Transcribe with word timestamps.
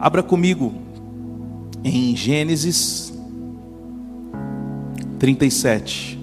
Abra 0.00 0.22
comigo 0.22 0.72
em 1.84 2.16
Gênesis 2.16 3.12
37. 5.18 6.19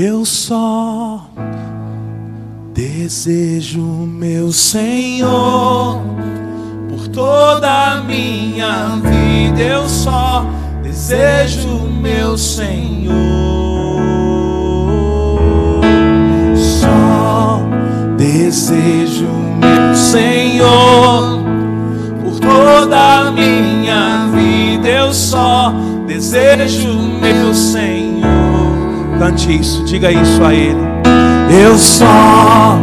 Eu 0.00 0.24
só 0.24 1.26
desejo, 2.72 3.82
meu 3.82 4.52
Senhor, 4.52 6.00
por 6.88 7.08
toda 7.08 7.94
a 7.94 8.02
minha 8.04 8.90
vida. 9.02 9.60
Eu 9.60 9.88
só 9.88 10.46
desejo, 10.84 11.80
meu 12.00 12.38
Senhor, 12.38 13.10
só 16.54 17.60
desejo, 18.16 19.26
meu 19.58 19.96
Senhor, 19.96 21.42
por 22.22 22.38
toda 22.38 23.26
a 23.26 23.32
minha 23.32 24.28
vida. 24.32 24.88
Eu 24.88 25.12
só 25.12 25.74
desejo, 26.06 26.88
meu 27.20 27.52
Senhor. 27.52 28.07
Cante 29.18 29.58
isso, 29.58 29.82
diga 29.84 30.12
isso 30.12 30.44
a 30.44 30.54
Ele. 30.54 30.78
Eu 31.50 31.76
só 31.76 32.78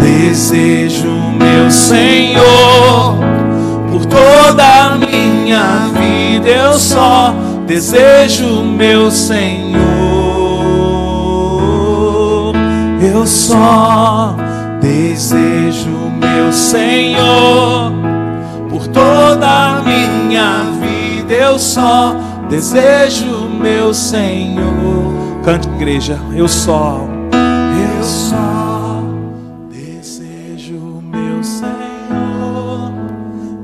desejo, 0.00 1.08
meu 1.38 1.70
Senhor, 1.70 3.16
por 3.90 4.04
toda 4.06 4.64
a 4.64 4.96
minha 4.96 5.86
vida. 5.92 6.48
Eu 6.48 6.72
só 6.74 7.32
desejo, 7.66 8.64
meu 8.64 9.12
Senhor. 9.12 9.76
Eu 13.00 13.24
só 13.24 14.34
desejo, 14.80 15.90
meu 16.20 16.52
Senhor, 16.52 17.92
por 18.68 18.88
toda 18.88 19.46
a 19.46 19.82
minha 19.82 20.64
vida. 20.80 21.32
Eu 21.32 21.58
só 21.60 22.16
desejo, 22.48 23.48
meu 23.60 23.94
Senhor. 23.94 24.95
Cante, 25.46 25.68
igreja. 25.68 26.18
Eu 26.34 26.48
só, 26.48 27.06
eu 27.32 28.02
só 28.02 29.00
desejo, 29.70 31.00
meu 31.04 31.40
Senhor, 31.44 32.90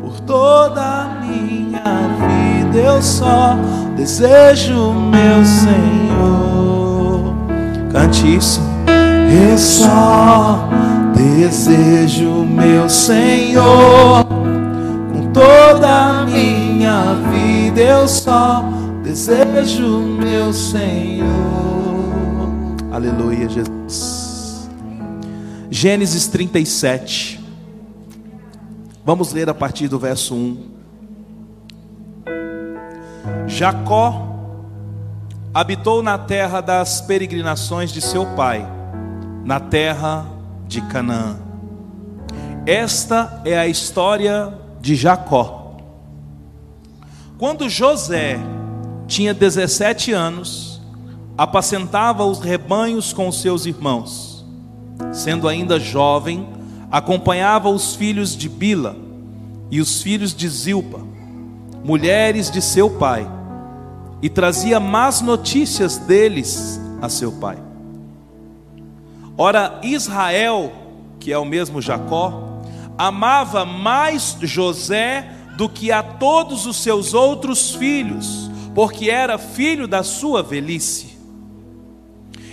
por 0.00 0.20
toda 0.20 0.80
a 0.80 1.08
minha 1.26 1.82
vida. 2.62 2.78
Eu 2.78 3.02
só 3.02 3.56
desejo, 3.96 4.92
meu 4.92 5.44
Senhor. 5.44 7.34
Cante 7.90 8.36
isso. 8.36 8.60
Eu 9.50 9.58
só 9.58 10.68
desejo, 11.16 12.44
meu 12.44 12.88
Senhor, 12.88 14.24
com 15.12 15.32
toda 15.32 16.20
a 16.20 16.26
minha 16.26 17.16
vida. 17.32 17.80
Eu 17.80 18.06
só 18.06 18.64
desejo, 19.02 19.98
meu 19.98 20.52
Senhor. 20.52 21.71
Aleluia, 22.92 23.48
Jesus. 23.48 24.68
Gênesis 25.70 26.26
37. 26.26 27.42
Vamos 29.02 29.32
ler 29.32 29.48
a 29.48 29.54
partir 29.54 29.88
do 29.88 29.98
verso 29.98 30.34
1. 30.34 30.70
Jacó 33.46 34.28
habitou 35.54 36.02
na 36.02 36.18
terra 36.18 36.60
das 36.60 37.00
peregrinações 37.00 37.90
de 37.90 38.02
seu 38.02 38.26
pai, 38.36 38.70
na 39.42 39.58
terra 39.58 40.26
de 40.68 40.82
Canaã. 40.82 41.38
Esta 42.66 43.40
é 43.46 43.58
a 43.58 43.66
história 43.66 44.52
de 44.82 44.94
Jacó. 44.94 45.78
Quando 47.38 47.70
José 47.70 48.38
tinha 49.06 49.32
17 49.32 50.12
anos, 50.12 50.71
apacentava 51.36 52.24
os 52.24 52.40
rebanhos 52.40 53.12
com 53.12 53.30
seus 53.32 53.66
irmãos. 53.66 54.44
Sendo 55.12 55.48
ainda 55.48 55.80
jovem, 55.80 56.46
acompanhava 56.90 57.68
os 57.70 57.94
filhos 57.94 58.36
de 58.36 58.48
Bila 58.48 58.96
e 59.70 59.80
os 59.80 60.02
filhos 60.02 60.34
de 60.34 60.48
Zilpa, 60.48 61.00
mulheres 61.82 62.50
de 62.50 62.60
seu 62.60 62.90
pai, 62.90 63.28
e 64.20 64.28
trazia 64.28 64.78
más 64.78 65.20
notícias 65.20 65.96
deles 65.98 66.80
a 67.00 67.08
seu 67.08 67.32
pai. 67.32 67.56
Ora, 69.36 69.80
Israel, 69.82 70.70
que 71.18 71.32
é 71.32 71.38
o 71.38 71.44
mesmo 71.44 71.80
Jacó, 71.80 72.60
amava 72.98 73.64
mais 73.64 74.36
José 74.42 75.28
do 75.56 75.68
que 75.68 75.90
a 75.90 76.02
todos 76.02 76.66
os 76.66 76.76
seus 76.76 77.14
outros 77.14 77.74
filhos, 77.74 78.50
porque 78.74 79.10
era 79.10 79.38
filho 79.38 79.88
da 79.88 80.02
sua 80.02 80.42
velhice 80.42 81.11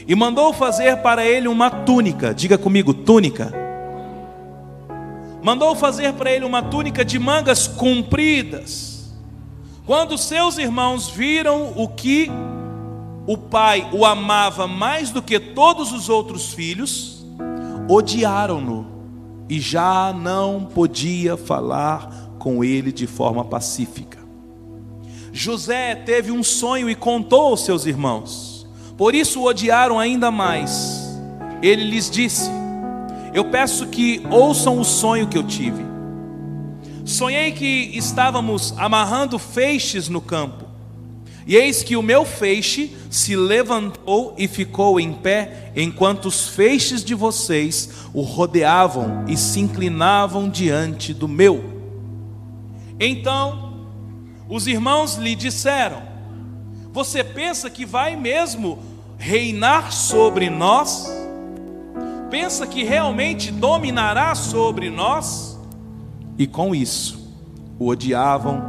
e 0.09 0.15
mandou 0.15 0.51
fazer 0.51 0.97
para 0.97 1.23
ele 1.23 1.47
uma 1.47 1.69
túnica. 1.69 2.33
Diga 2.33 2.57
comigo, 2.57 2.95
túnica. 2.95 3.53
Mandou 5.43 5.75
fazer 5.75 6.13
para 6.13 6.31
ele 6.31 6.43
uma 6.43 6.63
túnica 6.63 7.05
de 7.05 7.19
mangas 7.19 7.67
compridas. 7.67 9.13
Quando 9.85 10.17
seus 10.17 10.57
irmãos 10.57 11.09
viram 11.09 11.73
o 11.75 11.87
que 11.87 12.27
o 13.27 13.37
pai 13.37 13.87
o 13.93 14.03
amava 14.03 14.65
mais 14.67 15.11
do 15.11 15.21
que 15.21 15.39
todos 15.39 15.93
os 15.93 16.09
outros 16.09 16.53
filhos, 16.55 17.23
odiaram-no 17.87 18.87
e 19.47 19.59
já 19.59 20.11
não 20.11 20.65
podia 20.65 21.37
falar 21.37 22.31
com 22.39 22.63
ele 22.63 22.91
de 22.91 23.05
forma 23.05 23.45
pacífica. 23.45 24.17
José 25.31 25.93
teve 25.93 26.31
um 26.31 26.41
sonho 26.41 26.89
e 26.89 26.95
contou 26.95 27.41
aos 27.41 27.63
seus 27.63 27.85
irmãos. 27.85 28.48
Por 28.99 29.15
isso 29.15 29.39
o 29.39 29.45
odiaram 29.45 29.97
ainda 29.97 30.29
mais. 30.29 31.09
Ele 31.61 31.85
lhes 31.85 32.09
disse: 32.09 32.49
Eu 33.33 33.45
peço 33.45 33.87
que 33.87 34.21
ouçam 34.29 34.77
o 34.77 34.83
sonho 34.83 35.25
que 35.25 35.37
eu 35.37 35.43
tive. 35.43 35.85
Sonhei 37.05 37.53
que 37.53 37.91
estávamos 37.93 38.73
amarrando 38.77 39.39
feixes 39.39 40.09
no 40.09 40.19
campo, 40.19 40.65
e 41.47 41.55
eis 41.55 41.81
que 41.81 41.95
o 41.95 42.01
meu 42.01 42.25
feixe 42.25 42.93
se 43.09 43.37
levantou 43.37 44.35
e 44.37 44.49
ficou 44.49 44.99
em 44.99 45.13
pé, 45.13 45.71
enquanto 45.77 46.25
os 46.25 46.49
feixes 46.49 47.01
de 47.01 47.15
vocês 47.15 47.89
o 48.13 48.21
rodeavam 48.21 49.23
e 49.29 49.37
se 49.37 49.61
inclinavam 49.61 50.49
diante 50.49 51.13
do 51.13 51.27
meu. 51.27 51.63
Então 52.99 53.87
os 54.49 54.67
irmãos 54.67 55.15
lhe 55.15 55.35
disseram: 55.35 56.01
Você 56.91 57.23
pensa 57.23 57.69
que 57.69 57.85
vai 57.85 58.17
mesmo 58.17 58.88
reinar 59.19 59.91
sobre 59.91 60.49
nós? 60.49 61.07
Pensa 62.31 62.65
que 62.65 62.83
realmente 62.83 63.51
dominará 63.51 64.33
sobre 64.33 64.89
nós? 64.89 65.59
E 66.37 66.47
com 66.47 66.73
isso, 66.73 67.35
o 67.77 67.87
odiavam 67.87 68.63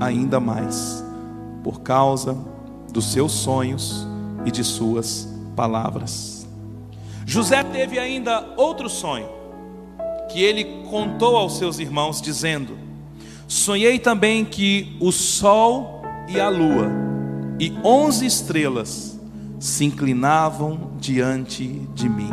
ainda 0.00 0.40
mais, 0.40 1.02
por 1.62 1.80
causa 1.80 2.36
dos 2.92 3.12
seus 3.12 3.32
sonhos 3.32 4.06
e 4.44 4.50
de 4.50 4.64
suas 4.64 5.28
palavras. 5.54 6.46
José 7.24 7.62
teve 7.62 7.98
ainda 7.98 8.52
outro 8.56 8.88
sonho, 8.88 9.28
que 10.30 10.42
ele 10.42 10.82
contou 10.90 11.36
aos 11.36 11.56
seus 11.56 11.78
irmãos, 11.78 12.20
dizendo: 12.20 12.76
Sonhei 13.46 13.98
também 13.98 14.44
que 14.44 14.96
o 15.00 15.12
sol 15.12 16.02
e 16.28 16.40
a 16.40 16.48
lua 16.48 16.90
e 17.60 17.72
onze 17.84 18.26
estrelas 18.26 19.13
se 19.64 19.82
inclinavam 19.86 20.90
diante 21.00 21.66
de 21.94 22.06
mim. 22.06 22.28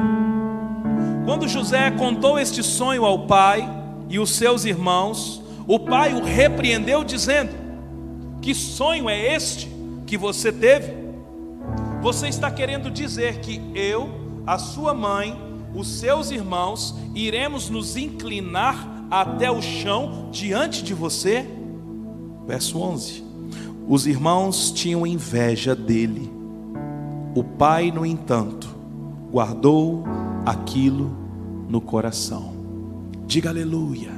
Quando 1.24 1.48
José 1.48 1.90
contou 1.92 2.38
este 2.38 2.62
sonho 2.62 3.06
ao 3.06 3.26
pai 3.26 3.66
e 4.10 4.20
os 4.20 4.32
seus 4.32 4.66
irmãos, 4.66 5.42
o 5.66 5.80
pai 5.80 6.14
o 6.14 6.22
repreendeu, 6.22 7.06
dizendo: 7.06 7.54
Que 8.42 8.54
sonho 8.54 9.10
é 9.10 9.34
este 9.34 9.72
que 10.06 10.18
você 10.18 10.52
teve? 10.52 10.94
Você 12.02 12.28
está 12.28 12.52
querendo 12.52 12.92
dizer 12.92 13.40
que 13.40 13.62
eu, 13.74 14.10
a 14.46 14.58
sua 14.58 14.94
mãe 14.94 15.34
os 15.74 15.88
seus 15.88 16.32
irmãos, 16.32 16.94
iremos 17.16 17.70
nos 17.70 17.96
inclinar 17.96 19.06
até 19.10 19.50
o 19.50 19.62
chão 19.62 20.28
diante 20.34 20.84
de 20.84 20.94
você? 20.94 21.46
Verso 22.46 22.78
11: 22.78 23.24
Os 23.88 24.06
irmãos 24.06 24.70
tinham 24.70 25.08
inveja 25.08 25.74
dele. 25.74 26.31
O 27.34 27.44
pai, 27.44 27.92
no 27.92 28.06
entanto, 28.06 28.76
guardou 29.32 30.04
aquilo 30.46 31.12
no 31.70 31.80
coração. 31.80 32.54
Diga 33.26 33.50
aleluia. 33.50 34.12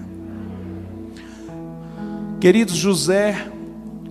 Queridos, 2.42 2.76
José, 2.76 3.50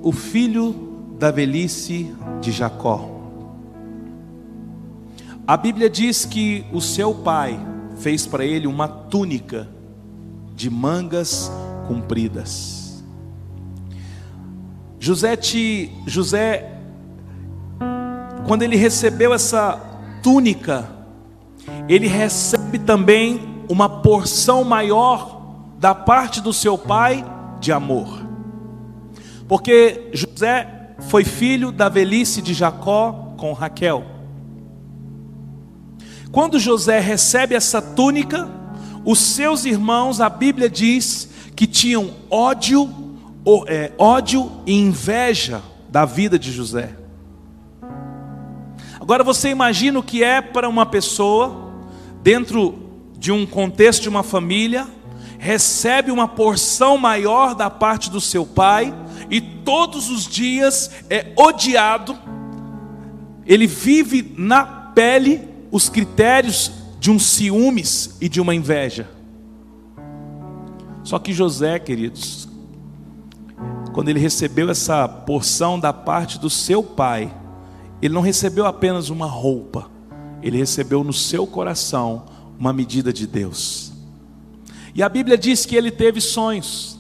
o 0.01 0.13
filho 0.13 0.75
da 1.19 1.31
velhice 1.31 2.15
de 2.41 2.53
Jacó. 2.53 3.11
A 5.47 5.57
Bíblia 5.57 5.91
diz 5.91 6.25
que 6.25 6.65
o 6.73 6.81
seu 6.81 7.15
pai 7.15 7.59
fez 7.97 8.27
para 8.27 8.45
ele 8.45 8.67
uma 8.67 8.87
túnica 8.87 9.69
de 10.55 10.71
mangas 10.71 11.51
compridas. 11.89 13.03
José, 15.01 15.37
te, 15.37 15.91
José, 16.07 16.82
quando 18.47 18.63
ele 18.63 18.77
recebeu 18.77 19.33
essa 19.33 19.81
túnica, 20.23 20.89
ele 21.89 22.07
recebe 22.07 22.79
também 22.79 23.65
uma 23.69 23.89
porção 23.89 24.65
maior 24.65 25.41
da 25.79 25.95
parte 25.95 26.41
do 26.41 26.53
seu 26.53 26.77
pai 26.77 27.25
de 27.61 27.73
amor. 27.73 28.27
Porque 29.49 30.11
José 30.13 30.95
foi 31.09 31.25
filho 31.25 31.73
da 31.73 31.89
velhice 31.89 32.41
de 32.41 32.55
Jacó 32.55 33.35
com 33.37 33.53
Raquel. 33.53 34.05
Quando 36.31 36.59
José 36.59 36.99
recebe 37.01 37.55
essa 37.55 37.83
túnica, 37.83 38.49
os 39.05 39.19
seus 39.19 39.65
irmãos, 39.65 40.21
a 40.21 40.29
Bíblia 40.29 40.71
diz 40.71 41.29
que 41.55 41.67
tinham 41.67 42.11
ódio, 42.31 42.89
é, 43.67 43.93
ódio 43.99 44.51
e 44.65 44.75
inveja 44.75 45.61
da 45.91 46.05
vida 46.05 46.39
de 46.39 46.51
José. 46.51 47.02
Agora 49.03 49.25
você 49.25 49.49
imagina 49.49 49.99
o 49.99 50.03
que 50.03 50.23
é 50.23 50.41
para 50.41 50.69
uma 50.69 50.87
pessoa, 50.87 51.73
dentro 52.23 52.79
de 53.19 53.33
um 53.33 53.45
contexto 53.45 54.03
de 54.03 54.09
uma 54.09 54.23
família, 54.23 54.87
recebe 55.41 56.13
uma 56.13 56.29
porção 56.29 56.97
maior 56.97 57.53
da 57.57 57.69
parte 57.69 58.09
do 58.09 58.21
seu 58.21 58.47
pai 58.47 58.95
e 59.29 59.41
todos 59.41 60.09
os 60.09 60.25
dias 60.25 60.89
é 61.11 61.33
odiado, 61.37 62.17
ele 63.45 63.67
vive 63.67 64.35
na 64.39 64.65
pele 64.65 65.49
os 65.73 65.89
critérios 65.89 66.71
de 67.01 67.11
um 67.11 67.19
ciúmes 67.19 68.17
e 68.21 68.29
de 68.29 68.41
uma 68.41 68.55
inveja. 68.55 69.11
Só 71.03 71.19
que 71.19 71.33
José, 71.33 71.81
queridos, 71.81 72.49
quando 73.93 74.11
ele 74.11 74.21
recebeu 74.21 74.71
essa 74.71 75.09
porção 75.09 75.77
da 75.81 75.93
parte 75.93 76.39
do 76.39 76.49
seu 76.49 76.85
pai, 76.85 77.42
ele 78.03 78.13
não 78.13 78.21
recebeu 78.21 78.67
apenas 78.67 79.09
uma 79.09 79.27
roupa, 79.27 79.89
ele 80.43 80.59
recebeu 80.59 81.05
no 81.05 81.13
seu 81.13 81.47
coração 81.47 82.27
uma 82.59 82.73
medida 82.73 83.13
de 83.13 83.29
Deus. 83.29 83.93
E 84.93 85.03
a 85.03 85.09
Bíblia 85.09 85.39
diz 85.39 85.65
que 85.65 85.77
ele 85.77 85.91
teve 85.91 86.21
sonhos. 86.21 86.99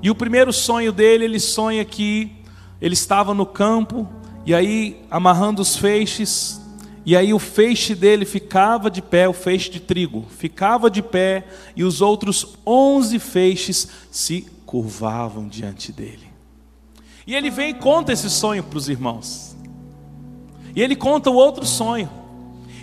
E 0.00 0.08
o 0.08 0.14
primeiro 0.14 0.52
sonho 0.52 0.92
dele, 0.92 1.24
ele 1.24 1.40
sonha 1.40 1.84
que 1.84 2.32
ele 2.80 2.94
estava 2.94 3.34
no 3.34 3.44
campo, 3.44 4.08
e 4.46 4.54
aí 4.54 5.02
amarrando 5.10 5.60
os 5.60 5.76
feixes, 5.76 6.60
e 7.04 7.16
aí 7.16 7.34
o 7.34 7.38
feixe 7.38 7.94
dele 7.94 8.24
ficava 8.24 8.88
de 8.88 9.02
pé, 9.02 9.28
o 9.28 9.32
feixe 9.32 9.68
de 9.70 9.80
trigo, 9.80 10.24
ficava 10.28 10.88
de 10.88 11.02
pé, 11.02 11.48
e 11.74 11.82
os 11.82 12.00
outros 12.00 12.54
onze 12.64 13.18
feixes 13.18 13.88
se 14.10 14.46
curvavam 14.64 15.48
diante 15.48 15.90
dele. 15.90 16.26
E 17.26 17.34
ele 17.34 17.50
vem 17.50 17.70
e 17.70 17.74
conta 17.74 18.12
esse 18.12 18.30
sonho 18.30 18.62
para 18.62 18.78
os 18.78 18.88
irmãos. 18.88 19.55
E 20.76 20.82
ele 20.82 20.94
conta 20.94 21.30
o 21.30 21.34
outro 21.34 21.64
sonho. 21.64 22.10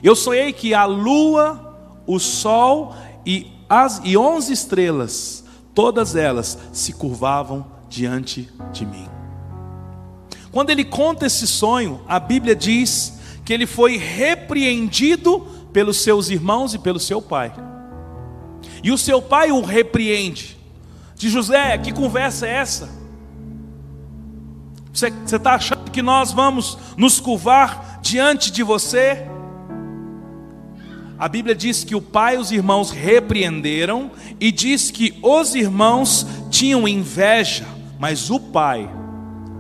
Eu 0.02 0.16
sonhei 0.16 0.52
que 0.52 0.74
a 0.74 0.84
lua, 0.86 1.78
o 2.08 2.20
sol 2.20 2.96
e 3.24 3.54
as 3.70 4.02
e 4.04 4.18
onze 4.18 4.52
estrelas, 4.52 5.46
todas 5.76 6.16
elas 6.16 6.58
se 6.74 6.92
curvavam 6.92 7.66
diante 7.88 8.50
de 8.72 8.86
mim. 8.86 9.08
Quando 10.52 10.72
ele 10.72 10.84
conta 10.84 11.28
esse 11.28 11.48
sonho, 11.48 12.02
a 12.08 12.20
Bíblia 12.20 12.56
diz 12.56 13.20
que 13.46 13.54
ele 13.54 13.68
foi 13.68 13.98
repreendido 13.98 15.48
pelos 15.72 15.98
seus 15.98 16.30
irmãos 16.30 16.74
e 16.74 16.80
pelo 16.80 17.00
seu 17.00 17.22
pai. 17.22 17.54
E 18.84 18.92
o 18.92 18.98
seu 18.98 19.22
pai 19.22 19.52
o 19.52 19.62
repreende. 19.62 20.58
De 21.16 21.30
José, 21.30 21.78
que 21.78 21.94
conversa 21.94 22.48
é 22.48 22.52
essa? 22.52 23.03
Você 24.94 25.08
está 25.08 25.56
achando 25.56 25.90
que 25.90 26.04
nós 26.04 26.32
vamos 26.32 26.78
nos 26.96 27.20
curvar 27.20 28.00
diante 28.00 28.52
de 28.52 28.62
você? 28.62 29.28
A 31.18 31.28
Bíblia 31.28 31.56
diz 31.56 31.84
que 31.84 31.96
o 31.96 32.02
pai 32.02 32.36
e 32.36 32.38
os 32.38 32.52
irmãos 32.52 32.92
repreenderam 32.92 34.12
e 34.40 34.52
diz 34.52 34.92
que 34.92 35.18
os 35.24 35.56
irmãos 35.56 36.28
tinham 36.52 36.88
inveja, 36.88 37.66
mas 37.98 38.30
o 38.30 38.40
pai 38.40 38.88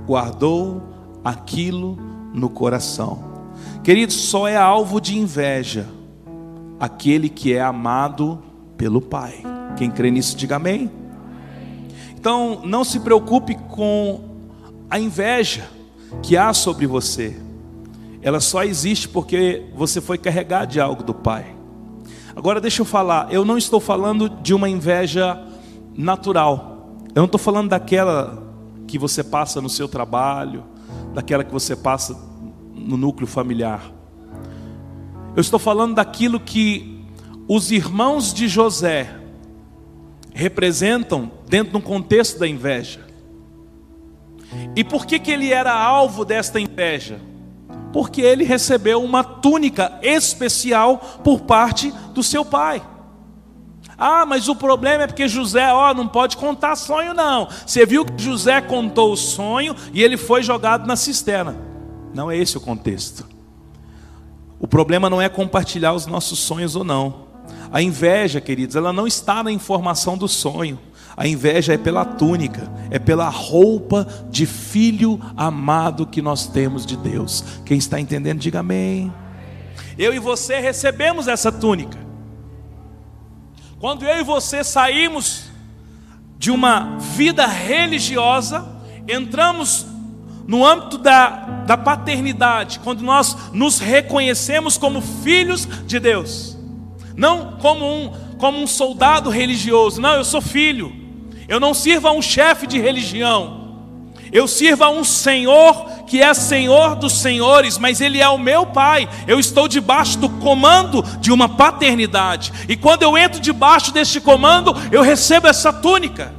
guardou 0.05 0.83
aquilo 1.23 1.97
no 2.31 2.49
coração. 2.49 3.33
Queridos, 3.83 4.15
só 4.15 4.47
é 4.47 4.55
alvo 4.55 5.01
de 5.01 5.17
inveja 5.17 5.87
aquele 6.79 7.29
que 7.29 7.53
é 7.53 7.61
amado 7.61 8.43
pelo 8.77 9.01
Pai. 9.01 9.41
Quem 9.77 9.89
crê 9.89 10.11
nisso, 10.11 10.35
diga 10.35 10.57
amém. 10.57 10.91
Então, 12.13 12.61
não 12.65 12.83
se 12.83 12.99
preocupe 12.99 13.55
com 13.55 14.32
a 14.93 14.99
inveja 14.99 15.67
que 16.21 16.37
há 16.37 16.53
sobre 16.53 16.85
você. 16.85 17.35
Ela 18.21 18.39
só 18.39 18.63
existe 18.63 19.09
porque 19.09 19.65
você 19.73 19.99
foi 19.99 20.19
carregado 20.19 20.71
de 20.71 20.79
algo 20.79 21.01
do 21.01 21.15
Pai. 21.15 21.55
Agora, 22.35 22.61
deixa 22.61 22.83
eu 22.83 22.85
falar, 22.85 23.33
eu 23.33 23.43
não 23.43 23.57
estou 23.57 23.79
falando 23.79 24.29
de 24.29 24.53
uma 24.53 24.69
inveja 24.69 25.43
natural. 25.97 26.91
Eu 27.07 27.21
não 27.21 27.25
estou 27.25 27.39
falando 27.39 27.69
daquela 27.69 28.43
que 28.85 28.99
você 28.99 29.23
passa 29.23 29.59
no 29.59 29.67
seu 29.67 29.87
trabalho, 29.87 30.63
daquela 31.11 31.43
que 31.43 31.51
você 31.51 31.75
passa 31.75 32.15
no 32.71 32.95
núcleo 32.95 33.25
familiar. 33.25 33.91
Eu 35.35 35.41
estou 35.41 35.57
falando 35.57 35.95
daquilo 35.95 36.39
que 36.39 37.03
os 37.47 37.71
irmãos 37.71 38.31
de 38.31 38.47
José 38.47 39.11
representam 40.35 41.31
dentro 41.49 41.71
de 41.71 41.77
um 41.79 41.81
contexto 41.81 42.37
da 42.37 42.47
inveja. 42.47 43.11
E 44.75 44.83
por 44.83 45.05
que, 45.05 45.19
que 45.19 45.31
ele 45.31 45.51
era 45.51 45.73
alvo 45.73 46.25
desta 46.25 46.59
inveja? 46.59 47.19
Porque 47.91 48.21
ele 48.21 48.43
recebeu 48.43 49.03
uma 49.03 49.23
túnica 49.23 49.99
especial 50.01 50.97
por 51.23 51.41
parte 51.41 51.93
do 52.13 52.23
seu 52.23 52.43
pai. 52.43 52.81
Ah, 53.97 54.25
mas 54.25 54.49
o 54.49 54.55
problema 54.55 55.03
é 55.03 55.07
porque 55.07 55.27
José, 55.27 55.71
ó, 55.71 55.93
não 55.93 56.07
pode 56.07 56.35
contar 56.37 56.75
sonho 56.75 57.13
não. 57.13 57.47
Você 57.65 57.85
viu 57.85 58.03
que 58.03 58.21
José 58.21 58.59
contou 58.61 59.13
o 59.13 59.17
sonho 59.17 59.75
e 59.93 60.01
ele 60.01 60.17
foi 60.17 60.41
jogado 60.41 60.87
na 60.87 60.95
cisterna. 60.95 61.55
Não 62.13 62.29
é 62.29 62.37
esse 62.37 62.57
o 62.57 62.61
contexto. 62.61 63.27
O 64.59 64.67
problema 64.67 65.09
não 65.09 65.21
é 65.21 65.29
compartilhar 65.29 65.93
os 65.93 66.05
nossos 66.05 66.39
sonhos 66.39 66.75
ou 66.75 66.83
não. 66.83 67.27
A 67.71 67.81
inveja, 67.81 68.39
queridos, 68.39 68.75
ela 68.75 68.93
não 68.93 69.05
está 69.05 69.43
na 69.43 69.51
informação 69.51 70.17
do 70.17 70.27
sonho. 70.27 70.79
A 71.15 71.27
inveja 71.27 71.73
é 71.73 71.77
pela 71.77 72.03
túnica, 72.03 72.71
é 72.89 72.97
pela 72.97 73.29
roupa 73.29 74.07
de 74.31 74.45
filho 74.45 75.19
amado 75.37 76.07
que 76.07 76.21
nós 76.21 76.47
temos 76.47 76.85
de 76.85 76.97
Deus. 76.97 77.43
Quem 77.65 77.77
está 77.77 77.99
entendendo, 77.99 78.39
diga 78.39 78.59
amém. 78.59 79.13
Eu 79.97 80.13
e 80.13 80.19
você 80.19 80.59
recebemos 80.59 81.27
essa 81.27 81.51
túnica. 81.51 81.99
Quando 83.79 84.05
eu 84.05 84.19
e 84.19 84.23
você 84.23 84.63
saímos 84.63 85.51
de 86.39 86.49
uma 86.49 86.97
vida 86.97 87.45
religiosa, 87.45 88.65
entramos 89.07 89.85
no 90.47 90.65
âmbito 90.65 90.97
da, 90.97 91.29
da 91.65 91.77
paternidade, 91.77 92.79
quando 92.79 93.01
nós 93.01 93.51
nos 93.53 93.79
reconhecemos 93.79 94.77
como 94.77 94.99
filhos 94.99 95.67
de 95.85 95.99
Deus, 95.99 96.57
não 97.15 97.57
como 97.59 97.85
um, 97.85 98.11
como 98.37 98.57
um 98.57 98.67
soldado 98.67 99.29
religioso, 99.29 100.01
não, 100.01 100.15
eu 100.15 100.25
sou 100.25 100.41
filho, 100.41 101.02
eu 101.47 101.59
não 101.59 101.73
sirvo 101.73 102.07
a 102.07 102.11
um 102.11 102.21
chefe 102.21 102.67
de 102.67 102.79
religião, 102.79 103.63
eu 104.31 104.47
sirvo 104.47 104.83
a 104.83 104.89
um 104.89 105.03
Senhor 105.03 105.93
que 106.07 106.21
é 106.21 106.33
Senhor 106.33 106.95
dos 106.95 107.13
senhores, 107.13 107.77
mas 107.77 108.01
Ele 108.01 108.19
é 108.19 108.27
o 108.27 108.37
meu 108.37 108.65
Pai. 108.65 109.07
Eu 109.27 109.39
estou 109.39 109.67
debaixo 109.67 110.17
do 110.19 110.29
comando 110.29 111.03
de 111.19 111.31
uma 111.31 111.47
paternidade, 111.47 112.51
e 112.67 112.75
quando 112.75 113.03
eu 113.03 113.17
entro 113.17 113.39
debaixo 113.39 113.93
deste 113.93 114.19
comando, 114.19 114.75
eu 114.91 115.01
recebo 115.01 115.47
essa 115.47 115.71
túnica. 115.71 116.33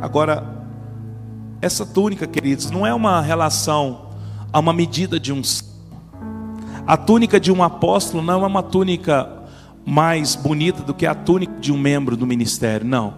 Agora, 0.00 0.44
essa 1.60 1.84
túnica, 1.84 2.26
queridos, 2.26 2.70
não 2.70 2.86
é 2.86 2.94
uma 2.94 3.20
relação 3.20 4.10
a 4.52 4.58
uma 4.58 4.72
medida 4.72 5.18
de 5.18 5.32
um. 5.32 5.42
A 6.86 6.96
túnica 6.96 7.40
de 7.40 7.50
um 7.50 7.62
apóstolo 7.62 8.22
não 8.22 8.44
é 8.44 8.46
uma 8.46 8.62
túnica 8.62 9.35
mais 9.86 10.34
bonita 10.34 10.82
do 10.82 10.92
que 10.92 11.06
a 11.06 11.14
túnica 11.14 11.60
de 11.60 11.72
um 11.72 11.78
membro 11.78 12.16
do 12.16 12.26
ministério, 12.26 12.84
não. 12.84 13.14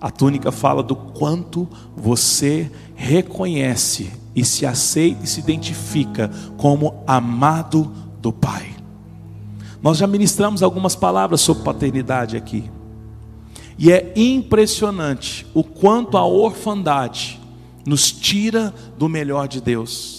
A 0.00 0.10
túnica 0.10 0.50
fala 0.50 0.82
do 0.82 0.96
quanto 0.96 1.68
você 1.94 2.70
reconhece 2.94 4.10
e 4.34 4.44
se 4.44 4.64
aceita 4.64 5.24
e 5.24 5.26
se 5.26 5.40
identifica 5.40 6.30
como 6.56 7.02
amado 7.06 7.92
do 8.22 8.32
Pai. 8.32 8.74
Nós 9.82 9.98
já 9.98 10.06
ministramos 10.06 10.62
algumas 10.62 10.96
palavras 10.96 11.40
sobre 11.40 11.62
paternidade 11.62 12.36
aqui. 12.36 12.70
E 13.78 13.92
é 13.92 14.12
impressionante 14.16 15.46
o 15.54 15.62
quanto 15.62 16.16
a 16.16 16.24
orfandade 16.24 17.38
nos 17.86 18.10
tira 18.10 18.74
do 18.96 19.08
melhor 19.08 19.46
de 19.46 19.60
Deus. 19.60 20.17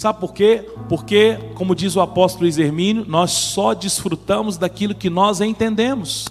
Sabe 0.00 0.18
por 0.18 0.32
quê? 0.32 0.64
Porque, 0.88 1.36
como 1.54 1.74
diz 1.74 1.94
o 1.94 2.00
apóstolo 2.00 2.44
Luiz 2.44 2.56
Hermínio, 2.56 3.04
nós 3.06 3.32
só 3.32 3.74
desfrutamos 3.74 4.56
daquilo 4.56 4.94
que 4.94 5.10
nós 5.10 5.42
entendemos. 5.42 6.26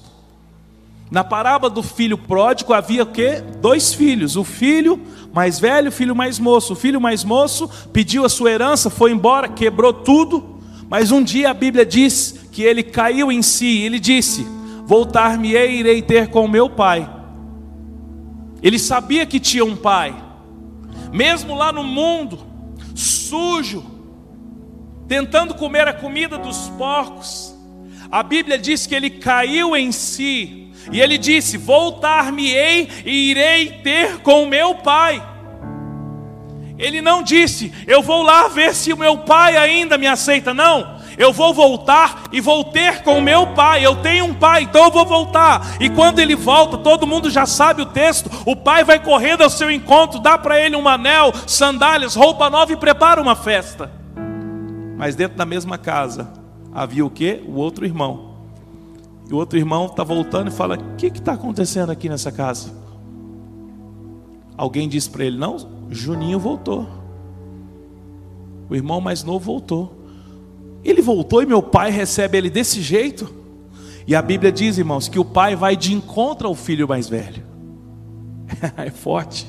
Na 1.12 1.24
parábola 1.24 1.72
do 1.72 1.84
filho 1.84 2.18
pródigo 2.18 2.74
havia 2.74 3.04
o 3.04 3.06
quê? 3.06 3.44
Dois 3.62 3.94
filhos, 3.94 4.36
o 4.36 4.44
filho 4.44 5.00
mais 5.32 5.60
velho 5.60 5.90
o 5.90 5.92
filho 5.92 6.16
mais 6.16 6.40
moço. 6.40 6.74
O 6.74 6.76
filho 6.76 7.00
mais 7.00 7.24
moço 7.24 7.70
pediu 7.94 8.26
a 8.26 8.30
sua 8.30 8.50
herança, 8.50 8.90
foi 8.90 9.12
embora, 9.12 9.48
quebrou 9.48 9.94
tudo, 9.94 10.60
mas 10.90 11.12
um 11.12 11.22
dia 11.22 11.52
a 11.52 11.54
Bíblia 11.54 11.86
diz 11.86 12.48
que 12.52 12.64
ele 12.64 12.82
caiu 12.82 13.32
em 13.32 13.44
si, 13.44 13.84
ele 13.84 14.00
disse: 14.00 14.48
Voltar-me-ei 14.88 15.74
e 15.74 15.80
irei 15.82 16.02
ter 16.02 16.30
com 16.30 16.48
meu 16.48 16.72
pai. 16.72 17.08
Ele 18.64 18.80
sabia 18.80 19.28
que 19.28 19.40
tinha 19.40 19.64
um 19.64 19.76
pai, 19.76 20.16
mesmo 21.14 21.54
lá 21.54 21.72
no 21.72 21.84
mundo, 21.84 22.49
sujo, 23.00 23.84
tentando 25.08 25.56
comer 25.56 25.88
a 25.88 25.94
comida 25.94 26.38
dos 26.38 26.70
porcos. 26.78 27.56
A 28.12 28.22
Bíblia 28.24 28.58
diz 28.58 28.86
que 28.86 28.96
ele 28.96 29.10
caiu 29.10 29.76
em 29.76 29.92
si, 29.92 30.72
e 30.92 31.00
ele 31.00 31.18
disse: 31.18 31.58
Voltar-me-ei 31.58 32.90
e 33.06 33.32
irei 33.32 33.72
ter 33.84 34.20
com 34.20 34.46
meu 34.46 34.76
pai. 34.76 35.24
Ele 36.80 37.02
não 37.02 37.22
disse, 37.22 37.74
eu 37.86 38.02
vou 38.02 38.24
lá 38.24 38.48
ver 38.48 38.74
se 38.74 38.94
o 38.94 38.98
meu 38.98 39.18
pai 39.18 39.58
ainda 39.58 39.98
me 39.98 40.08
aceita. 40.08 40.54
Não, 40.54 40.99
eu 41.20 41.34
vou 41.34 41.54
voltar 41.54 42.24
e 42.32 42.40
vou 42.40 42.64
ter 42.64 43.04
com 43.04 43.20
meu 43.20 43.48
pai. 43.48 43.86
Eu 43.86 43.98
tenho 43.98 44.24
um 44.24 44.34
pai, 44.34 44.64
então 44.64 44.86
eu 44.86 44.90
vou 44.90 45.06
voltar. 45.06 45.76
E 45.82 45.90
quando 45.90 46.20
ele 46.20 46.34
volta, 46.34 46.78
todo 46.78 47.06
mundo 47.06 47.30
já 47.30 47.46
sabe 47.46 47.82
o 47.82 47.86
texto. 47.86 48.32
O 48.46 48.56
pai 48.56 48.86
vai 48.86 49.04
correndo 49.04 49.42
ao 49.42 49.50
seu 49.50 49.70
encontro, 49.70 50.22
dá 50.22 50.38
para 50.38 50.58
ele 50.58 50.78
um 50.78 50.88
anel, 50.88 51.34
sandálias, 51.46 52.16
roupa 52.16 52.50
nova 52.50 52.72
e 52.72 52.78
prepara 52.78 53.22
uma 53.22 53.36
festa. 53.36 53.92
Mas 54.98 55.14
dentro 55.14 55.38
da 55.38 55.46
mesma 55.46 55.78
casa 55.78 56.32
havia 56.74 57.06
o 57.06 57.10
que? 57.10 57.44
O 57.46 57.56
outro 57.56 57.86
irmão. 57.86 58.36
E 59.30 59.34
o 59.34 59.36
outro 59.36 59.60
irmão 59.60 59.88
está 59.88 60.06
voltando 60.06 60.48
e 60.48 60.52
fala: 60.52 60.78
O 60.78 60.96
que 60.96 61.08
está 61.08 61.34
acontecendo 61.34 61.90
aqui 61.90 62.08
nessa 62.08 62.32
casa? 62.32 62.72
Alguém 64.56 64.88
disse 64.88 65.10
para 65.10 65.26
ele: 65.26 65.38
Não, 65.38 65.58
Juninho 65.90 66.40
voltou. 66.40 66.88
O 68.70 68.76
irmão 68.76 69.02
mais 69.02 69.22
novo 69.22 69.44
voltou. 69.44 69.99
Ele 70.84 71.02
voltou 71.02 71.42
e 71.42 71.46
meu 71.46 71.62
pai 71.62 71.92
recebe 71.92 72.38
ele 72.38 72.50
desse 72.50 72.82
jeito. 72.82 73.34
E 74.08 74.16
a 74.16 74.22
Bíblia 74.22 74.52
diz, 74.52 74.78
irmãos, 74.78 75.08
que 75.08 75.20
o 75.20 75.26
pai 75.26 75.56
vai 75.56 75.76
de 75.76 75.94
encontro 75.94 76.48
ao 76.48 76.56
filho 76.56 76.88
mais 76.88 77.08
velho. 77.08 77.44
é 78.78 78.90
forte. 78.90 79.48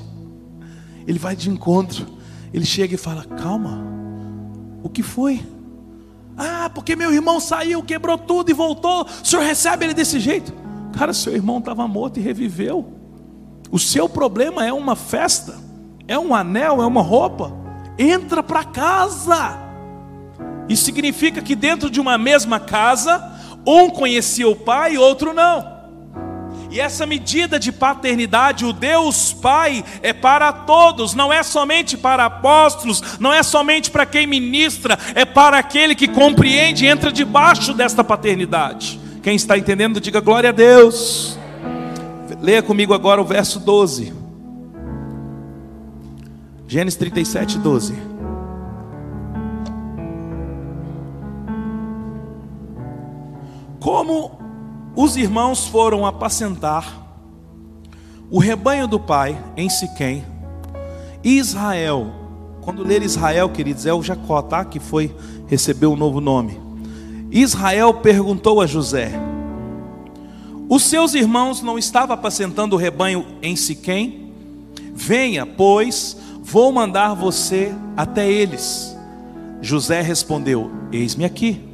Ele 1.07 1.19
vai 1.19 1.35
de 1.35 1.49
encontro. 1.49 2.07
Ele 2.53 2.65
chega 2.65 2.95
e 2.95 2.99
fala: 2.99 3.25
Calma, 3.25 3.85
o 4.83 4.89
que 4.89 5.03
foi? 5.03 5.41
Ah, 6.37 6.71
porque 6.75 6.97
meu 6.97 7.13
irmão 7.13 7.39
saiu, 7.41 7.83
quebrou 7.83 8.17
tudo 8.17 8.51
e 8.51 8.55
voltou. 8.55 9.03
O 9.05 9.27
senhor 9.27 9.43
recebe 9.43 9.85
ele 9.85 9.95
desse 9.95 10.19
jeito? 10.19 10.53
Cara, 10.93 11.13
seu 11.13 11.35
irmão 11.35 11.59
estava 11.59 11.87
morto 11.87 12.19
e 12.19 12.23
reviveu. 12.23 12.93
O 13.71 13.79
seu 13.79 14.09
problema 14.09 14.65
é 14.65 14.73
uma 14.73 14.97
festa, 14.97 15.57
é 16.09 16.19
um 16.19 16.35
anel, 16.35 16.83
é 16.83 16.87
uma 16.87 17.03
roupa. 17.03 17.53
Entra 17.99 18.43
para 18.43 18.65
casa. 18.65 19.70
Isso 20.71 20.85
significa 20.85 21.43
que 21.43 21.57
dentro 21.57 21.91
de 21.91 22.01
uma 22.01 22.17
mesma 22.17 22.61
casa, 22.61 23.21
um 23.67 23.91
conhecia 23.91 24.49
o 24.49 24.55
pai 24.55 24.95
e 24.95 24.99
outro 24.99 25.35
não. 25.35 25.81
E 26.71 26.79
essa 26.79 27.05
medida 27.05 27.59
de 27.59 27.73
paternidade, 27.73 28.65
o 28.65 28.73
Deus 28.73 29.33
Pai, 29.33 29.85
é 30.01 30.13
para 30.13 30.53
todos, 30.53 31.13
não 31.13 31.33
é 31.33 31.43
somente 31.43 31.97
para 31.97 32.25
apóstolos, 32.25 33.03
não 33.19 33.33
é 33.33 33.43
somente 33.43 33.91
para 33.91 34.07
quem 34.07 34.25
ministra, 34.25 34.97
é 35.17 35.25
para 35.25 35.59
aquele 35.59 35.97
que 35.97 36.07
compreende 36.07 36.85
e 36.85 36.89
entra 36.89 37.11
debaixo 37.11 37.75
desta 37.75 38.05
paternidade. 38.05 39.01
Quem 39.21 39.35
está 39.35 39.59
entendendo, 39.59 40.01
diga 40.01 40.21
glória 40.21 40.51
a 40.51 40.53
Deus. 40.53 41.37
Leia 42.41 42.63
comigo 42.63 42.95
agora 42.95 43.21
o 43.21 43.25
verso 43.25 43.59
12. 43.59 44.13
Gênesis 46.69 46.97
37, 46.97 47.59
12. 47.59 48.10
Como 53.81 54.39
os 54.95 55.17
irmãos 55.17 55.67
foram 55.67 56.05
apacentar 56.05 57.01
o 58.31 58.39
rebanho 58.39 58.87
do 58.87 59.01
pai 59.01 59.43
em 59.57 59.69
Siquém, 59.71 60.25
Israel, 61.25 62.07
quando 62.61 62.85
ler 62.85 63.03
Israel, 63.03 63.49
queridos, 63.49 63.87
é 63.87 63.93
o 63.93 64.03
Jacó, 64.03 64.43
tá? 64.43 64.65
Que 64.65 64.79
foi 64.79 65.15
recebeu 65.47 65.93
um 65.93 65.97
novo 65.97 66.21
nome. 66.21 66.61
Israel 67.31 67.95
perguntou 67.95 68.61
a 68.61 68.67
José: 68.67 69.13
Os 70.69 70.83
seus 70.83 71.15
irmãos 71.15 71.63
não 71.63 71.79
estavam 71.79 72.15
apacentando 72.15 72.75
o 72.75 72.79
rebanho 72.79 73.27
em 73.43 73.57
Siquém? 73.57 74.33
Venha, 74.95 75.47
pois, 75.47 76.17
vou 76.43 76.71
mandar 76.71 77.15
você 77.15 77.75
até 77.97 78.31
eles. 78.31 78.97
José 79.63 80.03
respondeu: 80.03 80.71
Eis-me 80.93 81.25
aqui. 81.25 81.70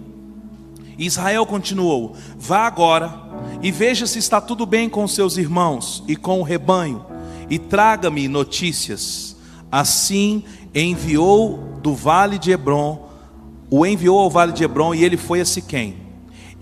Israel 0.98 1.44
continuou: 1.46 2.14
Vá 2.38 2.66
agora 2.66 3.12
e 3.62 3.70
veja 3.70 4.06
se 4.06 4.18
está 4.18 4.40
tudo 4.40 4.64
bem 4.64 4.88
com 4.88 5.06
seus 5.06 5.36
irmãos 5.36 6.02
e 6.08 6.16
com 6.16 6.40
o 6.40 6.44
rebanho, 6.44 7.04
e 7.50 7.58
traga-me 7.58 8.28
notícias. 8.28 9.36
Assim 9.70 10.44
enviou 10.74 11.58
do 11.82 11.94
vale 11.94 12.38
de 12.38 12.50
Hebron, 12.50 13.08
o 13.70 13.84
enviou 13.84 14.18
ao 14.18 14.30
vale 14.30 14.52
de 14.52 14.64
Hebron 14.64 14.94
e 14.94 15.04
ele 15.04 15.16
foi 15.16 15.40
a 15.40 15.44
Siquém. 15.44 15.96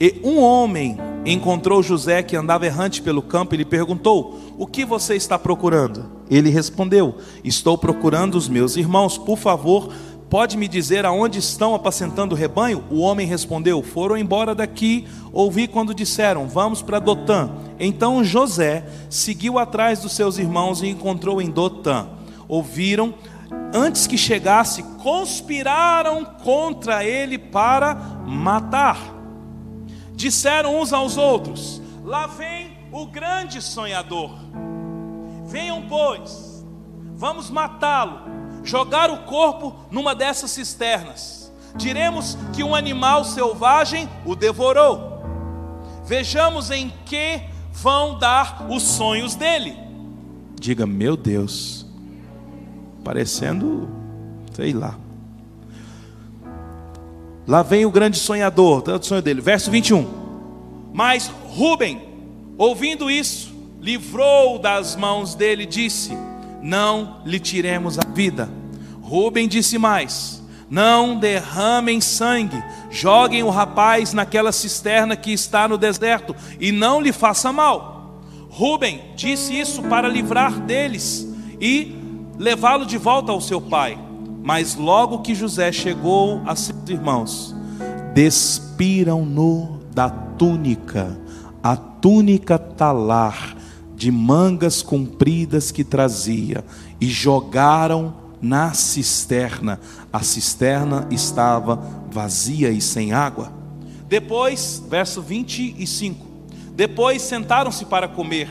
E 0.00 0.20
um 0.24 0.40
homem 0.40 0.98
encontrou 1.24 1.82
José 1.82 2.22
que 2.22 2.36
andava 2.36 2.66
errante 2.66 3.00
pelo 3.00 3.22
campo 3.22 3.54
e 3.54 3.58
lhe 3.58 3.64
perguntou: 3.64 4.40
O 4.58 4.66
que 4.66 4.84
você 4.84 5.14
está 5.14 5.38
procurando? 5.38 6.06
Ele 6.28 6.50
respondeu: 6.50 7.16
Estou 7.44 7.78
procurando 7.78 8.34
os 8.34 8.48
meus 8.48 8.76
irmãos, 8.76 9.16
por 9.16 9.38
favor, 9.38 9.92
Pode 10.34 10.56
me 10.56 10.66
dizer 10.66 11.06
aonde 11.06 11.38
estão 11.38 11.76
apacentando 11.76 12.32
o 12.32 12.36
rebanho? 12.36 12.82
O 12.90 12.98
homem 12.98 13.24
respondeu: 13.24 13.80
Foram 13.84 14.18
embora 14.18 14.52
daqui. 14.52 15.06
Ouvi 15.32 15.68
quando 15.68 15.94
disseram: 15.94 16.48
Vamos 16.48 16.82
para 16.82 16.98
Dotã. 16.98 17.50
Então 17.78 18.24
José 18.24 18.84
seguiu 19.08 19.60
atrás 19.60 20.00
dos 20.00 20.10
seus 20.10 20.36
irmãos 20.36 20.82
e 20.82 20.88
encontrou 20.88 21.40
em 21.40 21.48
Dotã. 21.48 22.08
Ouviram, 22.48 23.14
antes 23.72 24.08
que 24.08 24.18
chegasse, 24.18 24.82
conspiraram 25.00 26.24
contra 26.24 27.04
ele 27.04 27.38
para 27.38 27.94
matar. 28.26 28.98
Disseram 30.16 30.80
uns 30.80 30.92
aos 30.92 31.16
outros: 31.16 31.80
Lá 32.02 32.26
vem 32.26 32.76
o 32.90 33.06
grande 33.06 33.62
sonhador. 33.62 34.36
Venham, 35.46 35.82
pois, 35.88 36.66
vamos 37.14 37.50
matá-lo 37.50 38.43
jogar 38.64 39.10
o 39.10 39.18
corpo 39.18 39.76
numa 39.90 40.14
dessas 40.14 40.50
cisternas. 40.50 41.52
Diremos 41.76 42.36
que 42.54 42.64
um 42.64 42.74
animal 42.74 43.24
selvagem 43.24 44.08
o 44.24 44.34
devorou. 44.34 45.22
Vejamos 46.04 46.70
em 46.70 46.92
que 47.04 47.42
vão 47.72 48.18
dar 48.18 48.66
os 48.70 48.82
sonhos 48.82 49.34
dele. 49.34 49.76
Diga, 50.58 50.86
meu 50.86 51.16
Deus, 51.16 51.86
parecendo, 53.04 53.88
sei 54.52 54.72
lá. 54.72 54.98
Lá 57.46 57.62
vem 57.62 57.84
o 57.84 57.90
grande 57.90 58.18
sonhador, 58.18 58.80
tanto 58.80 59.06
sonho 59.06 59.20
dele, 59.20 59.40
verso 59.40 59.70
21. 59.70 60.06
Mas 60.92 61.30
Rubem, 61.48 62.00
ouvindo 62.56 63.10
isso, 63.10 63.52
livrou 63.80 64.58
das 64.58 64.96
mãos 64.96 65.34
dele, 65.34 65.66
disse: 65.66 66.16
não 66.64 67.20
lhe 67.26 67.38
tiremos 67.38 67.98
a 67.98 68.02
vida. 68.02 68.48
Rubem 69.02 69.46
disse 69.46 69.76
mais: 69.76 70.42
Não 70.70 71.18
derramem 71.18 72.00
sangue, 72.00 72.60
joguem 72.90 73.42
o 73.42 73.50
rapaz 73.50 74.14
naquela 74.14 74.50
cisterna 74.50 75.14
que 75.14 75.30
está 75.30 75.68
no 75.68 75.76
deserto 75.76 76.34
e 76.58 76.72
não 76.72 77.02
lhe 77.02 77.12
faça 77.12 77.52
mal. 77.52 78.18
Rubem 78.48 79.02
disse 79.14 79.58
isso 79.58 79.82
para 79.82 80.08
livrar 80.08 80.58
deles 80.60 81.28
e 81.60 81.94
levá-lo 82.38 82.86
de 82.86 82.96
volta 82.96 83.30
ao 83.30 83.42
seu 83.42 83.60
pai. 83.60 83.98
Mas 84.42 84.74
logo 84.74 85.18
que 85.18 85.34
José 85.34 85.70
chegou 85.70 86.40
a 86.46 86.56
seus 86.56 86.88
irmãos, 86.88 87.54
despiram-no 88.14 89.80
da 89.92 90.08
túnica, 90.08 91.18
a 91.62 91.76
túnica 91.76 92.58
talar 92.58 93.56
de 93.96 94.10
mangas 94.10 94.82
compridas 94.82 95.70
que 95.70 95.84
trazia, 95.84 96.64
e 97.00 97.06
jogaram 97.06 98.14
na 98.40 98.74
cisterna. 98.74 99.80
A 100.12 100.20
cisterna 100.20 101.06
estava 101.10 101.76
vazia 102.10 102.70
e 102.70 102.80
sem 102.80 103.12
água. 103.12 103.52
Depois, 104.08 104.82
verso 104.88 105.22
25. 105.22 106.26
Depois 106.74 107.22
sentaram-se 107.22 107.84
para 107.86 108.06
comer. 108.08 108.48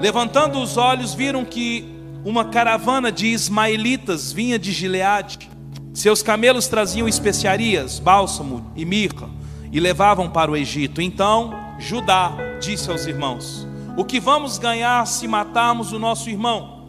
Levantando 0.00 0.60
os 0.60 0.76
olhos, 0.76 1.14
viram 1.14 1.44
que 1.44 1.94
uma 2.24 2.46
caravana 2.46 3.12
de 3.12 3.26
ismaelitas 3.28 4.32
vinha 4.32 4.58
de 4.58 4.72
Gileade. 4.72 5.48
Seus 5.92 6.22
camelos 6.22 6.68
traziam 6.68 7.08
especiarias, 7.08 7.98
bálsamo 7.98 8.70
e 8.76 8.84
mirra, 8.84 9.28
e 9.72 9.80
levavam 9.80 10.28
para 10.28 10.50
o 10.50 10.56
Egito. 10.56 11.00
Então 11.00 11.52
Judá 11.78 12.32
disse 12.60 12.90
aos 12.90 13.06
irmãos: 13.06 13.67
O 13.98 14.04
que 14.04 14.20
vamos 14.20 14.58
ganhar 14.58 15.04
se 15.08 15.26
matarmos 15.26 15.90
o 15.90 15.98
nosso 15.98 16.30
irmão? 16.30 16.84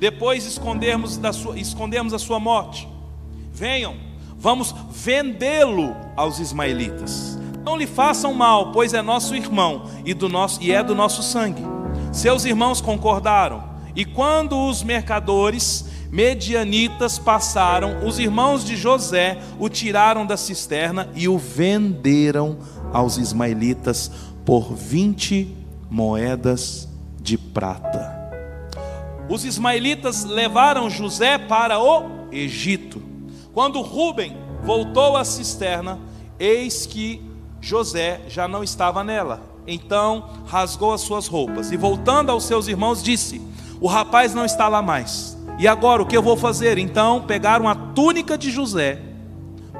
Depois 0.00 0.44
escondermos, 0.44 1.16
da 1.16 1.32
sua, 1.32 1.56
escondermos 1.56 2.12
a 2.12 2.18
sua 2.18 2.40
morte. 2.40 2.88
Venham, 3.52 3.94
vamos 4.36 4.74
vendê-lo 4.90 5.94
aos 6.16 6.40
ismaelitas. 6.40 7.38
Não 7.64 7.76
lhe 7.76 7.86
façam 7.86 8.34
mal, 8.34 8.72
pois 8.72 8.92
é 8.92 9.00
nosso 9.00 9.36
irmão 9.36 9.84
e, 10.04 10.12
do 10.12 10.28
nosso, 10.28 10.60
e 10.60 10.72
é 10.72 10.82
do 10.82 10.92
nosso 10.92 11.22
sangue. 11.22 11.62
Seus 12.12 12.44
irmãos 12.44 12.80
concordaram, 12.80 13.62
e 13.94 14.04
quando 14.04 14.58
os 14.58 14.82
mercadores 14.82 15.88
medianitas 16.10 17.16
passaram, 17.16 18.04
os 18.04 18.18
irmãos 18.18 18.64
de 18.64 18.74
José 18.74 19.38
o 19.56 19.68
tiraram 19.68 20.26
da 20.26 20.36
cisterna 20.36 21.10
e 21.14 21.28
o 21.28 21.38
venderam 21.38 22.58
aos 22.92 23.18
ismaelitas 23.18 24.10
por 24.44 24.74
20 24.74 25.59
moedas 25.90 26.88
de 27.20 27.36
prata. 27.36 28.18
Os 29.28 29.44
ismaelitas 29.44 30.24
levaram 30.24 30.88
José 30.88 31.36
para 31.36 31.78
o 31.78 32.28
Egito. 32.32 33.02
Quando 33.52 33.80
Ruben 33.80 34.36
voltou 34.64 35.16
à 35.16 35.24
cisterna, 35.24 35.98
eis 36.38 36.86
que 36.86 37.22
José 37.60 38.22
já 38.28 38.48
não 38.48 38.62
estava 38.62 39.04
nela. 39.04 39.42
Então 39.66 40.30
rasgou 40.46 40.92
as 40.92 41.02
suas 41.02 41.26
roupas 41.26 41.70
e, 41.70 41.76
voltando 41.76 42.30
aos 42.30 42.44
seus 42.44 42.66
irmãos, 42.66 43.02
disse: 43.02 43.40
O 43.80 43.86
rapaz 43.86 44.34
não 44.34 44.44
está 44.44 44.68
lá 44.68 44.80
mais. 44.80 45.36
E 45.58 45.68
agora 45.68 46.02
o 46.02 46.06
que 46.06 46.16
eu 46.16 46.22
vou 46.22 46.36
fazer? 46.36 46.78
Então 46.78 47.22
pegaram 47.22 47.68
a 47.68 47.74
túnica 47.74 48.38
de 48.38 48.50
José, 48.50 49.00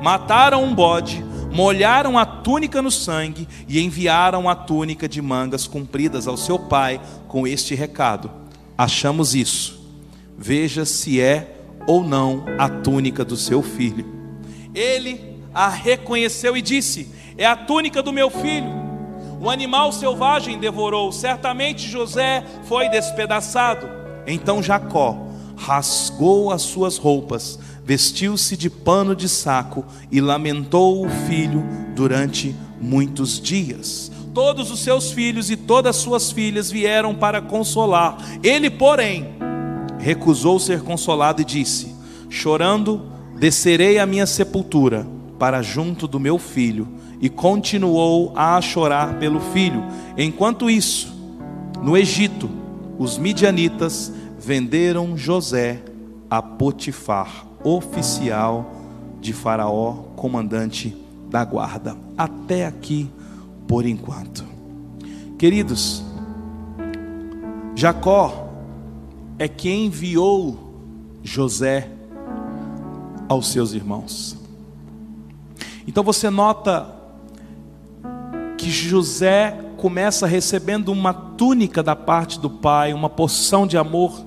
mataram 0.00 0.62
um 0.62 0.74
bode, 0.74 1.24
molharam 1.52 2.19
a 2.19 2.25
túnica 2.25 2.80
no 2.80 2.90
sangue 2.90 3.49
e 3.69 3.80
enviaram 3.80 4.49
a 4.49 4.54
túnica 4.54 5.09
de 5.09 5.21
mangas 5.21 5.66
compridas 5.66 6.26
ao 6.26 6.37
seu 6.37 6.59
pai 6.59 7.00
com 7.28 7.47
este 7.47 7.75
recado: 7.75 8.30
Achamos 8.76 9.35
isso. 9.35 9.80
Veja 10.38 10.85
se 10.85 11.21
é 11.21 11.57
ou 11.87 12.02
não 12.02 12.45
a 12.59 12.69
túnica 12.69 13.25
do 13.25 13.37
seu 13.37 13.62
filho. 13.62 14.07
Ele 14.75 15.37
a 15.52 15.69
reconheceu 15.69 16.57
e 16.57 16.62
disse: 16.62 17.12
É 17.37 17.47
a 17.47 17.57
túnica 17.57 18.02
do 18.02 18.12
meu 18.12 18.30
filho. 18.30 18.80
Um 19.40 19.49
animal 19.49 19.90
selvagem 19.90 20.59
devorou, 20.59 21.11
certamente 21.12 21.88
José 21.88 22.45
foi 22.64 22.88
despedaçado. 22.90 23.88
Então 24.26 24.62
Jacó 24.62 25.19
rasgou 25.57 26.50
as 26.50 26.62
suas 26.62 26.97
roupas, 26.97 27.59
vestiu-se 27.90 28.56
de 28.56 28.70
pano 28.70 29.16
de 29.16 29.28
saco 29.28 29.85
e 30.12 30.20
lamentou 30.20 31.04
o 31.04 31.11
filho 31.26 31.64
durante 31.92 32.54
muitos 32.80 33.40
dias. 33.40 34.12
Todos 34.32 34.70
os 34.70 34.78
seus 34.78 35.11
filhos 35.11 35.50
e 35.50 35.56
todas 35.56 35.97
as 35.97 36.00
suas 36.00 36.30
filhas 36.30 36.70
vieram 36.70 37.16
para 37.16 37.42
consolar. 37.42 38.16
Ele, 38.44 38.70
porém, 38.70 39.30
recusou 39.99 40.60
ser 40.60 40.82
consolado 40.82 41.43
e 41.43 41.45
disse: 41.45 41.93
Chorando, 42.28 43.10
descerei 43.41 43.99
à 43.99 44.06
minha 44.06 44.25
sepultura 44.25 45.04
para 45.36 45.60
junto 45.60 46.06
do 46.06 46.21
meu 46.21 46.38
filho 46.38 46.86
e 47.21 47.28
continuou 47.28 48.32
a 48.36 48.60
chorar 48.60 49.19
pelo 49.19 49.41
filho. 49.41 49.82
Enquanto 50.17 50.71
isso, 50.71 51.12
no 51.82 51.97
Egito, 51.97 52.49
os 53.00 53.19
midianitas 53.19 54.12
venderam 54.38 55.17
José 55.17 55.82
a 56.30 56.41
Potifar, 56.41 57.50
oficial 57.62 58.70
de 59.20 59.32
Faraó, 59.32 59.92
comandante 60.16 60.96
da 61.28 61.44
guarda. 61.44 61.96
Até 62.16 62.66
aqui, 62.66 63.10
por 63.66 63.86
enquanto. 63.86 64.44
Queridos, 65.38 66.02
Jacó 67.75 68.49
é 69.38 69.49
quem 69.49 69.86
enviou 69.86 70.70
José 71.23 71.90
aos 73.28 73.49
seus 73.49 73.73
irmãos. 73.73 74.36
Então 75.86 76.04
você 76.04 76.28
nota 76.28 76.94
que 78.58 78.70
José 78.70 79.58
começa 79.76 80.26
recebendo 80.26 80.90
uma 80.90 81.14
túnica 81.14 81.82
da 81.82 81.96
parte 81.96 82.38
do 82.38 82.50
pai, 82.50 82.92
uma 82.92 83.08
porção 83.08 83.66
de 83.66 83.78
amor 83.78 84.26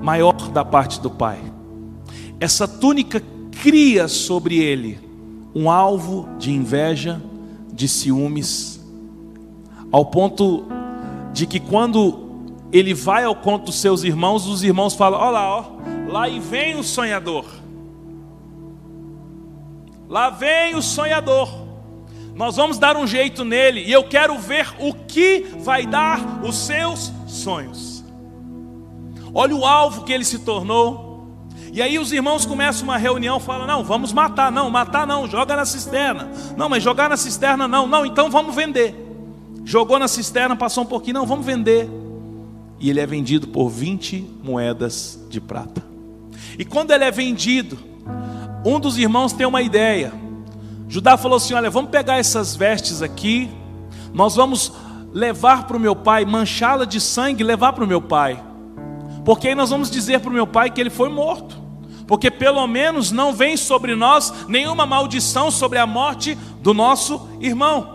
maior 0.00 0.32
da 0.50 0.64
parte 0.64 1.00
do 1.00 1.10
pai. 1.10 1.38
Essa 2.40 2.66
túnica 2.66 3.22
cria 3.62 4.08
sobre 4.08 4.58
ele 4.58 4.98
um 5.54 5.70
alvo 5.70 6.28
de 6.38 6.50
inveja, 6.50 7.22
de 7.72 7.88
ciúmes, 7.88 8.80
ao 9.92 10.06
ponto 10.06 10.64
de 11.32 11.46
que 11.46 11.60
quando 11.60 12.24
ele 12.72 12.92
vai 12.92 13.24
ao 13.24 13.36
conto 13.36 13.66
dos 13.66 13.76
seus 13.76 14.02
irmãos, 14.02 14.46
os 14.46 14.64
irmãos 14.64 14.94
falam: 14.94 15.20
Olha 15.20 15.30
lá, 15.30 15.56
ó, 15.56 15.64
lá 16.08 16.28
e 16.28 16.40
vem 16.40 16.76
o 16.76 16.82
sonhador. 16.82 17.44
Lá 20.08 20.30
vem 20.30 20.74
o 20.74 20.82
sonhador. 20.82 21.48
Nós 22.34 22.56
vamos 22.56 22.78
dar 22.78 22.96
um 22.96 23.06
jeito 23.06 23.44
nele 23.44 23.80
e 23.84 23.92
eu 23.92 24.04
quero 24.04 24.36
ver 24.38 24.74
o 24.80 24.92
que 24.92 25.46
vai 25.60 25.86
dar 25.86 26.42
os 26.44 26.56
seus 26.56 27.12
sonhos. 27.28 28.04
Olha 29.32 29.54
o 29.54 29.64
alvo 29.64 30.04
que 30.04 30.12
ele 30.12 30.24
se 30.24 30.40
tornou. 30.40 31.03
E 31.74 31.82
aí 31.82 31.98
os 31.98 32.12
irmãos 32.12 32.46
começam 32.46 32.84
uma 32.84 32.96
reunião, 32.96 33.40
falam: 33.40 33.66
"Não, 33.66 33.82
vamos 33.82 34.12
matar, 34.12 34.52
não, 34.52 34.70
matar 34.70 35.04
não, 35.04 35.28
joga 35.28 35.56
na 35.56 35.64
cisterna". 35.64 36.30
Não, 36.56 36.68
mas 36.68 36.84
jogar 36.84 37.10
na 37.10 37.16
cisterna 37.16 37.66
não. 37.66 37.84
Não, 37.88 38.06
então 38.06 38.30
vamos 38.30 38.54
vender. 38.54 38.94
Jogou 39.64 39.98
na 39.98 40.06
cisterna, 40.06 40.54
passou 40.54 40.84
um 40.84 40.86
pouquinho, 40.86 41.14
não, 41.14 41.26
vamos 41.26 41.44
vender. 41.44 41.90
E 42.78 42.90
ele 42.90 43.00
é 43.00 43.06
vendido 43.06 43.48
por 43.48 43.68
20 43.68 44.24
moedas 44.40 45.18
de 45.28 45.40
prata. 45.40 45.82
E 46.56 46.64
quando 46.64 46.92
ele 46.92 47.02
é 47.02 47.10
vendido, 47.10 47.76
um 48.64 48.78
dos 48.78 48.96
irmãos 48.96 49.32
tem 49.32 49.44
uma 49.44 49.60
ideia. 49.60 50.12
Judá 50.88 51.16
falou 51.16 51.38
assim: 51.38 51.54
Olha, 51.54 51.70
vamos 51.70 51.90
pegar 51.90 52.18
essas 52.18 52.54
vestes 52.54 53.02
aqui, 53.02 53.50
nós 54.12 54.36
vamos 54.36 54.72
levar 55.12 55.66
para 55.66 55.76
o 55.76 55.80
meu 55.80 55.96
pai, 55.96 56.24
manchá-la 56.24 56.84
de 56.84 57.00
sangue 57.00 57.42
levar 57.42 57.72
para 57.72 57.82
o 57.82 57.86
meu 57.86 58.00
pai, 58.00 58.40
porque 59.24 59.48
aí 59.48 59.56
nós 59.56 59.70
vamos 59.70 59.90
dizer 59.90 60.20
para 60.20 60.30
o 60.30 60.32
meu 60.32 60.46
pai 60.46 60.70
que 60.70 60.80
ele 60.80 60.90
foi 60.90 61.08
morto, 61.08 61.63
porque 62.06 62.30
pelo 62.30 62.66
menos 62.66 63.10
não 63.10 63.32
vem 63.32 63.56
sobre 63.56 63.94
nós 63.94 64.46
nenhuma 64.48 64.84
maldição 64.84 65.50
sobre 65.50 65.78
a 65.78 65.86
morte 65.86 66.36
do 66.60 66.74
nosso 66.74 67.28
irmão. 67.40 67.94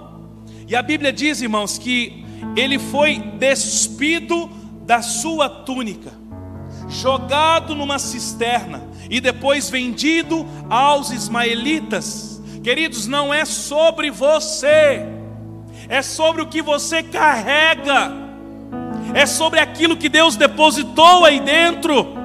E 0.68 0.76
a 0.76 0.82
Bíblia 0.82 1.12
diz, 1.12 1.42
irmãos, 1.42 1.78
que 1.78 2.24
ele 2.56 2.80
foi 2.80 3.20
despido 3.38 4.50
da 4.86 5.02
sua 5.02 5.50
túnica, 5.50 6.12
jogado 6.88 7.76
numa 7.76 8.00
cisterna 8.00 8.88
e 9.10 9.20
depois 9.20 9.70
vendido 9.70 10.46
aos 10.70 11.12
ismaelitas. 11.12 12.42
Queridos, 12.64 13.08
não 13.08 13.34
é 13.34 13.46
sobre 13.46 14.12
você, 14.12 15.06
é 15.88 16.02
sobre 16.02 16.42
o 16.42 16.48
que 16.48 16.62
você 16.62 17.02
carrega, 17.02 18.12
é 19.14 19.26
sobre 19.26 19.60
aquilo 19.60 19.98
que 19.98 20.10
Deus 20.10 20.36
depositou 20.36 21.26
aí 21.26 21.40
dentro. 21.40 22.19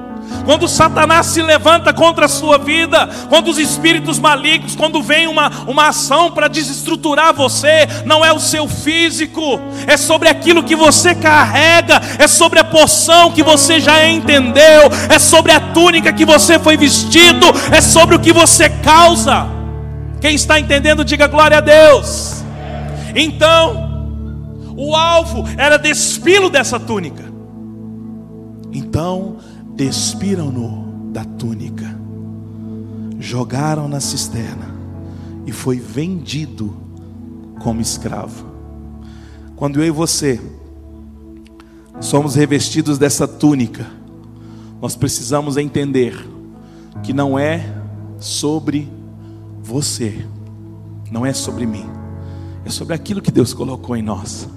Quando 0.44 0.68
Satanás 0.68 1.26
se 1.26 1.40
levanta 1.40 1.92
contra 1.92 2.26
a 2.26 2.28
sua 2.28 2.58
vida, 2.58 3.08
quando 3.28 3.48
os 3.48 3.58
espíritos 3.58 4.18
malignos, 4.18 4.76
quando 4.76 5.02
vem 5.02 5.26
uma, 5.26 5.50
uma 5.66 5.88
ação 5.88 6.30
para 6.30 6.48
desestruturar 6.48 7.32
você, 7.32 7.86
não 8.04 8.24
é 8.24 8.32
o 8.32 8.38
seu 8.38 8.68
físico, 8.68 9.58
é 9.86 9.96
sobre 9.96 10.28
aquilo 10.28 10.62
que 10.62 10.76
você 10.76 11.14
carrega, 11.14 12.00
é 12.18 12.28
sobre 12.28 12.58
a 12.58 12.64
porção 12.64 13.32
que 13.32 13.42
você 13.42 13.80
já 13.80 14.06
entendeu, 14.06 14.90
é 15.08 15.18
sobre 15.18 15.52
a 15.52 15.60
túnica 15.60 16.12
que 16.12 16.24
você 16.24 16.58
foi 16.58 16.76
vestido, 16.76 17.46
é 17.72 17.80
sobre 17.80 18.14
o 18.14 18.20
que 18.20 18.32
você 18.32 18.68
causa. 18.68 19.46
Quem 20.20 20.34
está 20.34 20.60
entendendo, 20.60 21.04
diga 21.04 21.26
glória 21.26 21.58
a 21.58 21.60
Deus. 21.60 22.44
Então, 23.14 23.84
o 24.76 24.94
alvo 24.94 25.44
era 25.56 25.78
despilo 25.78 26.50
dessa 26.50 26.78
túnica. 26.80 27.24
Então, 28.72 29.36
despiram-no 29.74 31.10
da 31.12 31.24
túnica. 31.24 32.02
jogaram 33.18 33.88
na 33.88 34.00
cisterna 34.00 34.74
e 35.46 35.52
foi 35.52 35.78
vendido 35.78 36.76
como 37.60 37.80
escravo. 37.80 38.44
Quando 39.56 39.80
eu 39.80 39.86
e 39.86 39.90
você 39.90 40.40
somos 42.00 42.34
revestidos 42.34 42.98
dessa 42.98 43.26
túnica, 43.26 43.86
nós 44.80 44.94
precisamos 44.94 45.56
entender 45.56 46.14
que 47.02 47.12
não 47.14 47.38
é 47.38 47.74
sobre 48.18 48.90
você, 49.62 50.26
não 51.10 51.24
é 51.24 51.32
sobre 51.32 51.64
mim, 51.64 51.86
é 52.64 52.70
sobre 52.70 52.94
aquilo 52.94 53.22
que 53.22 53.30
Deus 53.30 53.54
colocou 53.54 53.96
em 53.96 54.02
nós. 54.02 54.48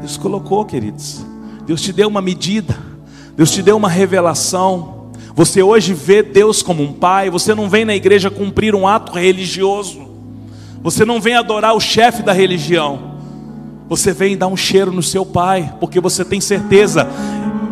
Deus 0.00 0.16
colocou, 0.16 0.64
queridos. 0.64 1.24
Deus 1.66 1.80
te 1.80 1.92
deu 1.92 2.08
uma 2.08 2.20
medida, 2.20 2.76
Deus 3.36 3.50
te 3.50 3.62
deu 3.62 3.76
uma 3.76 3.88
revelação. 3.88 5.10
Você 5.34 5.62
hoje 5.62 5.92
vê 5.92 6.22
Deus 6.22 6.62
como 6.62 6.82
um 6.82 6.92
pai, 6.92 7.28
você 7.28 7.54
não 7.54 7.68
vem 7.68 7.84
na 7.84 7.94
igreja 7.94 8.30
cumprir 8.30 8.74
um 8.74 8.86
ato 8.86 9.12
religioso, 9.12 10.06
você 10.80 11.04
não 11.04 11.20
vem 11.20 11.34
adorar 11.34 11.74
o 11.74 11.80
chefe 11.80 12.22
da 12.22 12.32
religião, 12.32 13.14
você 13.88 14.12
vem 14.12 14.36
dar 14.36 14.46
um 14.46 14.56
cheiro 14.56 14.92
no 14.92 15.02
seu 15.02 15.26
pai, 15.26 15.74
porque 15.80 15.98
você 15.98 16.24
tem 16.24 16.40
certeza: 16.40 17.08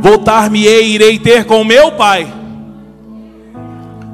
voltar-me-ei, 0.00 0.88
irei 0.88 1.18
ter 1.20 1.44
com 1.44 1.60
o 1.60 1.64
meu 1.64 1.92
pai. 1.92 2.32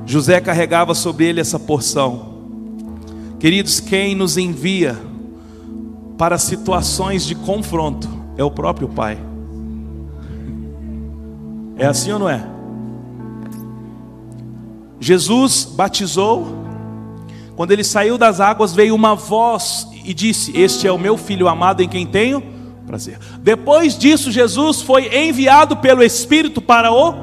José 0.04 0.40
carregava 0.40 0.94
sobre 0.94 1.24
ele 1.26 1.40
essa 1.40 1.58
porção. 1.58 2.28
Queridos, 3.38 3.78
quem 3.78 4.14
nos 4.14 4.36
envia 4.36 4.96
para 6.18 6.36
situações 6.38 7.24
de 7.24 7.34
confronto 7.34 8.08
é 8.36 8.42
o 8.42 8.50
próprio 8.50 8.88
Pai. 8.88 9.27
É 11.78 11.86
assim 11.86 12.12
ou 12.12 12.18
não 12.18 12.28
é? 12.28 12.44
Jesus 15.00 15.64
batizou, 15.64 16.46
quando 17.54 17.70
ele 17.70 17.84
saiu 17.84 18.18
das 18.18 18.40
águas, 18.40 18.74
veio 18.74 18.94
uma 18.94 19.14
voz 19.14 19.86
e 20.04 20.12
disse: 20.12 20.58
Este 20.58 20.86
é 20.86 20.92
o 20.92 20.98
meu 20.98 21.16
filho 21.16 21.46
amado 21.46 21.80
em 21.80 21.88
quem 21.88 22.04
tenho 22.04 22.42
prazer. 22.86 23.18
Depois 23.40 23.96
disso, 23.96 24.32
Jesus 24.32 24.80
foi 24.80 25.14
enviado 25.14 25.76
pelo 25.76 26.02
Espírito 26.02 26.60
para 26.60 26.90
o 26.90 27.14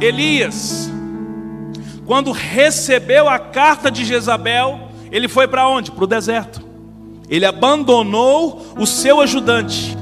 Elias. 0.00 0.90
Quando 2.04 2.30
recebeu 2.32 3.28
a 3.28 3.38
carta 3.38 3.90
de 3.90 4.04
Jezabel, 4.04 4.88
ele 5.10 5.28
foi 5.28 5.48
para 5.48 5.66
onde? 5.66 5.90
Para 5.90 6.04
o 6.04 6.06
deserto. 6.06 6.60
Ele 7.28 7.46
abandonou 7.46 8.74
o 8.78 8.86
seu 8.86 9.20
ajudante. 9.20 9.96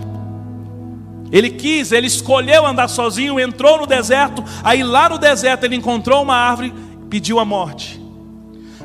Ele 1.32 1.50
quis, 1.50 1.92
ele 1.92 2.06
escolheu 2.06 2.66
andar 2.66 2.88
sozinho, 2.88 3.38
entrou 3.38 3.78
no 3.78 3.86
deserto. 3.86 4.44
Aí 4.64 4.82
lá 4.82 5.08
no 5.08 5.18
deserto 5.18 5.64
ele 5.64 5.76
encontrou 5.76 6.22
uma 6.22 6.34
árvore, 6.34 6.74
pediu 7.08 7.38
a 7.38 7.44
morte. 7.44 8.00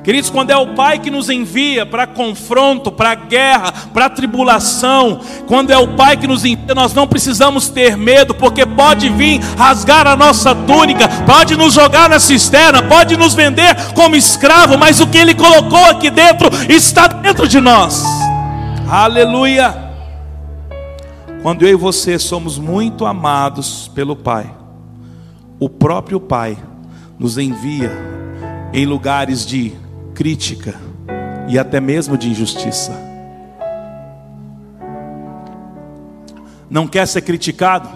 Queridos, 0.05 0.29
quando 0.29 0.51
é 0.51 0.55
o 0.55 0.75
Pai 0.75 0.99
que 0.99 1.09
nos 1.09 1.31
envia 1.31 1.83
para 1.83 2.05
confronto, 2.05 2.91
para 2.91 3.15
guerra, 3.15 3.73
para 3.91 4.07
tribulação, 4.07 5.19
quando 5.47 5.71
é 5.71 5.77
o 5.79 5.95
Pai 5.95 6.15
que 6.15 6.27
nos 6.27 6.45
envia, 6.45 6.75
nós 6.75 6.93
não 6.93 7.07
precisamos 7.07 7.69
ter 7.69 7.97
medo, 7.97 8.35
porque 8.35 8.67
pode 8.67 9.09
vir 9.09 9.41
rasgar 9.57 10.05
a 10.05 10.15
nossa 10.15 10.53
túnica, 10.53 11.09
pode 11.25 11.55
nos 11.55 11.73
jogar 11.73 12.07
na 12.07 12.19
cisterna, 12.19 12.83
pode 12.83 13.17
nos 13.17 13.33
vender 13.33 13.75
como 13.95 14.15
escravo, 14.15 14.77
mas 14.77 14.99
o 14.99 15.07
que 15.07 15.17
Ele 15.17 15.33
colocou 15.33 15.83
aqui 15.85 16.11
dentro 16.11 16.49
está 16.69 17.07
dentro 17.07 17.47
de 17.47 17.59
nós. 17.59 18.03
Aleluia! 18.87 19.84
Quando 21.45 21.61
eu 21.61 21.69
e 21.69 21.75
você 21.75 22.17
somos 22.17 22.57
muito 22.57 23.05
amados 23.05 23.87
pelo 23.89 24.15
Pai, 24.15 24.51
o 25.59 25.69
próprio 25.69 26.19
Pai 26.19 26.57
nos 27.19 27.37
envia 27.37 27.91
em 28.73 28.83
lugares 28.83 29.45
de 29.45 29.71
crítica 30.15 30.73
e 31.47 31.59
até 31.59 31.79
mesmo 31.79 32.17
de 32.17 32.31
injustiça. 32.31 32.99
Não 36.67 36.87
quer 36.87 37.07
ser 37.07 37.21
criticado? 37.21 37.89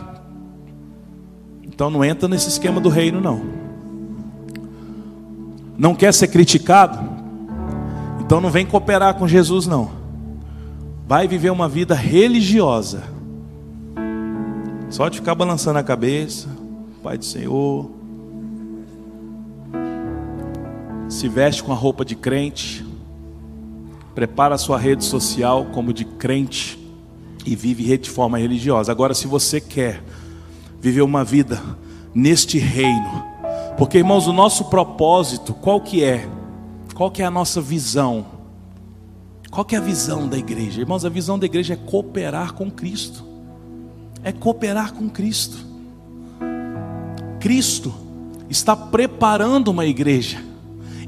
Então 1.64 1.90
não 1.90 2.06
entra 2.06 2.30
nesse 2.30 2.50
esquema 2.50 2.80
do 2.80 2.90
reino, 2.90 3.20
não. 3.20 3.42
Não 5.76 5.96
quer 5.96 6.14
ser 6.14 6.28
criticado? 6.28 7.00
Então 8.20 8.40
não 8.40 8.52
vem 8.52 8.68
cooperar 8.68 9.16
com 9.16 9.28
Jesus, 9.28 9.66
não. 9.66 9.90
Vai 11.08 11.28
viver 11.28 11.50
uma 11.50 11.68
vida 11.68 11.96
religiosa. 11.96 13.18
Só 14.89 15.08
de 15.08 15.19
ficar 15.19 15.36
balançando 15.36 15.78
a 15.78 15.84
cabeça, 15.84 16.49
Pai 17.04 17.17
do 17.17 17.23
Senhor, 17.23 17.91
se 21.08 21.28
veste 21.28 21.63
com 21.63 21.71
a 21.71 21.75
roupa 21.75 22.04
de 22.04 22.15
crente, 22.15 22.84
prepara 24.15 24.56
a 24.56 24.58
sua 24.58 24.80
rede 24.80 25.06
social 25.06 25.67
como 25.73 25.93
de 25.93 26.06
crente 26.06 26.78
e 27.45 27.56
vive 27.56 27.97
de 27.99 28.10
forma 28.10 28.39
religiosa. 28.39 28.91
Agora, 28.91 29.13
se 29.13 29.28
você 29.28 29.62
quer 29.62 30.04
viver 30.82 31.04
uma 31.04 31.23
vida 31.23 31.62
neste 32.13 32.58
reino, 32.58 33.23
porque 33.78 33.99
irmãos, 33.99 34.28
o 34.28 34.34
nosso 34.34 34.65
propósito, 34.65 35.54
qual 35.54 35.80
que 35.80 36.04
é? 36.04 36.28
Qual 36.95 37.12
que 37.12 37.21
é 37.21 37.25
a 37.25 37.32
nossa 37.32 37.62
visão? 37.62 38.25
Qual 39.52 39.63
que 39.63 39.75
é 39.75 39.78
a 39.78 39.82
visão 39.82 40.28
da 40.28 40.38
igreja? 40.38 40.82
Irmãos, 40.82 41.06
a 41.06 41.10
visão 41.10 41.38
da 41.38 41.45
igreja 41.45 41.75
é 41.75 41.78
cooperar 41.78 42.54
com 42.54 42.71
Cristo. 42.71 43.29
É 44.24 44.32
cooperar 44.32 44.94
com 44.94 45.10
Cristo. 45.10 45.58
Cristo 47.40 47.94
está 48.50 48.76
preparando 48.76 49.70
uma 49.70 49.86
igreja 49.86 50.50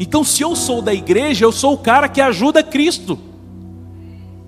então, 0.01 0.23
se 0.23 0.41
eu 0.41 0.55
sou 0.55 0.81
da 0.81 0.91
igreja, 0.91 1.45
eu 1.45 1.51
sou 1.51 1.75
o 1.75 1.77
cara 1.77 2.09
que 2.09 2.19
ajuda 2.19 2.63
Cristo. 2.63 3.19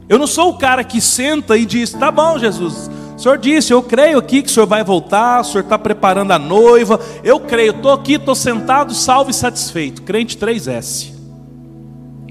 Eu 0.10 0.18
não 0.18 0.26
sou 0.26 0.50
o 0.50 0.58
cara 0.58 0.84
que 0.84 1.00
senta 1.00 1.56
e 1.56 1.64
diz: 1.64 1.92
tá 1.92 2.10
bom, 2.10 2.40
Jesus, 2.40 2.90
o 3.16 3.20
senhor 3.20 3.38
disse, 3.38 3.72
eu 3.72 3.84
creio 3.84 4.18
aqui 4.18 4.42
que 4.42 4.50
o 4.50 4.52
senhor 4.52 4.66
vai 4.66 4.84
voltar, 4.84 5.42
o 5.42 5.44
senhor 5.44 5.62
está 5.64 5.78
preparando 5.78 6.32
a 6.32 6.40
noiva. 6.40 7.00
Eu 7.24 7.40
creio, 7.40 7.70
estou 7.70 7.94
aqui, 7.94 8.14
estou 8.14 8.34
sentado, 8.34 8.96
salvo 8.96 9.30
e 9.30 9.34
satisfeito. 9.34 10.02
Crente 10.02 10.40
3S. 10.40 11.12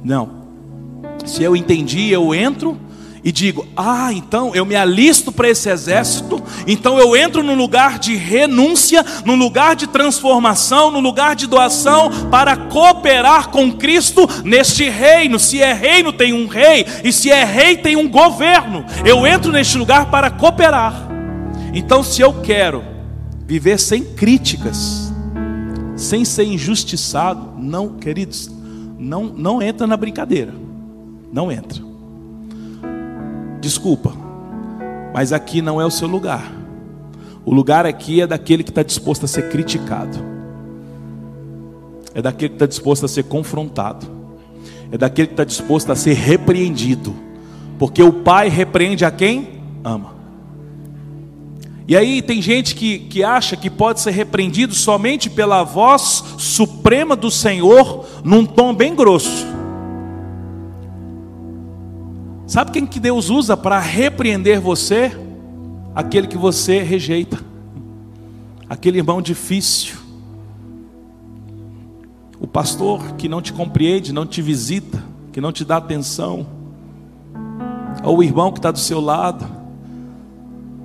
Não. 0.02 0.42
Se 1.24 1.44
eu 1.44 1.54
entendi, 1.54 2.10
eu 2.10 2.34
entro 2.34 2.76
e 3.24 3.30
digo: 3.30 3.66
Ah, 3.76 4.12
então 4.12 4.54
eu 4.54 4.64
me 4.64 4.74
alisto 4.74 5.30
para 5.30 5.48
esse 5.48 5.70
exército, 5.70 6.42
então 6.66 6.98
eu 6.98 7.16
entro 7.16 7.42
no 7.42 7.54
lugar 7.54 7.98
de 7.98 8.16
renúncia, 8.16 9.04
no 9.24 9.34
lugar 9.34 9.76
de 9.76 9.86
transformação, 9.86 10.90
no 10.90 11.00
lugar 11.00 11.36
de 11.36 11.46
doação, 11.46 12.10
para 12.30 12.56
cooperar 12.56 13.48
com 13.50 13.72
Cristo 13.72 14.28
neste 14.44 14.88
reino. 14.88 15.38
Se 15.38 15.60
é 15.60 15.72
reino, 15.72 16.12
tem 16.12 16.32
um 16.32 16.46
rei, 16.46 16.84
e 17.04 17.12
se 17.12 17.30
é 17.30 17.44
rei, 17.44 17.76
tem 17.76 17.96
um 17.96 18.08
governo. 18.08 18.84
Eu 19.04 19.26
entro 19.26 19.52
neste 19.52 19.78
lugar 19.78 20.10
para 20.10 20.30
cooperar. 20.30 21.08
Então, 21.72 22.02
se 22.02 22.20
eu 22.20 22.42
quero 22.42 22.84
viver 23.46 23.78
sem 23.78 24.02
críticas, 24.02 25.12
sem 25.96 26.24
ser 26.24 26.44
injustiçado, 26.44 27.52
não, 27.56 27.96
queridos, 27.96 28.50
não, 28.98 29.24
não 29.24 29.62
entra 29.62 29.86
na 29.86 29.96
brincadeira, 29.96 30.52
não 31.32 31.50
entra. 31.50 31.91
Desculpa, 33.62 34.12
mas 35.14 35.32
aqui 35.32 35.62
não 35.62 35.80
é 35.80 35.86
o 35.86 35.90
seu 35.90 36.08
lugar. 36.08 36.52
O 37.44 37.54
lugar 37.54 37.86
aqui 37.86 38.20
é 38.20 38.26
daquele 38.26 38.64
que 38.64 38.70
está 38.70 38.82
disposto 38.82 39.24
a 39.24 39.28
ser 39.28 39.50
criticado, 39.50 40.18
é 42.12 42.20
daquele 42.20 42.48
que 42.48 42.56
está 42.56 42.66
disposto 42.66 43.06
a 43.06 43.08
ser 43.08 43.22
confrontado, 43.22 44.04
é 44.90 44.98
daquele 44.98 45.28
que 45.28 45.34
está 45.34 45.44
disposto 45.44 45.92
a 45.92 45.94
ser 45.94 46.14
repreendido, 46.14 47.14
porque 47.78 48.02
o 48.02 48.12
Pai 48.12 48.48
repreende 48.48 49.04
a 49.04 49.12
quem 49.12 49.60
ama. 49.84 50.12
E 51.86 51.96
aí 51.96 52.20
tem 52.20 52.42
gente 52.42 52.74
que, 52.74 52.98
que 52.98 53.22
acha 53.22 53.56
que 53.56 53.70
pode 53.70 54.00
ser 54.00 54.10
repreendido 54.10 54.74
somente 54.74 55.30
pela 55.30 55.62
voz 55.62 56.24
suprema 56.36 57.14
do 57.14 57.30
Senhor, 57.30 58.06
num 58.24 58.44
tom 58.44 58.74
bem 58.74 58.92
grosso. 58.92 59.61
Sabe 62.46 62.72
quem 62.72 62.86
que 62.86 63.00
Deus 63.00 63.30
usa 63.30 63.56
para 63.56 63.78
repreender 63.78 64.60
você? 64.60 65.16
Aquele 65.94 66.26
que 66.26 66.36
você 66.36 66.82
rejeita. 66.82 67.38
Aquele 68.68 68.98
irmão 68.98 69.22
difícil. 69.22 69.96
O 72.40 72.46
pastor 72.46 73.12
que 73.12 73.28
não 73.28 73.40
te 73.40 73.52
compreende, 73.52 74.12
não 74.12 74.26
te 74.26 74.42
visita, 74.42 75.02
que 75.32 75.40
não 75.40 75.52
te 75.52 75.64
dá 75.64 75.76
atenção. 75.76 76.46
Ou 78.02 78.18
o 78.18 78.22
irmão 78.22 78.50
que 78.50 78.58
está 78.58 78.70
do 78.70 78.78
seu 78.78 79.00
lado. 79.00 79.46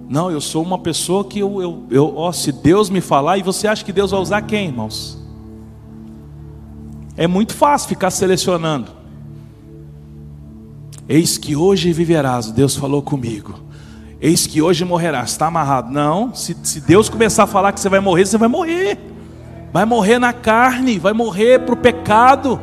Não, 0.08 0.32
eu 0.32 0.39
sou 0.39 0.63
uma 0.63 0.78
pessoa 0.78 1.26
que 1.26 1.39
eu, 1.39 1.62
eu, 1.62 1.84
eu 1.89 2.15
ó, 2.15 2.32
se 2.32 2.52
Deus 2.52 2.89
me 2.89 3.02
falar, 3.02 3.38
e 3.38 3.43
você 3.43 3.67
acha 3.67 3.84
que 3.84 3.91
Deus 3.91 4.12
vai 4.12 4.20
usar 4.22 4.41
quem, 4.43 4.67
irmãos? 4.67 5.17
É 7.17 7.28
muito 7.28 7.54
fácil 7.54 7.89
ficar 7.89 8.12
selecionando. 8.12 8.97
Eis 11.10 11.38
que 11.38 11.56
hoje 11.56 11.93
viverás, 11.93 12.52
Deus 12.52 12.76
falou 12.76 13.02
comigo. 13.02 13.56
Eis 14.20 14.46
que 14.46 14.62
hoje 14.62 14.84
morrerás, 14.84 15.32
está 15.32 15.48
amarrado. 15.48 15.91
Não, 15.91 16.34
se, 16.34 16.56
se 16.63 16.82
Deus 16.82 17.08
começar 17.08 17.43
a 17.43 17.48
falar 17.48 17.72
que 17.72 17.80
você 17.80 17.88
vai 17.88 18.00
morrer, 18.00 18.26
você 18.26 18.38
vai 18.38 18.50
morrer. 18.50 18.98
vai 19.72 19.86
morrer 19.86 20.20
na 20.20 20.34
carne, 20.34 21.00
vai 21.00 21.13
morrer 21.13 21.60
para 21.60 21.74
o 21.74 21.78
pecado. 21.78 22.60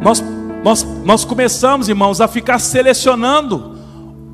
Nós, 0.00 0.22
nós, 0.64 0.82
nós 1.04 1.24
começamos, 1.24 1.88
irmãos, 1.88 2.20
a 2.20 2.26
ficar 2.26 2.58
selecionando 2.58 3.78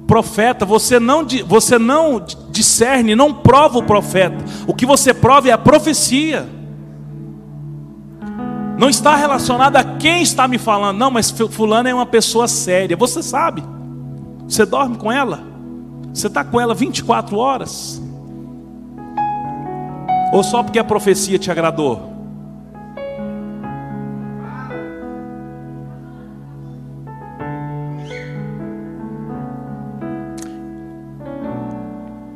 profeta. 0.07 0.64
Você 0.64 0.98
não, 0.98 1.26
você 1.46 1.79
não 1.79 2.24
discerne, 2.50 3.14
não 3.14 3.35
prova 3.35 3.79
o 3.79 3.83
profeta. 3.83 4.42
O 4.66 4.74
que 4.74 4.87
você 4.87 5.12
prova 5.12 5.48
é 5.48 5.53
a 5.53 5.59
profecia. 5.59 6.60
Não 8.81 8.88
está 8.88 9.14
relacionado 9.14 9.77
a 9.77 9.85
quem 9.85 10.23
está 10.23 10.49
me 10.49 10.57
falando. 10.57 10.97
Não, 10.97 11.11
mas 11.11 11.31
fulano 11.31 11.87
é 11.87 11.95
uma 11.95 12.07
pessoa 12.07 12.49
séria. 12.49 12.97
Você 12.97 13.23
sabe. 13.23 13.62
Você 14.49 14.64
dorme 14.64 14.97
com 14.97 15.12
ela? 15.12 15.45
Você 16.14 16.29
está 16.29 16.43
com 16.43 16.59
ela 16.59 16.75
24 16.75 17.37
horas? 17.37 18.03
Ou 20.33 20.43
só 20.43 20.62
porque 20.62 20.79
a 20.79 20.85
profecia 20.85 21.38
te 21.38 21.51
agradou? 21.51 22.11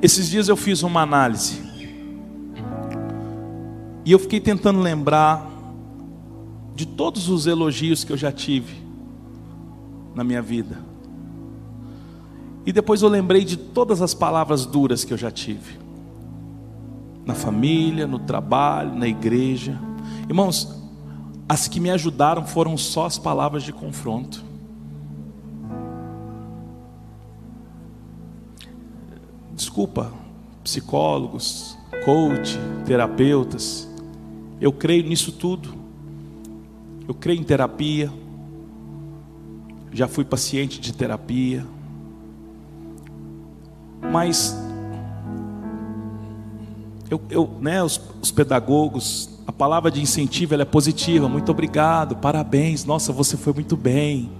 Esses 0.03 0.29
dias 0.29 0.51
eu 0.51 0.57
fiz 0.59 0.83
uma 0.83 1.01
análise. 1.01 1.63
E 4.05 4.13
eu 4.13 4.19
fiquei 4.19 4.41
tentando 4.41 4.83
lembrar 4.83 5.54
de 6.75 6.87
todos 6.87 7.29
os 7.29 7.47
elogios 7.47 8.03
que 8.03 8.13
eu 8.13 8.17
já 8.17 8.33
tive 8.33 8.83
na 10.15 10.25
minha 10.25 10.43
vida. 10.43 10.79
E 12.67 12.73
depois 12.73 13.03
eu 13.03 13.09
lembrei 13.09 13.45
de 13.45 13.57
todas 13.57 14.01
as 14.01 14.15
palavras 14.15 14.65
duras 14.65 15.05
que 15.05 15.13
eu 15.13 15.19
já 15.19 15.31
tive. 15.31 15.79
Na 17.27 17.35
família, 17.35 18.07
no 18.07 18.19
trabalho, 18.19 18.95
na 18.95 19.07
igreja. 19.07 19.79
Irmãos, 20.29 20.83
as 21.49 21.69
que 21.69 21.79
me 21.79 21.91
ajudaram 21.91 22.47
foram 22.47 22.77
só 22.77 23.05
as 23.05 23.19
palavras 23.19 23.63
de 23.63 23.73
confronto. 23.73 24.43
Desculpa, 29.55 30.13
psicólogos, 30.63 31.77
coach, 32.05 32.59
terapeutas. 32.87 33.89
Eu 34.61 34.73
creio 34.73 35.07
nisso 35.07 35.33
tudo. 35.33 35.84
Eu 37.07 37.15
creio 37.15 37.41
em 37.41 37.45
terapia. 37.45 38.13
Já 39.93 40.09
fui 40.09 40.25
paciente 40.25 40.81
de 40.81 40.93
terapia 40.93 41.65
mas 44.15 44.57
eu, 47.11 47.21
eu 47.31 47.59
né, 47.61 47.83
os, 47.83 48.01
os, 48.23 48.31
pedagogos, 48.31 49.29
a 49.47 49.53
palavra 49.53 49.91
de 49.91 50.01
incentivo 50.01 50.55
é 50.55 50.65
positiva. 50.65 51.29
Muito 51.29 51.51
obrigado, 51.51 52.17
parabéns, 52.17 52.85
nossa, 52.85 53.13
você 53.13 53.37
foi 53.37 53.53
muito 53.53 53.77
bem. 53.77 54.31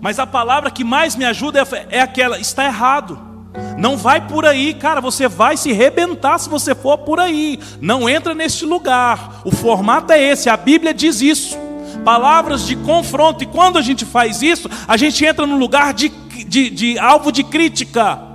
Mas 0.00 0.18
a 0.18 0.26
palavra 0.26 0.70
que 0.70 0.82
mais 0.82 1.14
me 1.14 1.24
ajuda 1.24 1.60
é, 1.60 1.98
é 1.98 2.00
aquela: 2.00 2.38
está 2.38 2.64
errado. 2.64 3.29
Não 3.78 3.96
vai 3.96 4.26
por 4.26 4.44
aí, 4.44 4.74
cara. 4.74 5.00
Você 5.00 5.28
vai 5.28 5.56
se 5.56 5.72
rebentar 5.72 6.38
se 6.38 6.48
você 6.48 6.74
for 6.74 6.98
por 6.98 7.18
aí. 7.18 7.58
Não 7.80 8.08
entra 8.08 8.34
neste 8.34 8.64
lugar. 8.64 9.40
O 9.44 9.50
formato 9.50 10.12
é 10.12 10.22
esse. 10.22 10.48
A 10.48 10.56
Bíblia 10.56 10.92
diz 10.92 11.20
isso. 11.20 11.58
Palavras 12.04 12.66
de 12.66 12.76
confronto. 12.76 13.42
E 13.42 13.46
quando 13.46 13.78
a 13.78 13.82
gente 13.82 14.04
faz 14.04 14.42
isso, 14.42 14.68
a 14.86 14.96
gente 14.96 15.24
entra 15.24 15.46
no 15.46 15.56
lugar 15.56 15.94
de 15.94 16.10
de, 16.44 16.70
de 16.70 16.98
alvo 16.98 17.30
de 17.30 17.44
crítica. 17.44 18.29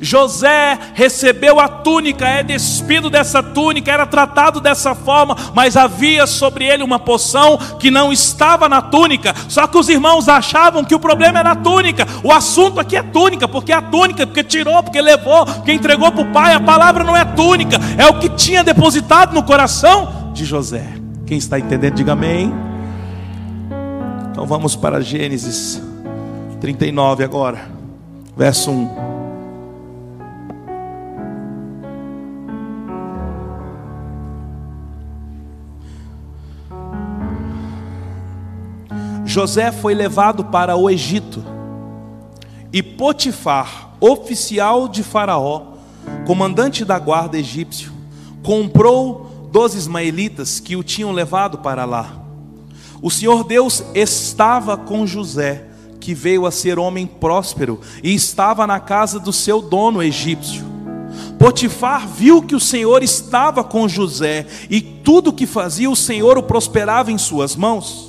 José 0.00 0.78
recebeu 0.94 1.58
a 1.60 1.68
túnica, 1.68 2.26
é 2.26 2.42
despido 2.42 3.10
dessa 3.10 3.42
túnica, 3.42 3.90
era 3.90 4.06
tratado 4.06 4.60
dessa 4.60 4.94
forma, 4.94 5.36
mas 5.54 5.76
havia 5.76 6.26
sobre 6.26 6.64
ele 6.64 6.82
uma 6.82 6.98
poção 6.98 7.58
que 7.78 7.90
não 7.90 8.12
estava 8.12 8.68
na 8.68 8.82
túnica. 8.82 9.34
Só 9.48 9.66
que 9.66 9.78
os 9.78 9.88
irmãos 9.88 10.28
achavam 10.28 10.84
que 10.84 10.94
o 10.94 11.00
problema 11.00 11.38
era 11.38 11.52
a 11.52 11.56
túnica. 11.56 12.06
O 12.22 12.32
assunto 12.32 12.80
aqui 12.80 12.96
é 12.96 13.02
túnica, 13.02 13.48
porque 13.48 13.72
é 13.72 13.76
a 13.76 13.82
túnica, 13.82 14.26
porque 14.26 14.44
tirou, 14.44 14.82
porque 14.82 15.00
levou, 15.00 15.44
porque 15.46 15.72
entregou 15.72 16.10
para 16.12 16.22
o 16.22 16.32
pai. 16.32 16.54
A 16.54 16.60
palavra 16.60 17.04
não 17.04 17.16
é 17.16 17.24
túnica, 17.24 17.78
é 17.96 18.06
o 18.06 18.18
que 18.18 18.28
tinha 18.28 18.62
depositado 18.64 19.34
no 19.34 19.42
coração 19.42 20.32
de 20.32 20.44
José. 20.44 20.86
Quem 21.26 21.38
está 21.38 21.58
entendendo, 21.58 21.94
diga 21.94 22.12
amém. 22.12 22.52
Então 24.30 24.46
vamos 24.46 24.76
para 24.76 25.00
Gênesis 25.00 25.82
39 26.60 27.24
agora, 27.24 27.58
verso 28.36 28.70
1. 28.70 29.08
José 39.28 39.70
foi 39.70 39.94
levado 39.94 40.42
para 40.42 40.74
o 40.74 40.88
Egito, 40.88 41.44
e 42.72 42.82
Potifar, 42.82 43.90
oficial 44.00 44.88
de 44.88 45.02
Faraó, 45.02 45.74
comandante 46.26 46.82
da 46.82 46.98
guarda 46.98 47.38
egípcio, 47.38 47.92
comprou 48.42 49.50
dos 49.52 49.74
ismaelitas 49.74 50.60
que 50.60 50.76
o 50.76 50.82
tinham 50.82 51.12
levado 51.12 51.58
para 51.58 51.84
lá. 51.84 52.22
O 53.02 53.10
Senhor 53.10 53.44
Deus 53.44 53.84
estava 53.94 54.78
com 54.78 55.06
José 55.06 55.66
que 56.00 56.14
veio 56.14 56.46
a 56.46 56.50
ser 56.50 56.78
homem 56.78 57.06
próspero 57.06 57.82
e 58.02 58.14
estava 58.14 58.66
na 58.66 58.80
casa 58.80 59.20
do 59.20 59.32
seu 59.32 59.60
dono 59.60 60.02
egípcio. 60.02 60.64
Potifar 61.38 62.08
viu 62.08 62.42
que 62.42 62.56
o 62.56 62.60
Senhor 62.60 63.02
estava 63.02 63.62
com 63.62 63.86
José 63.86 64.46
e 64.70 64.80
tudo 64.80 65.34
que 65.34 65.46
fazia 65.46 65.90
o 65.90 65.96
Senhor 65.96 66.38
o 66.38 66.42
prosperava 66.42 67.12
em 67.12 67.18
suas 67.18 67.54
mãos. 67.54 68.07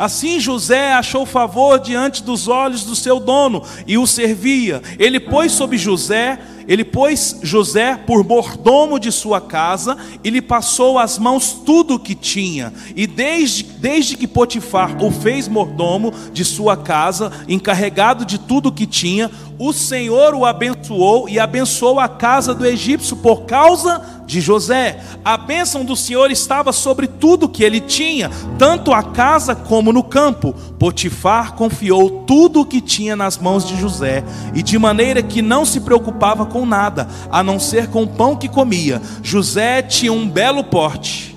Assim 0.00 0.40
José 0.40 0.94
achou 0.94 1.26
favor 1.26 1.78
diante 1.78 2.22
dos 2.22 2.48
olhos 2.48 2.84
do 2.84 2.96
seu 2.96 3.20
dono 3.20 3.62
e 3.86 3.98
o 3.98 4.06
servia. 4.06 4.80
Ele 4.98 5.20
pôs 5.20 5.52
sobre 5.52 5.76
José 5.76 6.38
ele 6.66 6.84
pôs 6.84 7.38
José 7.42 7.96
por 8.06 8.24
mordomo 8.24 8.98
de 8.98 9.10
sua 9.10 9.40
casa 9.40 9.96
e 10.22 10.30
lhe 10.30 10.42
passou 10.42 10.98
às 10.98 11.18
mãos 11.18 11.52
tudo 11.64 11.94
o 11.94 11.98
que 11.98 12.14
tinha. 12.14 12.72
E 12.94 13.06
desde, 13.06 13.64
desde 13.64 14.16
que 14.16 14.26
Potifar 14.26 15.02
o 15.02 15.10
fez 15.10 15.48
mordomo 15.48 16.12
de 16.32 16.44
sua 16.44 16.76
casa, 16.76 17.32
encarregado 17.48 18.24
de 18.24 18.38
tudo 18.38 18.68
o 18.68 18.72
que 18.72 18.86
tinha, 18.86 19.30
o 19.58 19.74
Senhor 19.74 20.34
o 20.34 20.46
abençoou 20.46 21.28
e 21.28 21.38
abençoou 21.38 22.00
a 22.00 22.08
casa 22.08 22.54
do 22.54 22.64
egípcio 22.64 23.14
por 23.16 23.42
causa 23.42 24.22
de 24.24 24.40
José. 24.40 25.00
A 25.24 25.36
bênção 25.36 25.84
do 25.84 25.94
Senhor 25.94 26.30
estava 26.30 26.72
sobre 26.72 27.06
tudo 27.06 27.48
que 27.48 27.62
ele 27.62 27.80
tinha, 27.80 28.30
tanto 28.58 28.92
a 28.92 29.02
casa 29.02 29.54
como 29.54 29.92
no 29.92 30.02
campo. 30.02 30.54
Potifar 30.78 31.54
confiou 31.54 32.24
tudo 32.26 32.60
o 32.60 32.64
que 32.64 32.80
tinha 32.80 33.14
nas 33.14 33.36
mãos 33.36 33.66
de 33.66 33.78
José, 33.78 34.24
e 34.54 34.62
de 34.62 34.78
maneira 34.78 35.22
que 35.22 35.42
não 35.42 35.66
se 35.66 35.80
preocupava 35.80 36.46
com 36.50 36.66
nada, 36.66 37.08
a 37.30 37.42
não 37.42 37.58
ser 37.58 37.88
com 37.88 38.02
o 38.02 38.06
pão 38.06 38.36
que 38.36 38.48
comia. 38.48 39.00
José 39.22 39.80
tinha 39.80 40.12
um 40.12 40.28
belo 40.28 40.62
porte 40.62 41.34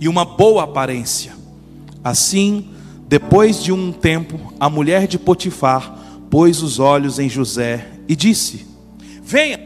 e 0.00 0.08
uma 0.08 0.24
boa 0.24 0.64
aparência. 0.64 1.32
Assim, 2.02 2.68
depois 3.06 3.62
de 3.62 3.72
um 3.72 3.92
tempo, 3.92 4.52
a 4.58 4.68
mulher 4.68 5.06
de 5.06 5.18
Potifar 5.18 5.94
pôs 6.28 6.62
os 6.62 6.80
olhos 6.80 7.18
em 7.18 7.28
José 7.28 7.86
e 8.08 8.16
disse: 8.16 8.66
Venha, 9.22 9.60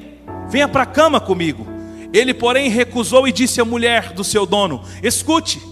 venha 0.50 0.68
para 0.68 0.82
a 0.82 0.86
cama 0.86 1.18
comigo. 1.20 1.66
Ele, 2.12 2.34
porém, 2.34 2.68
recusou 2.68 3.26
e 3.26 3.32
disse 3.32 3.60
à 3.60 3.64
mulher 3.64 4.12
do 4.12 4.22
seu 4.22 4.44
dono: 4.44 4.82
Escute, 5.02 5.62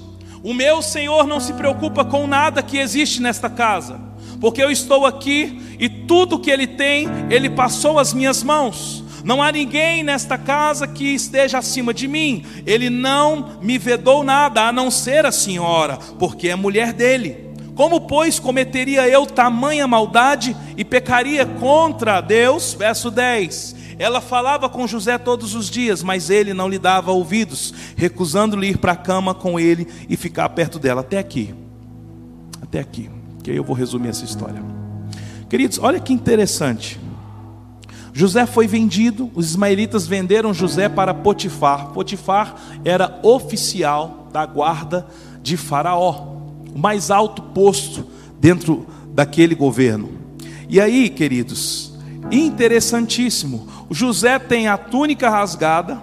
o 0.43 0.55
meu 0.55 0.81
senhor 0.83 1.27
não 1.27 1.41
se 1.41 1.53
preocupa 1.53 2.05
com 2.05 2.27
nada 2.27 2.63
que 2.63 2.79
existe 2.79 3.21
nesta 3.21 3.51
casa, 3.51 4.01
porque 4.41 4.63
eu 4.63 4.71
estou 4.71 5.07
aqui 5.07 5.77
e 5.79 5.89
tudo 5.89 6.39
que 6.39 6.51
ele 6.51 6.67
tem, 6.67 7.07
ele 7.31 7.51
passou 7.51 7.99
às 7.99 8.13
minhas 8.13 8.43
mãos. 8.43 9.05
Não 9.25 9.43
há 9.43 9.51
ninguém 9.51 10.03
nesta 10.03 10.37
casa 10.37 10.87
que 10.87 11.15
esteja 11.15 11.59
acima 11.59 11.95
de 11.95 12.07
mim. 12.07 12.45
Ele 12.67 12.91
não 12.91 13.59
me 13.63 13.79
vedou 13.79 14.23
nada, 14.23 14.69
a 14.69 14.73
não 14.73 14.91
ser 14.91 15.25
a 15.25 15.33
senhora, 15.33 15.97
porque 16.19 16.51
é 16.51 16.55
mulher 16.55 16.93
dele. 16.93 17.45
Como, 17.75 18.03
pois, 18.03 18.39
cometeria 18.39 19.09
eu 19.09 19.27
tamanha 19.27 19.87
maldade 19.89 20.55
e 20.77 20.85
pecaria 20.85 21.47
contra 21.47 22.21
Deus? 22.21 22.75
Verso 22.75 23.11
10. 23.11 23.77
Ela 23.99 24.21
falava 24.21 24.69
com 24.69 24.87
José 24.87 25.17
todos 25.17 25.55
os 25.55 25.71
dias, 25.71 26.03
mas 26.03 26.29
ele 26.29 26.53
não 26.53 26.69
lhe 26.69 26.79
dava 26.79 27.13
ouvidos, 27.13 27.73
recusando-lhe 27.97 28.69
ir 28.69 28.79
para 28.79 28.93
a 28.93 28.97
cama 28.97 29.35
com 29.35 29.59
ele 29.59 29.89
e 30.09 30.17
ficar 30.17 30.49
perto 30.51 30.79
dela. 30.79 31.01
Até 31.01 31.19
aqui. 31.19 31.55
Até 32.61 32.81
aqui. 32.81 33.09
Que 33.45 33.53
aí 33.53 33.57
eu 33.57 33.63
vou 33.63 33.77
resumir 33.77 34.09
essa 34.09 34.25
história. 34.25 34.61
Queridos, 35.49 35.79
olha 35.79 36.01
que 36.01 36.13
interessante. 36.13 36.99
José 38.13 38.47
foi 38.47 38.67
vendido, 38.67 39.31
os 39.35 39.51
ismaelitas 39.51 40.07
venderam 40.07 40.53
José 40.53 40.89
para 40.89 41.15
Potifar. 41.15 41.89
Potifar 41.89 42.57
era 42.85 43.21
oficial 43.23 44.29
da 44.33 44.45
guarda 44.45 45.07
de 45.43 45.57
Faraó 45.57 46.35
o 46.75 46.79
mais 46.79 47.11
alto 47.11 47.41
posto 47.41 48.05
dentro 48.41 48.87
daquele 49.09 49.55
governo. 49.55 50.11
E 50.69 50.81
aí, 50.81 51.09
queridos, 51.09 51.95
interessantíssimo, 52.33 53.69
José 53.91 54.39
tem 54.39 54.67
a 54.67 54.77
túnica 54.77 55.31
rasgada, 55.31 56.03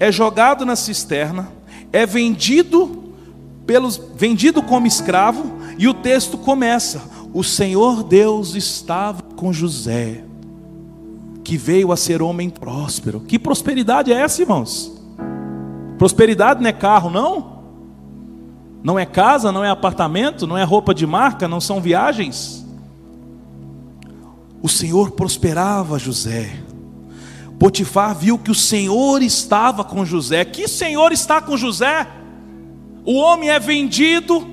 é 0.00 0.10
jogado 0.10 0.64
na 0.64 0.76
cisterna, 0.76 1.48
é 1.92 2.06
vendido 2.06 3.12
pelos 3.66 4.00
vendido 4.16 4.62
como 4.62 4.86
escravo, 4.86 5.60
e 5.78 5.88
o 5.88 5.94
texto 5.94 6.38
começa: 6.38 7.02
O 7.32 7.42
Senhor 7.42 8.02
Deus 8.02 8.54
estava 8.54 9.22
com 9.22 9.52
José, 9.52 10.24
que 11.44 11.56
veio 11.56 11.92
a 11.92 11.96
ser 11.96 12.22
homem 12.22 12.50
próspero. 12.50 13.20
Que 13.20 13.38
prosperidade 13.38 14.12
é 14.12 14.20
essa, 14.20 14.42
irmãos? 14.42 14.92
Prosperidade 15.98 16.60
não 16.60 16.68
é 16.68 16.72
carro, 16.72 17.10
não? 17.10 17.52
Não 18.82 18.98
é 18.98 19.06
casa, 19.06 19.52
não 19.52 19.64
é 19.64 19.70
apartamento, 19.70 20.46
não 20.46 20.58
é 20.58 20.64
roupa 20.64 20.92
de 20.92 21.06
marca, 21.06 21.46
não 21.46 21.60
são 21.60 21.80
viagens. 21.80 22.66
O 24.60 24.68
Senhor 24.68 25.12
prosperava 25.12 25.98
José. 25.98 26.50
Potifar 27.58 28.14
viu 28.16 28.38
que 28.38 28.50
o 28.50 28.54
Senhor 28.56 29.22
estava 29.22 29.84
com 29.84 30.04
José. 30.04 30.44
Que 30.44 30.66
Senhor 30.66 31.12
está 31.12 31.40
com 31.40 31.56
José? 31.56 32.08
O 33.04 33.14
homem 33.14 33.50
é 33.50 33.60
vendido, 33.60 34.44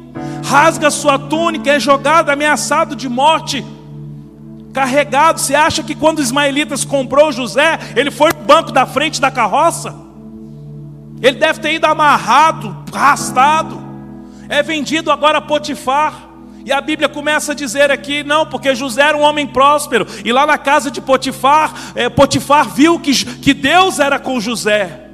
rasga 0.50 0.90
sua 0.90 1.20
túnica, 1.20 1.70
é 1.70 1.80
jogado, 1.80 2.32
ameaçado 2.32 2.96
de 2.96 3.08
morte, 3.08 3.64
carregado. 4.74 5.40
Você 5.40 5.54
acha 5.54 5.84
que 5.84 5.94
quando 5.94 6.18
os 6.18 6.26
ismaelitas 6.26 6.84
comprou 6.84 7.32
José, 7.32 7.78
ele 7.96 8.10
foi 8.10 8.32
no 8.34 8.44
banco 8.46 8.72
da 8.72 8.88
frente 8.88 9.22
da 9.22 9.30
carroça? 9.30 9.96
Ele 11.22 11.38
deve 11.38 11.60
ter 11.60 11.74
ido 11.74 11.86
amarrado, 11.86 12.76
arrastado. 12.92 13.80
É 14.48 14.64
vendido 14.64 15.12
agora 15.12 15.38
a 15.38 15.42
Potifar. 15.42 16.28
E 16.66 16.72
a 16.72 16.82
Bíblia 16.82 17.08
começa 17.08 17.52
a 17.52 17.56
dizer 17.56 17.92
aqui, 17.92 18.24
não, 18.24 18.46
porque 18.46 18.74
José 18.74 19.04
era 19.04 19.18
um 19.18 19.22
homem 19.22 19.48
próspero, 19.48 20.06
e 20.26 20.32
lá 20.32 20.46
na 20.46 20.58
casa 20.58 20.92
de 20.92 21.00
Potifar, 21.00 21.74
é, 21.96 22.10
Potifar 22.10 22.70
viu 22.70 23.00
que, 23.00 23.14
que 23.38 23.54
Deus 23.54 23.98
era 23.98 24.20
com 24.20 24.42
José. 24.42 25.08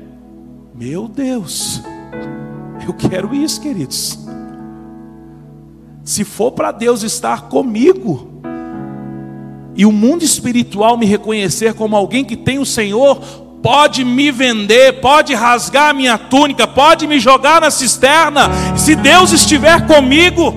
Meu 0.74 1.08
Deus, 1.08 1.84
eu 2.86 2.94
quero 2.94 3.34
isso, 3.34 3.62
queridos. 3.62 4.25
Se 6.06 6.24
for 6.24 6.52
para 6.52 6.72
Deus 6.72 7.02
estar 7.02 7.50
comigo, 7.50 8.42
e 9.76 9.88
o 9.88 9.92
mundo 9.92 10.24
espiritual 10.24 10.98
me 10.98 11.06
reconhecer 11.08 11.74
como 11.74 11.96
alguém 11.96 12.24
que 12.24 12.38
tem 12.38 12.60
o 12.60 12.66
Senhor, 12.66 13.16
pode 13.64 14.06
me 14.06 14.32
vender, 14.32 15.02
pode 15.02 15.34
rasgar 15.34 15.96
minha 15.96 16.16
túnica, 16.16 16.68
pode 16.68 17.08
me 17.08 17.20
jogar 17.20 17.60
na 17.60 17.72
cisterna, 17.72 18.52
se 18.78 18.96
Deus 18.96 19.32
estiver 19.32 19.88
comigo. 19.88 20.54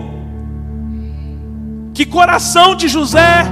Que 1.95 2.05
coração 2.05 2.77
de 2.77 2.87
José, 2.87 3.47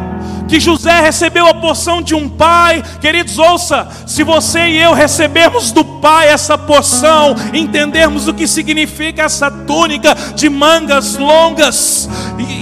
que 0.48 0.60
José 0.60 1.00
recebeu 1.00 1.46
a 1.46 1.54
porção 1.54 2.00
de 2.00 2.14
um 2.14 2.28
pai. 2.28 2.82
Queridos, 3.00 3.38
ouça: 3.38 3.88
se 4.06 4.22
você 4.22 4.68
e 4.68 4.76
eu 4.78 4.92
recebermos 4.92 5.72
do 5.72 5.84
pai 5.84 6.28
essa 6.28 6.56
porção, 6.56 7.34
entendermos 7.52 8.28
o 8.28 8.34
que 8.34 8.46
significa 8.46 9.22
essa 9.22 9.50
túnica 9.50 10.14
de 10.34 10.48
mangas 10.48 11.16
longas, 11.16 12.08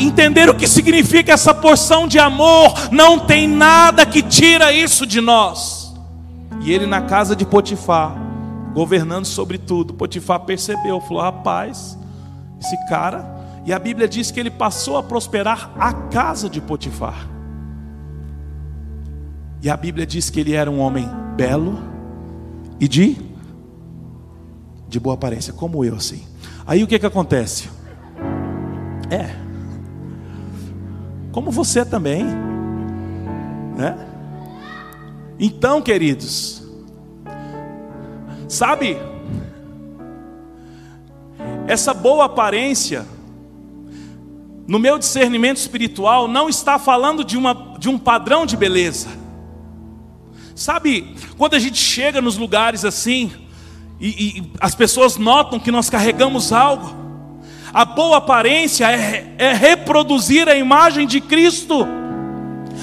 entender 0.00 0.48
o 0.48 0.54
que 0.54 0.66
significa 0.66 1.32
essa 1.32 1.54
porção 1.54 2.06
de 2.08 2.18
amor, 2.18 2.74
não 2.90 3.18
tem 3.18 3.48
nada 3.48 4.06
que 4.06 4.22
tira 4.22 4.72
isso 4.72 5.06
de 5.06 5.20
nós. 5.20 5.94
E 6.62 6.72
ele 6.72 6.86
na 6.86 7.02
casa 7.02 7.36
de 7.36 7.44
Potifar, 7.44 8.16
governando 8.72 9.26
sobre 9.26 9.58
tudo, 9.58 9.94
Potifar 9.94 10.40
percebeu, 10.40 11.00
falou: 11.00 11.22
rapaz, 11.22 11.98
esse 12.60 12.76
cara 12.88 13.34
e 13.66 13.72
a 13.72 13.78
Bíblia 13.78 14.06
diz 14.06 14.30
que 14.30 14.38
ele 14.38 14.50
passou 14.50 14.96
a 14.98 15.02
prosperar 15.02 15.70
a 15.78 15.92
casa 15.92 16.50
de 16.50 16.60
Potifar. 16.60 17.33
E 19.64 19.70
a 19.70 19.78
Bíblia 19.78 20.04
diz 20.04 20.28
que 20.28 20.38
ele 20.40 20.52
era 20.52 20.70
um 20.70 20.78
homem 20.78 21.08
belo 21.38 21.78
e 22.78 22.86
de 22.86 23.16
de 24.86 25.00
boa 25.00 25.14
aparência, 25.14 25.54
como 25.54 25.82
eu 25.82 25.94
assim. 25.94 26.22
Aí 26.66 26.84
o 26.84 26.86
que 26.86 26.98
que 26.98 27.06
acontece? 27.06 27.70
É. 29.10 29.34
Como 31.32 31.50
você 31.50 31.82
também, 31.82 32.26
né? 33.74 33.96
Então, 35.40 35.80
queridos, 35.80 36.62
sabe? 38.46 38.98
Essa 41.66 41.94
boa 41.94 42.26
aparência 42.26 43.06
no 44.68 44.78
meu 44.78 44.98
discernimento 44.98 45.56
espiritual, 45.56 46.28
não 46.28 46.50
está 46.50 46.78
falando 46.78 47.24
de, 47.24 47.38
uma, 47.38 47.74
de 47.78 47.88
um 47.88 47.98
padrão 47.98 48.44
de 48.44 48.58
beleza. 48.58 49.23
Sabe, 50.54 51.16
quando 51.36 51.54
a 51.54 51.58
gente 51.58 51.78
chega 51.78 52.22
nos 52.22 52.36
lugares 52.36 52.84
assim, 52.84 53.32
e, 54.00 54.08
e 54.08 54.52
as 54.60 54.74
pessoas 54.74 55.16
notam 55.16 55.58
que 55.58 55.70
nós 55.70 55.90
carregamos 55.90 56.52
algo, 56.52 56.94
a 57.72 57.84
boa 57.84 58.18
aparência 58.18 58.88
é, 58.88 59.34
é 59.36 59.52
reproduzir 59.52 60.48
a 60.48 60.54
imagem 60.54 61.08
de 61.08 61.20
Cristo. 61.20 61.86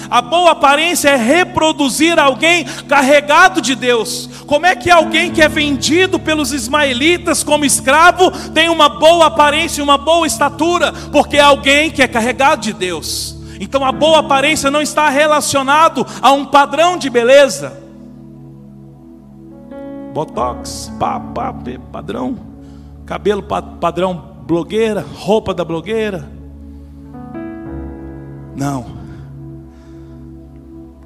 A 0.10 0.22
boa 0.22 0.52
aparência 0.52 1.10
é 1.10 1.16
reproduzir 1.16 2.20
alguém 2.20 2.66
carregado 2.90 3.62
de 3.62 3.74
Deus. 3.74 4.30
Como 4.46 4.66
é 4.66 4.76
que 4.76 4.92
alguém 4.92 5.32
que 5.32 5.42
é 5.42 5.48
vendido 5.48 6.20
pelos 6.20 6.52
ismaelitas 6.52 7.42
como 7.42 7.64
escravo 7.64 8.32
tem 8.50 8.68
uma 8.68 8.90
boa 8.90 9.28
aparência, 9.28 9.82
uma 9.82 9.98
boa 9.98 10.28
estatura? 10.28 10.92
Porque 10.92 11.38
é 11.38 11.42
alguém 11.42 11.90
que 11.90 12.04
é 12.04 12.08
carregado 12.08 12.62
de 12.62 12.74
Deus. 12.74 13.41
Então 13.62 13.86
a 13.86 13.92
boa 13.92 14.22
aparência 14.22 14.72
não 14.72 14.82
está 14.82 15.08
relacionado 15.08 16.04
a 16.20 16.32
um 16.32 16.48
padrão 16.48 16.98
de 16.98 17.12
beleza. 17.12 17.80
Botox, 20.16 20.92
pá, 21.00 21.20
pá, 21.20 21.54
padrão. 21.92 22.40
Cabelo 23.06 23.44
padrão 23.44 24.34
blogueira, 24.48 25.06
roupa 25.14 25.54
da 25.54 25.64
blogueira. 25.64 26.28
Não. 28.56 29.00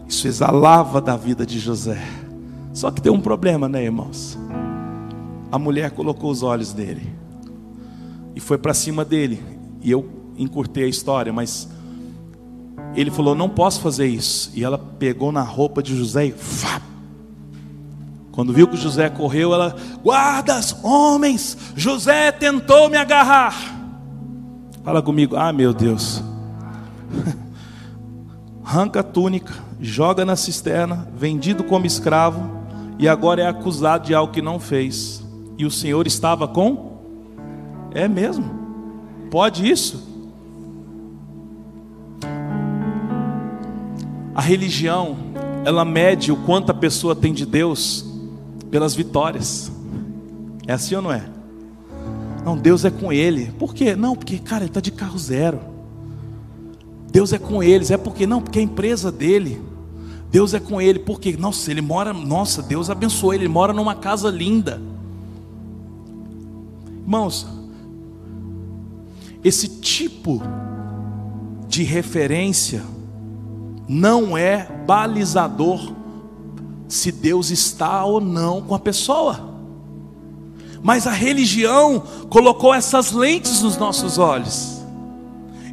Isso 0.08 0.26
exalava 0.26 1.02
da 1.02 1.18
vida 1.18 1.46
de 1.46 1.60
José. 1.60 2.02
Só 2.72 2.90
que 2.90 3.02
tem 3.02 3.12
um 3.12 3.20
problema, 3.20 3.68
né, 3.68 3.84
irmãos? 3.84 4.40
A 5.52 5.60
mulher 5.60 5.92
colocou 5.92 6.32
os 6.32 6.42
olhos 6.42 6.74
nele 6.74 7.14
e 8.34 8.40
foi 8.40 8.58
para 8.58 8.74
cima 8.74 9.04
dele. 9.04 9.44
E 9.82 9.92
eu 9.92 10.08
encurtei 10.38 10.86
a 10.86 10.88
história, 10.88 11.34
mas 11.34 11.75
ele 12.96 13.12
falou: 13.12 13.36
Não 13.36 13.50
posso 13.50 13.82
fazer 13.82 14.08
isso. 14.08 14.52
E 14.54 14.64
ela 14.64 14.78
pegou 14.78 15.32
na 15.32 15.42
roupa 15.42 15.84
de 15.84 15.96
José 15.96 16.28
e. 16.28 16.32
Fá! 16.32 16.82
Quando 18.32 18.52
viu 18.52 18.68
que 18.68 18.78
José 18.78 19.10
correu, 19.10 19.54
ela: 19.54 19.76
Guardas, 20.04 20.76
homens, 20.84 21.58
José 21.76 22.32
tentou 22.32 22.90
me 22.90 22.98
agarrar. 22.98 23.56
Fala 24.84 25.02
comigo: 25.02 25.36
Ah, 25.36 25.52
meu 25.52 25.74
Deus. 25.74 26.24
Arranca 28.64 29.02
a 29.02 29.04
túnica, 29.04 29.54
joga 29.80 30.26
na 30.26 30.36
cisterna, 30.36 31.08
vendido 31.16 31.64
como 31.64 31.86
escravo, 31.86 32.50
e 32.98 33.08
agora 33.08 33.44
é 33.44 33.48
acusado 33.48 34.08
de 34.08 34.16
algo 34.16 34.34
que 34.34 34.42
não 34.42 34.60
fez. 34.60 35.24
E 35.58 35.66
o 35.66 35.72
Senhor 35.72 36.08
estava 36.08 36.48
com? 36.48 36.96
É 37.94 38.08
mesmo? 38.08 38.44
Pode 39.30 39.70
isso? 39.70 40.15
A 44.36 44.42
religião, 44.42 45.16
ela 45.64 45.86
mede 45.86 46.30
o 46.30 46.36
quanto 46.36 46.70
a 46.70 46.74
pessoa 46.74 47.16
tem 47.16 47.34
de 47.34 47.46
Deus 47.46 48.06
pelas 48.70 48.94
vitórias. 48.94 49.72
É 50.68 50.74
assim 50.74 50.94
ou 50.94 51.02
não 51.02 51.12
é? 51.12 51.24
Não, 52.44 52.58
Deus 52.58 52.84
é 52.84 52.92
com 52.92 53.14
ele. 53.14 53.54
Por 53.58 53.74
quê? 53.74 53.96
Não, 53.96 54.14
porque, 54.14 54.38
cara, 54.38 54.64
ele 54.64 54.70
está 54.70 54.82
de 54.82 54.92
carro 54.92 55.18
zero. 55.18 55.62
Deus 57.10 57.32
é 57.32 57.40
com 57.40 57.64
eles. 57.64 57.92
É 57.92 57.98
porque, 57.98 58.28
não, 58.28 58.42
porque 58.42 58.60
é 58.60 58.62
a 58.62 58.66
empresa 58.66 59.10
dele. 59.10 59.62
Deus 60.30 60.54
é 60.54 60.60
com 60.60 60.82
ele, 60.82 61.00
porque, 61.00 61.38
nossa, 61.38 61.72
ele 61.72 61.82
mora, 61.82 62.12
nossa, 62.12 62.62
Deus 62.62 62.90
abençoou 62.90 63.34
ele, 63.34 63.46
ele 63.46 63.54
mora 63.54 63.72
numa 63.72 63.96
casa 63.96 64.30
linda. 64.30 64.82
Irmãos, 67.02 67.48
esse 69.42 69.70
tipo 69.80 70.42
de 71.70 71.84
referência 71.84 72.84
não 73.88 74.38
é 74.38 74.68
balizador 74.86 75.94
se 76.88 77.12
Deus 77.12 77.50
está 77.50 78.04
ou 78.06 78.20
não 78.22 78.62
com 78.62 78.76
a 78.76 78.80
pessoa. 78.80 79.56
Mas 80.82 81.08
a 81.08 81.12
religião 81.12 82.04
colocou 82.30 82.74
essas 82.74 83.12
lentes 83.12 83.62
nos 83.62 83.78
nossos 83.78 84.18
olhos. 84.18 84.84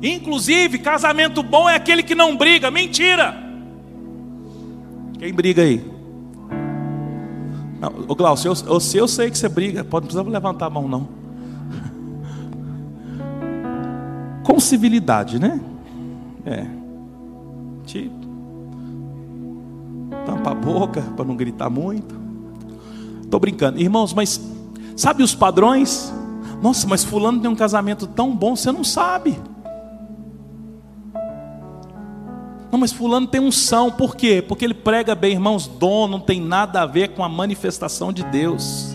Inclusive, 0.03 0.79
casamento 0.79 1.43
bom 1.43 1.69
é 1.69 1.77
aquele 1.77 2.03
que 2.03 2.15
não 2.15 2.37
briga. 2.37 2.71
Mentira! 2.71 3.37
Quem 5.19 5.33
briga 5.33 5.63
aí? 5.63 5.85
Não, 7.79 7.93
ô 8.09 8.15
Glaucio, 8.15 8.53
eu, 8.53 8.55
eu, 8.67 8.79
eu 8.95 9.09
sei 9.09 9.31
que 9.31 9.39
você 9.39 9.49
briga, 9.49 9.85
pode, 9.85 10.15
não 10.15 10.25
levantar 10.25 10.67
a 10.67 10.71
mão 10.71 10.89
não. 10.89 11.09
Com 14.45 14.59
civilidade, 14.59 15.39
né? 15.39 15.61
É. 16.45 16.82
Tipo. 17.85 18.27
Tampa 20.27 20.51
a 20.51 20.55
boca 20.55 21.03
para 21.17 21.25
não 21.25 21.37
gritar 21.37 21.71
muito. 21.71 22.15
Estou 23.23 23.41
brincando. 23.41 23.81
Irmãos, 23.81 24.13
mas 24.13 24.41
sabe 24.97 25.23
os 25.23 25.35
padrões? 25.35 26.13
Nossa, 26.63 26.87
mas 26.87 27.03
fulano 27.03 27.41
tem 27.41 27.51
um 27.51 27.57
casamento 27.57 28.07
tão 28.07 28.35
bom, 28.35 28.55
você 28.55 28.71
não 28.71 28.85
sabe. 28.85 29.37
Não, 32.71 32.79
mas 32.79 32.93
fulano 32.93 33.27
tem 33.27 33.41
unção, 33.41 33.91
por 33.91 34.17
quê? 34.17 34.43
Porque 34.47 34.65
ele 34.65 34.73
prega 34.73 35.15
bem, 35.15 35.33
irmãos, 35.33 35.67
dom 35.67 36.09
não 36.09 36.21
tem 36.21 36.41
nada 36.41 36.83
a 36.83 36.87
ver 36.87 37.09
com 37.09 37.23
a 37.23 37.29
manifestação 37.29 38.13
de 38.13 38.23
Deus. 38.23 38.95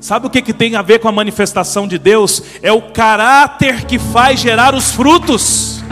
Sabe 0.00 0.26
o 0.26 0.30
que, 0.30 0.42
que 0.42 0.52
tem 0.52 0.76
a 0.76 0.82
ver 0.82 0.98
com 0.98 1.08
a 1.08 1.12
manifestação 1.12 1.86
de 1.86 1.98
Deus? 1.98 2.42
É 2.60 2.72
o 2.72 2.92
caráter 2.92 3.86
que 3.86 3.98
faz 3.98 4.40
gerar 4.40 4.74
os 4.74 4.90
frutos. 4.90 5.82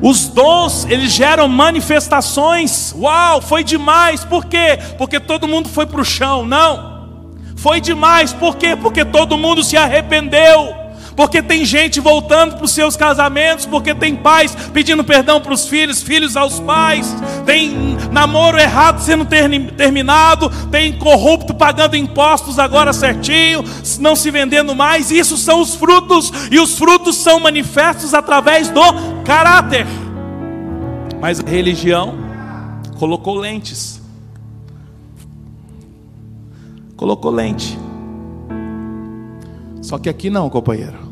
Os 0.00 0.28
dons, 0.28 0.86
eles 0.88 1.12
geram 1.12 1.48
manifestações. 1.48 2.94
Uau, 2.96 3.40
foi 3.40 3.64
demais. 3.64 4.24
Por 4.24 4.44
quê? 4.44 4.78
Porque 4.98 5.18
todo 5.18 5.48
mundo 5.48 5.68
foi 5.68 5.86
para 5.86 6.00
o 6.00 6.04
chão. 6.04 6.44
Não. 6.44 7.08
Foi 7.56 7.80
demais. 7.80 8.32
Por 8.32 8.56
quê? 8.56 8.76
Porque 8.76 9.04
todo 9.04 9.38
mundo 9.38 9.64
se 9.64 9.76
arrependeu 9.76 10.85
porque 11.16 11.42
tem 11.42 11.64
gente 11.64 11.98
voltando 11.98 12.56
para 12.56 12.64
os 12.64 12.72
seus 12.72 12.94
casamentos, 12.94 13.64
porque 13.64 13.94
tem 13.94 14.14
pais 14.14 14.54
pedindo 14.72 15.02
perdão 15.02 15.40
para 15.40 15.54
os 15.54 15.66
filhos, 15.66 16.02
filhos 16.02 16.36
aos 16.36 16.60
pais, 16.60 17.16
tem 17.46 17.96
namoro 18.12 18.58
errado 18.58 19.00
sendo 19.00 19.24
terminado, 19.24 20.50
tem 20.70 20.92
corrupto 20.98 21.54
pagando 21.54 21.96
impostos 21.96 22.58
agora 22.58 22.92
certinho, 22.92 23.64
não 23.98 24.14
se 24.14 24.30
vendendo 24.30 24.74
mais. 24.74 25.10
Isso 25.10 25.38
são 25.38 25.60
os 25.60 25.74
frutos, 25.74 26.30
e 26.50 26.60
os 26.60 26.78
frutos 26.78 27.16
são 27.16 27.40
manifestos 27.40 28.12
através 28.12 28.68
do 28.68 28.82
caráter. 29.24 29.86
Mas 31.20 31.40
a 31.40 31.48
religião 31.48 32.14
colocou 32.98 33.36
lentes. 33.36 34.02
Colocou 36.94 37.30
lente. 37.30 37.78
Só 39.80 39.98
que 39.98 40.08
aqui 40.08 40.28
não, 40.28 40.50
companheiro. 40.50 41.05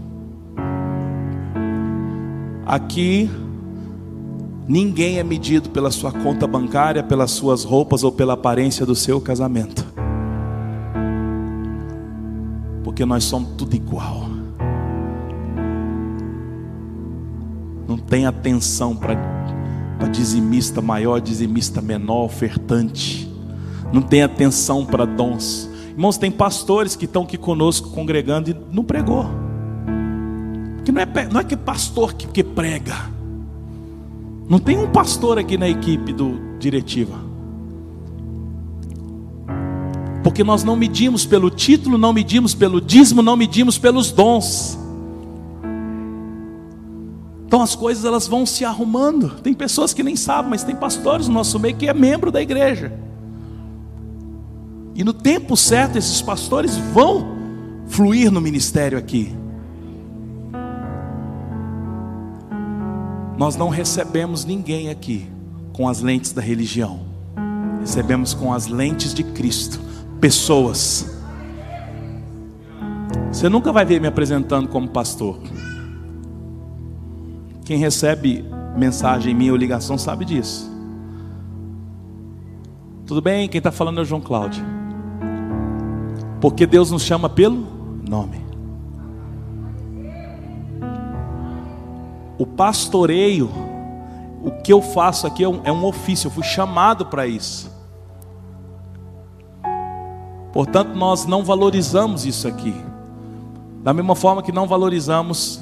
Aqui, 2.66 3.28
ninguém 4.66 5.18
é 5.18 5.22
medido 5.22 5.68
pela 5.68 5.90
sua 5.90 6.10
conta 6.10 6.46
bancária, 6.46 7.02
pelas 7.02 7.30
suas 7.30 7.62
roupas 7.62 8.02
ou 8.02 8.10
pela 8.10 8.32
aparência 8.32 8.86
do 8.86 8.94
seu 8.94 9.20
casamento, 9.20 9.84
porque 12.82 13.04
nós 13.04 13.24
somos 13.24 13.50
tudo 13.58 13.76
igual. 13.76 14.24
Não 17.86 17.98
tem 17.98 18.24
atenção 18.24 18.96
para 18.96 19.14
dizimista 20.10 20.80
maior, 20.80 21.20
dizimista 21.20 21.82
menor, 21.82 22.24
ofertante. 22.24 23.30
Não 23.92 24.00
tem 24.00 24.22
atenção 24.22 24.86
para 24.86 25.04
dons. 25.04 25.68
Irmãos, 25.90 26.16
tem 26.16 26.30
pastores 26.30 26.96
que 26.96 27.04
estão 27.04 27.24
aqui 27.24 27.36
conosco 27.36 27.90
congregando 27.90 28.50
e 28.50 28.56
não 28.72 28.82
pregou. 28.82 29.43
Não 30.94 31.02
é, 31.02 31.28
não 31.28 31.40
é 31.40 31.44
que 31.44 31.56
pastor 31.56 32.14
que, 32.14 32.24
que 32.28 32.44
prega. 32.44 32.94
Não 34.48 34.60
tem 34.60 34.78
um 34.78 34.88
pastor 34.88 35.40
aqui 35.40 35.58
na 35.58 35.68
equipe 35.68 36.12
do 36.12 36.38
diretiva. 36.60 37.18
Porque 40.22 40.44
nós 40.44 40.62
não 40.62 40.76
medimos 40.76 41.26
pelo 41.26 41.50
título, 41.50 41.98
não 41.98 42.12
medimos 42.12 42.54
pelo 42.54 42.80
dízimo, 42.80 43.22
não 43.22 43.36
medimos 43.36 43.76
pelos 43.76 44.12
dons. 44.12 44.78
Então 47.44 47.60
as 47.60 47.74
coisas 47.74 48.04
elas 48.04 48.28
vão 48.28 48.46
se 48.46 48.64
arrumando. 48.64 49.30
Tem 49.42 49.52
pessoas 49.52 49.92
que 49.92 50.02
nem 50.04 50.14
sabem, 50.14 50.50
mas 50.50 50.62
tem 50.62 50.76
pastores 50.76 51.26
no 51.26 51.34
nosso 51.34 51.58
meio 51.58 51.74
que 51.74 51.88
é 51.88 51.92
membro 51.92 52.30
da 52.30 52.40
igreja. 52.40 52.92
E 54.94 55.02
no 55.02 55.12
tempo 55.12 55.56
certo 55.56 55.98
esses 55.98 56.22
pastores 56.22 56.76
vão 56.76 57.34
fluir 57.88 58.30
no 58.30 58.40
ministério 58.40 58.96
aqui. 58.96 59.34
Nós 63.36 63.56
não 63.56 63.68
recebemos 63.68 64.44
ninguém 64.44 64.90
aqui 64.90 65.28
com 65.72 65.88
as 65.88 66.00
lentes 66.00 66.32
da 66.32 66.40
religião, 66.40 67.00
recebemos 67.80 68.32
com 68.32 68.52
as 68.52 68.68
lentes 68.68 69.12
de 69.12 69.24
Cristo, 69.24 69.80
pessoas. 70.20 71.10
Você 73.32 73.48
nunca 73.48 73.72
vai 73.72 73.84
ver 73.84 74.00
me 74.00 74.06
apresentando 74.06 74.68
como 74.68 74.88
pastor. 74.88 75.38
Quem 77.64 77.78
recebe 77.78 78.44
mensagem 78.76 79.34
minha 79.34 79.50
ou 79.50 79.58
ligação 79.58 79.98
sabe 79.98 80.24
disso. 80.24 80.72
Tudo 83.06 83.20
bem? 83.20 83.48
Quem 83.48 83.58
está 83.58 83.72
falando 83.72 83.98
é 83.98 84.02
o 84.02 84.04
João 84.04 84.20
Cláudio. 84.20 84.64
Porque 86.40 86.66
Deus 86.66 86.90
nos 86.90 87.02
chama 87.02 87.28
pelo 87.28 87.66
nome. 88.08 88.43
O 92.38 92.46
pastoreio, 92.46 93.50
o 94.42 94.50
que 94.50 94.72
eu 94.72 94.82
faço 94.82 95.26
aqui 95.26 95.44
é 95.44 95.48
um, 95.48 95.60
é 95.64 95.72
um 95.72 95.84
ofício, 95.84 96.26
eu 96.26 96.30
fui 96.30 96.42
chamado 96.42 97.06
para 97.06 97.26
isso. 97.26 97.72
Portanto, 100.52 100.94
nós 100.94 101.26
não 101.26 101.44
valorizamos 101.44 102.24
isso 102.24 102.46
aqui, 102.46 102.74
da 103.82 103.92
mesma 103.92 104.14
forma 104.14 104.42
que 104.42 104.52
não 104.52 104.66
valorizamos 104.66 105.60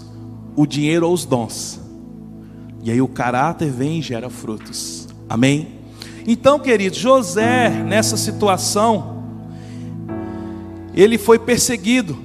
o 0.55 0.67
dinheiro 0.67 1.07
ou 1.07 1.15
os 1.15 1.25
dons. 1.25 1.81
E 2.83 2.91
aí 2.91 3.01
o 3.01 3.09
caráter 3.09 3.71
vem 3.71 3.99
e 3.99 4.03
gera 4.03 4.29
frutos. 4.29 5.09
Amém? 5.29 5.81
Então, 6.27 6.59
queridos, 6.59 6.99
José, 6.99 7.71
nessa 7.71 8.17
situação, 8.17 9.23
ele 10.95 11.17
foi 11.17 11.39
perseguido 11.39 12.19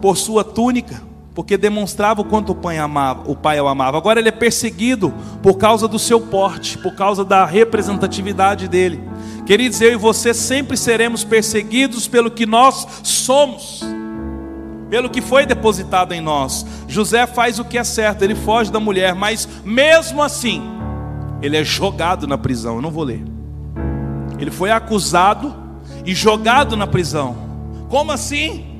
por 0.00 0.16
sua 0.16 0.42
túnica 0.42 1.11
porque 1.34 1.56
demonstrava 1.56 2.20
o 2.20 2.24
quanto 2.24 2.52
o 2.52 2.54
pai, 2.54 2.78
amava, 2.78 3.30
o 3.30 3.34
pai 3.34 3.60
o 3.60 3.66
amava. 3.66 3.96
Agora 3.96 4.20
ele 4.20 4.28
é 4.28 4.32
perseguido 4.32 5.12
por 5.42 5.56
causa 5.56 5.88
do 5.88 5.98
seu 5.98 6.20
porte, 6.20 6.76
por 6.78 6.94
causa 6.94 7.24
da 7.24 7.46
representatividade 7.46 8.68
dele. 8.68 9.00
Queridos, 9.46 9.80
eu 9.80 9.92
e 9.92 9.96
você 9.96 10.34
sempre 10.34 10.76
seremos 10.76 11.24
perseguidos 11.24 12.06
pelo 12.06 12.30
que 12.30 12.44
nós 12.44 12.86
somos, 13.02 13.80
pelo 14.90 15.08
que 15.08 15.22
foi 15.22 15.46
depositado 15.46 16.12
em 16.12 16.20
nós. 16.20 16.66
José 16.86 17.26
faz 17.26 17.58
o 17.58 17.64
que 17.64 17.78
é 17.78 17.84
certo, 17.84 18.22
ele 18.22 18.34
foge 18.34 18.70
da 18.70 18.78
mulher, 18.78 19.14
mas 19.14 19.48
mesmo 19.64 20.22
assim, 20.22 20.62
ele 21.40 21.56
é 21.56 21.64
jogado 21.64 22.26
na 22.26 22.36
prisão. 22.36 22.76
Eu 22.76 22.82
não 22.82 22.90
vou 22.90 23.04
ler. 23.04 23.24
Ele 24.38 24.50
foi 24.50 24.70
acusado 24.70 25.54
e 26.04 26.14
jogado 26.14 26.76
na 26.76 26.86
prisão. 26.86 27.36
Como 27.88 28.12
assim? 28.12 28.71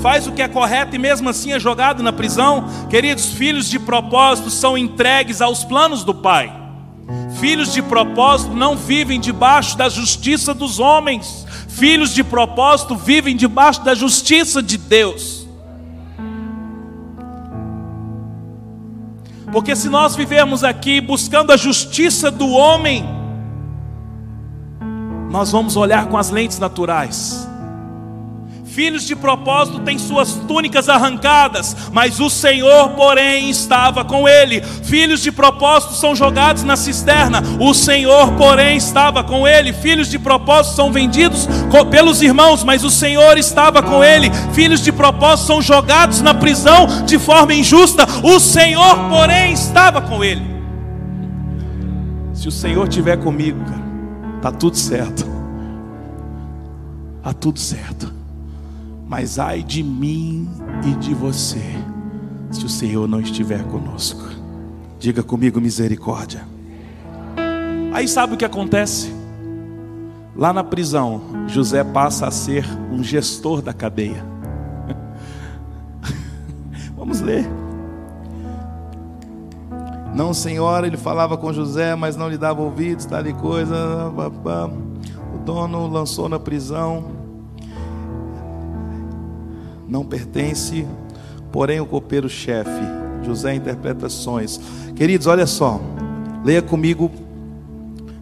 Faz 0.00 0.26
o 0.26 0.32
que 0.32 0.42
é 0.42 0.48
correto 0.48 0.94
e 0.94 0.98
mesmo 0.98 1.28
assim 1.28 1.52
é 1.52 1.60
jogado 1.60 2.02
na 2.02 2.12
prisão. 2.12 2.68
Queridos, 2.88 3.26
filhos 3.26 3.68
de 3.68 3.78
propósito 3.78 4.50
são 4.50 4.76
entregues 4.76 5.40
aos 5.40 5.64
planos 5.64 6.04
do 6.04 6.14
Pai. 6.14 6.52
Filhos 7.38 7.72
de 7.72 7.82
propósito 7.82 8.54
não 8.54 8.76
vivem 8.76 9.20
debaixo 9.20 9.76
da 9.76 9.88
justiça 9.88 10.52
dos 10.52 10.78
homens. 10.78 11.46
Filhos 11.68 12.10
de 12.10 12.24
propósito 12.24 12.96
vivem 12.96 13.36
debaixo 13.36 13.84
da 13.84 13.94
justiça 13.94 14.62
de 14.62 14.78
Deus. 14.78 15.46
Porque 19.52 19.76
se 19.76 19.88
nós 19.88 20.16
vivemos 20.16 20.64
aqui 20.64 21.00
buscando 21.00 21.52
a 21.52 21.56
justiça 21.56 22.30
do 22.30 22.48
homem, 22.48 23.04
nós 25.30 25.52
vamos 25.52 25.76
olhar 25.76 26.06
com 26.06 26.18
as 26.18 26.30
lentes 26.30 26.58
naturais. 26.58 27.48
Filhos 28.76 29.04
de 29.04 29.16
propósito 29.16 29.80
têm 29.80 29.98
suas 29.98 30.34
túnicas 30.46 30.90
arrancadas, 30.90 31.74
mas 31.92 32.20
o 32.20 32.28
Senhor, 32.28 32.90
porém, 32.90 33.48
estava 33.48 34.04
com 34.04 34.28
ele. 34.28 34.60
Filhos 34.60 35.22
de 35.22 35.32
propósito 35.32 35.94
são 35.94 36.14
jogados 36.14 36.62
na 36.62 36.76
cisterna, 36.76 37.42
o 37.58 37.72
Senhor, 37.72 38.32
porém, 38.32 38.76
estava 38.76 39.24
com 39.24 39.48
ele. 39.48 39.72
Filhos 39.72 40.10
de 40.10 40.18
propósito 40.18 40.76
são 40.76 40.92
vendidos 40.92 41.48
pelos 41.90 42.20
irmãos, 42.20 42.62
mas 42.62 42.84
o 42.84 42.90
Senhor 42.90 43.38
estava 43.38 43.82
com 43.82 44.04
ele. 44.04 44.30
Filhos 44.52 44.82
de 44.82 44.92
propósito 44.92 45.46
são 45.46 45.62
jogados 45.62 46.20
na 46.20 46.34
prisão 46.34 46.86
de 47.06 47.18
forma 47.18 47.54
injusta, 47.54 48.06
o 48.22 48.38
Senhor, 48.38 49.08
porém, 49.08 49.54
estava 49.54 50.02
com 50.02 50.22
ele. 50.22 50.44
Se 52.34 52.46
o 52.46 52.52
Senhor 52.52 52.86
estiver 52.86 53.16
comigo, 53.16 53.58
cara, 53.64 53.84
tá 54.42 54.52
tudo 54.52 54.76
certo. 54.76 55.26
Tá 57.22 57.32
tudo 57.32 57.58
certo. 57.58 58.15
Mas 59.08 59.38
ai 59.38 59.62
de 59.62 59.82
mim 59.82 60.48
e 60.84 60.94
de 60.96 61.14
você, 61.14 61.62
se 62.50 62.64
o 62.64 62.68
Senhor 62.68 63.06
não 63.06 63.20
estiver 63.20 63.62
conosco. 63.64 64.24
Diga 64.98 65.22
comigo 65.22 65.60
misericórdia. 65.60 66.46
Aí 67.92 68.08
sabe 68.08 68.34
o 68.34 68.36
que 68.36 68.44
acontece? 68.44 69.14
Lá 70.34 70.52
na 70.52 70.64
prisão, 70.64 71.46
José 71.46 71.82
passa 71.82 72.26
a 72.26 72.30
ser 72.30 72.66
um 72.92 73.02
gestor 73.02 73.62
da 73.62 73.72
cadeia. 73.72 74.24
Vamos 76.96 77.20
ler. 77.20 77.48
Não, 80.14 80.34
senhora, 80.34 80.86
ele 80.86 80.96
falava 80.96 81.36
com 81.36 81.52
José, 81.52 81.94
mas 81.94 82.16
não 82.16 82.28
lhe 82.28 82.38
dava 82.38 82.60
ouvidos, 82.60 83.04
tal 83.04 83.26
e 83.26 83.32
coisa. 83.34 84.10
dono 85.44 85.86
lançou 85.86 86.28
na 86.28 86.38
prisão, 86.38 87.15
não 89.88 90.04
pertence, 90.04 90.86
porém 91.52 91.80
o 91.80 91.86
copeiro-chefe. 91.86 92.70
José 93.22 93.54
interpreta 93.54 94.08
sonhos. 94.08 94.60
Queridos, 94.94 95.26
olha 95.26 95.46
só, 95.46 95.80
leia 96.44 96.62
comigo. 96.62 97.10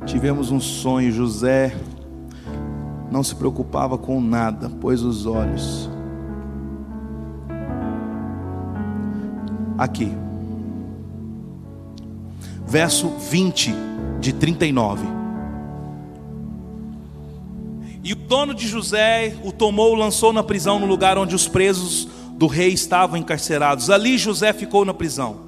Tivemos 0.07 0.51
um 0.51 0.61
sonho, 0.61 1.11
José 1.11 1.75
não 3.15 3.23
se 3.23 3.35
preocupava 3.37 3.97
com 3.97 4.21
nada, 4.21 4.69
pois 4.81 5.03
os 5.03 5.25
olhos 5.25 5.89
aqui. 9.79 10.13
Verso 12.67 13.09
20 13.31 13.73
de 14.19 14.33
39. 14.33 15.24
E 18.05 18.13
o 18.13 18.17
dono 18.17 18.53
de 18.53 18.69
José 18.69 19.35
o 19.43 19.51
tomou, 19.51 19.95
lançou 19.95 20.31
na 20.31 20.43
prisão 20.43 20.79
no 20.79 20.85
lugar 20.85 21.17
onde 21.17 21.35
os 21.35 21.49
presos 21.49 22.07
do 22.33 22.47
rei 22.47 22.69
estavam 22.69 23.17
encarcerados. 23.17 23.89
Ali 23.89 24.19
José 24.19 24.53
ficou 24.53 24.85
na 24.85 24.93
prisão. 24.93 25.41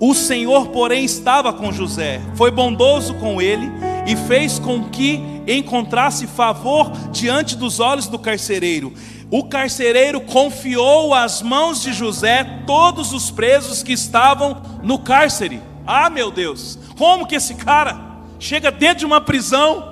O 0.00 0.14
Senhor, 0.14 0.68
porém, 0.68 1.04
estava 1.04 1.52
com 1.52 1.70
José, 1.70 2.22
foi 2.34 2.50
bondoso 2.50 3.12
com 3.14 3.42
ele 3.42 3.70
e 4.06 4.16
fez 4.16 4.58
com 4.58 4.88
que 4.88 5.20
encontrasse 5.46 6.26
favor 6.26 6.90
diante 7.12 7.54
dos 7.54 7.78
olhos 7.78 8.06
do 8.06 8.18
carcereiro. 8.18 8.94
O 9.30 9.44
carcereiro 9.44 10.18
confiou 10.22 11.12
às 11.12 11.42
mãos 11.42 11.82
de 11.82 11.92
José 11.92 12.62
todos 12.66 13.12
os 13.12 13.30
presos 13.30 13.82
que 13.82 13.92
estavam 13.92 14.62
no 14.82 14.98
cárcere. 14.98 15.60
Ah, 15.86 16.08
meu 16.08 16.30
Deus, 16.30 16.78
como 16.96 17.26
que 17.26 17.34
esse 17.34 17.54
cara 17.56 18.00
chega 18.38 18.70
dentro 18.70 19.00
de 19.00 19.06
uma 19.06 19.20
prisão, 19.20 19.87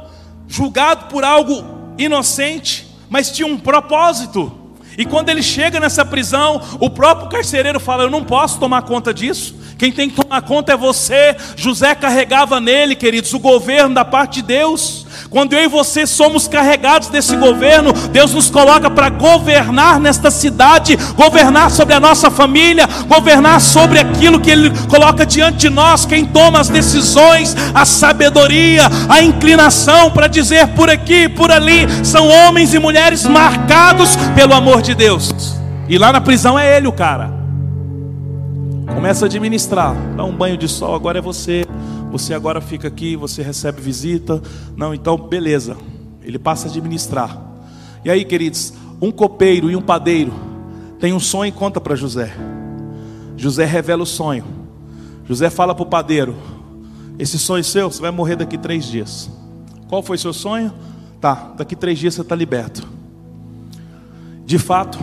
julgado 0.49 1.07
por 1.07 1.25
algo 1.25 1.65
inocente, 1.99 2.87
mas 3.09 3.31
tinha 3.31 3.47
um 3.47 3.59
propósito. 3.59 4.53
E 4.99 5.05
quando 5.05 5.29
ele 5.29 5.43
chega 5.43 5.79
nessa 5.79 6.05
prisão, 6.05 6.61
o 6.81 6.89
próprio 6.89 7.29
carcereiro 7.29 7.79
fala: 7.79 8.05
Eu 8.05 8.11
não 8.11 8.25
posso 8.25 8.59
tomar 8.59 8.83
conta 8.83 9.13
disso. 9.13 9.55
Quem 9.79 9.93
tem 9.93 10.09
que 10.09 10.17
tomar 10.17 10.41
conta 10.43 10.73
é 10.73 10.77
você. 10.77 11.37
José 11.55 11.95
carregava 11.95 12.61
nele, 12.61 12.97
queridos, 12.97 13.35
o 13.35 13.39
governo 13.39 13.95
da 13.95 14.05
parte 14.05 14.37
de 14.37 14.43
Deus. 14.43 15.06
Quando 15.31 15.53
eu 15.55 15.65
e 15.65 15.69
você 15.69 16.07
somos 16.07 16.47
carregados 16.47 17.09
desse 17.09 17.37
governo, 17.37 17.93
Deus 18.11 18.33
nos 18.33 18.49
coloca 18.49 18.89
para 18.91 19.09
governar 19.09 19.99
nesta 19.99 20.31
cidade, 20.31 20.97
governar 21.15 21.71
sobre 21.71 21.95
a 21.95 22.01
nossa 22.01 22.31
família, 22.31 22.89
governar 23.09 23.61
sobre 23.61 23.99
aquilo 23.99 24.41
que 24.41 24.51
Ele 24.51 24.71
coloca 24.89 25.27
diante 25.27 25.59
de 25.59 25.71
nós. 25.71 26.05
Quem 26.05 26.25
toma 26.25 26.61
as 26.61 26.69
decisões, 26.69 27.57
a 27.75 27.85
sabedoria, 27.85 28.83
a 29.09 29.23
inclinação 29.23 30.11
para 30.11 30.29
dizer 30.29 30.69
por 30.69 30.89
aqui, 30.89 31.29
por 31.29 31.51
ali, 31.51 31.87
são 32.05 32.29
homens 32.29 32.73
e 32.75 32.79
mulheres 32.79 33.25
marcados 33.25 34.17
pelo 34.35 34.55
amor 34.55 34.83
de 34.83 34.95
Deus. 34.95 35.57
E 35.89 35.99
lá 35.99 36.13
na 36.13 36.21
prisão 36.21 36.59
é 36.59 36.77
Ele 36.77 36.87
o 36.87 36.93
cara. 36.93 37.35
Começa 38.95 39.25
a 39.25 39.27
administrar, 39.27 39.95
dá 40.17 40.25
um 40.25 40.33
banho 40.33 40.57
de 40.57 40.69
sol, 40.69 40.95
agora 40.95 41.19
é 41.19 41.21
você. 41.23 41.67
Você 42.17 42.33
agora 42.33 42.63
fica 42.63 42.89
aqui, 42.89 43.15
você 43.15 43.43
recebe 43.43 43.79
visita. 43.83 44.41
Não, 44.75 44.95
então 44.95 45.19
beleza. 45.19 45.77
Ele 46.23 46.39
passa 46.39 46.67
a 46.67 46.71
administrar. 46.71 47.39
E 48.03 48.11
aí, 48.11 48.25
queridos, 48.25 48.73
um 49.03 49.11
copeiro 49.11 49.71
e 49.71 49.77
um 49.77 49.83
padeiro 49.83 50.33
tem 50.99 51.13
um 51.13 51.21
sonho 51.21 51.51
e 51.51 51.53
conta 51.53 51.79
para 51.79 51.95
José. 51.95 52.33
José 53.37 53.67
revela 53.67 54.03
o 54.03 54.07
sonho. 54.07 54.45
José 55.27 55.51
fala 55.51 55.75
para 55.75 55.83
o 55.83 55.87
padeiro: 55.87 56.35
Esse 57.19 57.39
sonho 57.39 57.63
seu, 57.63 57.91
você 57.91 58.01
vai 58.01 58.11
morrer 58.11 58.37
daqui 58.37 58.57
três 58.57 58.87
dias. 58.87 59.31
Qual 59.87 60.03
foi 60.03 60.17
seu 60.17 60.33
sonho? 60.33 60.73
Tá, 61.21 61.53
daqui 61.57 61.77
três 61.77 61.99
dias 61.99 62.15
você 62.15 62.23
está 62.23 62.35
liberto. 62.35 62.89
De 64.47 64.59
fato, 64.59 64.99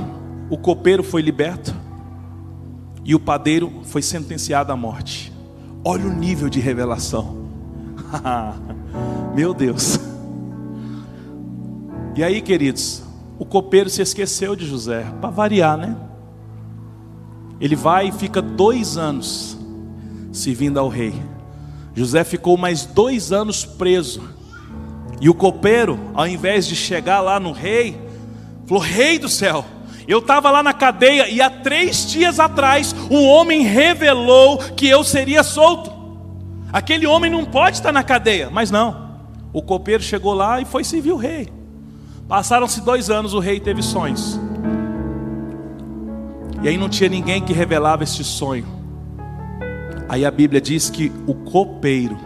o 0.49 0.57
copeiro 0.57 1.03
foi 1.03 1.21
liberto 1.21 1.75
e 3.05 3.13
o 3.13 3.19
padeiro 3.19 3.81
foi 3.83 4.01
sentenciado 4.01 4.71
à 4.71 4.75
morte. 4.75 5.32
Olha 5.83 6.05
o 6.05 6.13
nível 6.13 6.49
de 6.49 6.59
revelação. 6.59 7.37
Meu 9.35 9.53
Deus. 9.53 9.99
E 12.15 12.23
aí, 12.23 12.41
queridos, 12.41 13.03
o 13.37 13.45
copeiro 13.45 13.89
se 13.89 14.01
esqueceu 14.01 14.55
de 14.55 14.65
José, 14.65 15.05
para 15.19 15.29
variar, 15.29 15.77
né? 15.77 15.97
Ele 17.59 17.75
vai 17.75 18.09
e 18.09 18.11
fica 18.11 18.41
dois 18.41 18.97
anos 18.97 19.57
servindo 20.31 20.79
ao 20.79 20.87
rei. 20.87 21.13
José 21.95 22.23
ficou 22.23 22.57
mais 22.57 22.85
dois 22.85 23.31
anos 23.31 23.65
preso. 23.65 24.21
E 25.19 25.29
o 25.29 25.33
copeiro, 25.33 25.99
ao 26.13 26.27
invés 26.27 26.67
de 26.67 26.75
chegar 26.75 27.21
lá 27.21 27.39
no 27.39 27.51
rei, 27.51 27.99
falou: 28.65 28.83
Rei 28.83 29.17
do 29.17 29.29
céu, 29.29 29.65
eu 30.07 30.19
estava 30.19 30.51
lá 30.51 30.61
na 30.61 30.73
cadeia 30.73 31.29
e 31.29 31.41
há 31.41 31.49
três 31.49 32.05
dias 32.05 32.39
atrás 32.39 32.93
um 33.09 33.25
homem 33.25 33.61
revelou 33.63 34.57
que 34.57 34.87
eu 34.87 35.03
seria 35.03 35.43
solto. 35.43 35.91
Aquele 36.71 37.05
homem 37.05 37.31
não 37.31 37.45
pode 37.45 37.77
estar 37.77 37.91
na 37.91 38.03
cadeia, 38.03 38.49
mas 38.49 38.71
não. 38.71 39.03
O 39.53 39.61
copeiro 39.61 40.01
chegou 40.01 40.33
lá 40.33 40.59
e 40.59 40.65
foi 40.65 40.83
servir 40.83 41.11
o 41.11 41.17
rei. 41.17 41.47
Passaram-se 42.27 42.81
dois 42.81 43.09
anos, 43.09 43.33
o 43.33 43.39
rei 43.39 43.59
teve 43.59 43.81
sonhos. 43.81 44.39
E 46.63 46.67
aí 46.67 46.77
não 46.77 46.89
tinha 46.89 47.09
ninguém 47.09 47.41
que 47.41 47.53
revelava 47.53 48.03
esse 48.03 48.23
sonho. 48.23 48.65
Aí 50.09 50.25
a 50.25 50.31
Bíblia 50.31 50.59
diz 50.59 50.89
que 50.89 51.11
o 51.27 51.33
copeiro 51.33 52.17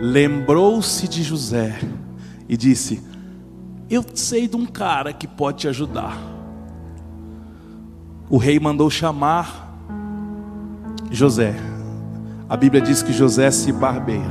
lembrou-se 0.00 1.08
de 1.08 1.22
José 1.22 1.78
e 2.48 2.56
disse: 2.56 3.02
Eu 3.88 4.04
sei 4.14 4.46
de 4.46 4.56
um 4.56 4.66
cara 4.66 5.12
que 5.12 5.26
pode 5.26 5.58
te 5.58 5.68
ajudar 5.68 6.33
o 8.28 8.38
rei 8.38 8.58
mandou 8.58 8.88
chamar 8.90 9.76
José. 11.10 11.54
A 12.48 12.56
Bíblia 12.56 12.82
diz 12.82 13.02
que 13.02 13.12
José 13.12 13.50
se 13.50 13.72
barbeia, 13.72 14.30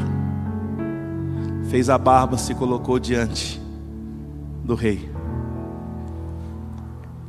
fez 1.70 1.90
a 1.90 1.98
barba, 1.98 2.38
se 2.38 2.54
colocou 2.54 3.00
diante 3.00 3.62
do 4.64 4.76
rei. 4.76 5.12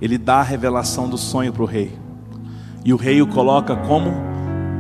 Ele 0.00 0.18
dá 0.18 0.36
a 0.36 0.42
revelação 0.42 1.08
do 1.08 1.16
sonho 1.16 1.52
para 1.52 1.62
o 1.62 1.66
rei, 1.66 1.96
e 2.84 2.92
o 2.92 2.96
rei 2.96 3.22
o 3.22 3.26
coloca 3.26 3.74
como 3.76 4.12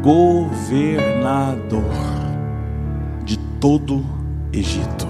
governador 0.02 1.82
de 3.24 3.38
todo 3.58 4.04
Egito. 4.52 5.08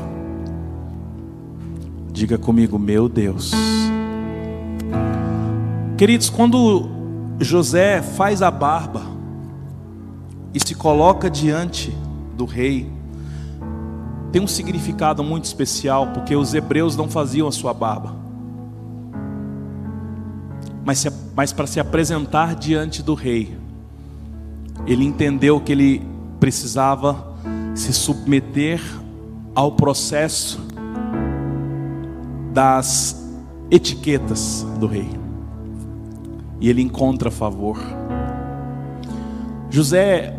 Diga 2.12 2.38
comigo, 2.38 2.78
meu 2.78 3.08
Deus. 3.08 3.52
Queridos, 5.96 6.28
quando 6.28 6.88
José 7.38 8.02
faz 8.02 8.42
a 8.42 8.50
barba 8.50 9.02
e 10.52 10.58
se 10.58 10.74
coloca 10.74 11.30
diante 11.30 11.96
do 12.36 12.44
rei, 12.44 12.90
tem 14.32 14.42
um 14.42 14.46
significado 14.48 15.22
muito 15.22 15.44
especial, 15.44 16.08
porque 16.08 16.34
os 16.34 16.52
hebreus 16.52 16.96
não 16.96 17.08
faziam 17.08 17.46
a 17.46 17.52
sua 17.52 17.72
barba. 17.72 18.12
Mas, 20.84 21.06
mas 21.36 21.52
para 21.52 21.66
se 21.68 21.78
apresentar 21.78 22.56
diante 22.56 23.00
do 23.00 23.14
rei, 23.14 23.56
ele 24.88 25.04
entendeu 25.04 25.60
que 25.60 25.70
ele 25.70 26.02
precisava 26.40 27.36
se 27.76 27.92
submeter 27.92 28.80
ao 29.54 29.70
processo 29.70 30.60
das 32.52 33.24
etiquetas 33.70 34.66
do 34.80 34.88
rei 34.88 35.23
e 36.60 36.68
ele 36.68 36.82
encontra 36.82 37.30
favor. 37.30 37.78
José 39.70 40.36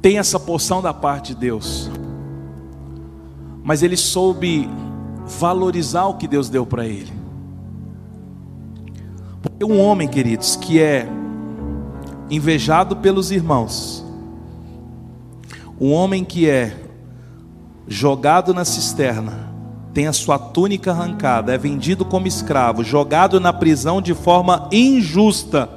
tem 0.00 0.18
essa 0.18 0.40
porção 0.40 0.80
da 0.80 0.94
parte 0.94 1.34
de 1.34 1.40
Deus, 1.40 1.90
mas 3.62 3.82
ele 3.82 3.96
soube 3.96 4.68
valorizar 5.38 6.06
o 6.06 6.14
que 6.14 6.26
Deus 6.26 6.48
deu 6.48 6.64
para 6.64 6.86
ele. 6.86 7.12
Porque 9.42 9.64
um 9.64 9.80
homem, 9.80 10.08
queridos, 10.08 10.56
que 10.56 10.80
é 10.80 11.06
invejado 12.30 12.96
pelos 12.96 13.30
irmãos, 13.30 14.04
um 15.80 15.92
homem 15.92 16.24
que 16.24 16.48
é 16.48 16.76
jogado 17.86 18.54
na 18.54 18.64
cisterna, 18.64 19.49
tem 19.92 20.06
a 20.06 20.12
sua 20.12 20.38
túnica 20.38 20.92
arrancada, 20.92 21.52
é 21.52 21.58
vendido 21.58 22.04
como 22.04 22.26
escravo, 22.26 22.84
jogado 22.84 23.40
na 23.40 23.52
prisão 23.52 24.00
de 24.00 24.14
forma 24.14 24.68
injusta. 24.70 25.68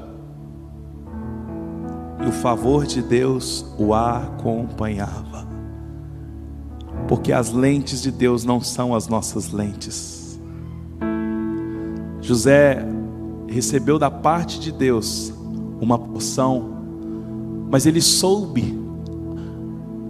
E 2.23 2.27
o 2.27 2.31
favor 2.31 2.85
de 2.85 3.01
Deus 3.01 3.65
o 3.77 3.93
acompanhava. 3.93 5.47
Porque 7.07 7.33
as 7.33 7.51
lentes 7.51 8.01
de 8.01 8.11
Deus 8.11 8.45
não 8.45 8.61
são 8.61 8.93
as 8.93 9.07
nossas 9.07 9.51
lentes. 9.51 10.39
José 12.21 12.85
recebeu 13.47 13.99
da 13.99 14.09
parte 14.09 14.59
de 14.59 14.71
Deus 14.71 15.33
uma 15.81 15.97
porção, 15.99 16.69
mas 17.69 17.85
ele 17.85 18.01
soube 18.01 18.79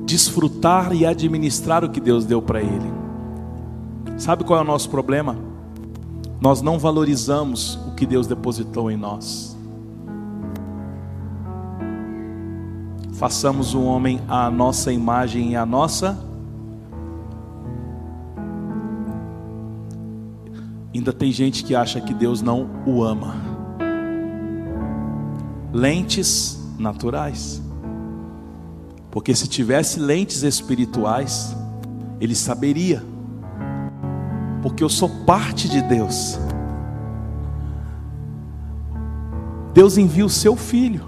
desfrutar 0.06 0.94
e 0.94 1.06
administrar 1.06 1.84
o 1.84 1.90
que 1.90 2.00
Deus 2.00 2.26
deu 2.26 2.42
para 2.42 2.62
ele. 2.62 3.03
Sabe 4.18 4.44
qual 4.44 4.60
é 4.60 4.62
o 4.62 4.66
nosso 4.66 4.90
problema? 4.90 5.36
Nós 6.40 6.62
não 6.62 6.78
valorizamos 6.78 7.76
o 7.88 7.96
que 7.96 8.06
Deus 8.06 8.28
depositou 8.28 8.92
em 8.92 8.98
nós. 8.98 9.58
Façamos 13.14 13.74
o 13.74 13.82
homem 13.84 14.20
à 14.28 14.52
nossa 14.52 14.92
imagem 14.92 15.52
e 15.52 15.56
à 15.56 15.66
nossa. 15.66 16.20
Ainda 20.94 21.14
tem 21.14 21.32
gente 21.32 21.64
que 21.64 21.74
acha 21.74 22.02
que 22.02 22.14
Deus 22.14 22.42
não 22.42 22.70
o 22.86 23.04
ama. 23.04 23.36
Lentes 25.72 26.62
naturais. 26.78 27.62
Porque 29.10 29.34
se 29.34 29.48
tivesse 29.48 30.00
lentes 30.00 30.44
espirituais, 30.44 31.56
ele 32.20 32.36
saberia. 32.36 33.13
Porque 34.64 34.84
eu 34.84 34.90
sou 34.90 35.10
parte 35.10 35.70
de 35.70 35.82
Deus. 35.82 36.40
Deus 39.74 39.98
envia 39.98 40.26
o 40.26 40.30
seu 40.30 40.56
filho. 40.56 41.04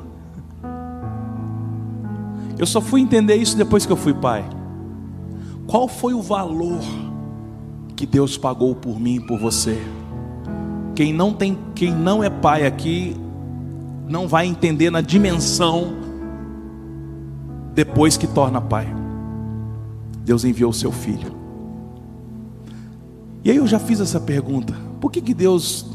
Eu 2.59 2.65
só 2.65 2.81
fui 2.81 3.01
entender 3.01 3.35
isso 3.35 3.57
depois 3.57 3.85
que 3.85 3.91
eu 3.91 3.97
fui 3.97 4.13
pai. 4.13 4.45
Qual 5.67 5.87
foi 5.87 6.13
o 6.13 6.21
valor 6.21 6.81
que 7.95 8.05
Deus 8.05 8.37
pagou 8.37 8.75
por 8.75 8.99
mim 8.99 9.15
e 9.15 9.19
por 9.19 9.39
você? 9.39 9.81
Quem 10.93 11.13
não 11.13 11.33
tem, 11.33 11.57
quem 11.73 11.93
não 11.93 12.23
é 12.23 12.29
pai 12.29 12.65
aqui, 12.65 13.15
não 14.07 14.27
vai 14.27 14.45
entender 14.45 14.89
na 14.89 15.01
dimensão 15.01 15.93
depois 17.73 18.15
que 18.15 18.27
torna 18.27 18.61
pai. 18.61 18.87
Deus 20.23 20.45
enviou 20.45 20.71
o 20.71 20.73
seu 20.73 20.91
filho. 20.91 21.34
E 23.45 23.51
aí 23.51 23.57
eu 23.57 23.67
já 23.67 23.77
fiz 23.77 23.99
essa 23.99 24.19
pergunta: 24.19 24.73
por 24.99 25.11
que, 25.11 25.21
que 25.21 25.33
Deus 25.33 25.85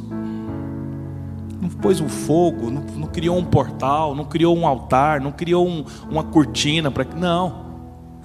não 1.61 1.68
pôs 1.68 2.01
um 2.01 2.09
fogo, 2.09 2.70
não, 2.70 2.82
não, 2.96 3.09
criou 3.09 3.36
um 3.36 3.44
portal, 3.44 4.14
não 4.14 4.24
criou 4.24 4.57
um 4.57 4.66
altar, 4.66 5.20
não 5.20 5.32
criou 5.32 5.66
um, 5.66 5.84
uma 6.09 6.22
cortina 6.22 6.92
para 6.92 7.05
não. 7.05 7.66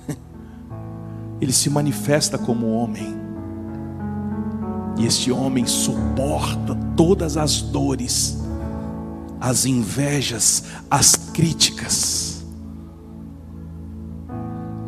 Ele 1.41 1.51
se 1.51 1.71
manifesta 1.71 2.37
como 2.37 2.71
homem. 2.71 3.25
E 4.97 5.05
este 5.05 5.31
homem 5.31 5.65
suporta 5.65 6.77
todas 6.95 7.35
as 7.35 7.61
dores, 7.61 8.41
as 9.41 9.65
invejas, 9.65 10.65
as 10.89 11.15
críticas. 11.15 12.45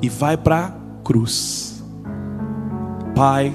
E 0.01 0.07
vai 0.07 0.37
para 0.37 0.65
a 0.65 0.71
cruz. 1.03 1.83
Pai, 3.13 3.51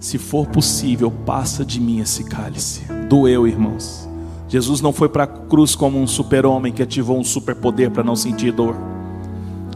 se 0.00 0.16
for 0.16 0.46
possível, 0.46 1.10
passa 1.10 1.64
de 1.64 1.80
mim 1.80 2.00
esse 2.00 2.24
cálice. 2.24 2.82
Doeu, 3.08 3.46
irmãos. 3.46 4.08
Jesus 4.48 4.80
não 4.80 4.92
foi 4.92 5.08
para 5.08 5.24
a 5.24 5.26
cruz 5.26 5.74
como 5.74 6.00
um 6.00 6.06
super-homem 6.06 6.72
que 6.72 6.82
ativou 6.82 7.18
um 7.18 7.24
superpoder 7.24 7.90
para 7.90 8.04
não 8.04 8.16
sentir 8.16 8.52
dor. 8.52 8.76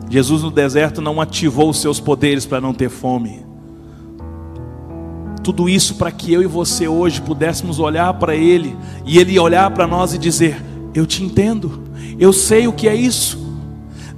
Jesus 0.08 0.42
no 0.42 0.50
deserto 0.50 1.02
não 1.02 1.20
ativou 1.20 1.70
os 1.70 1.80
seus 1.80 1.98
poderes 1.98 2.46
para 2.46 2.60
não 2.60 2.72
ter 2.72 2.88
fome. 2.88 3.44
Tudo 5.42 5.68
isso 5.68 5.96
para 5.96 6.12
que 6.12 6.32
eu 6.32 6.40
e 6.42 6.46
você 6.46 6.86
hoje 6.86 7.20
pudéssemos 7.20 7.78
olhar 7.78 8.14
para 8.14 8.34
Ele 8.34 8.76
e 9.04 9.18
Ele 9.18 9.38
olhar 9.38 9.70
para 9.72 9.86
nós 9.86 10.14
e 10.14 10.18
dizer: 10.18 10.62
Eu 10.94 11.04
te 11.04 11.24
entendo, 11.24 11.82
eu 12.18 12.32
sei 12.32 12.68
o 12.68 12.72
que 12.72 12.88
é 12.88 12.94
isso. 12.94 13.38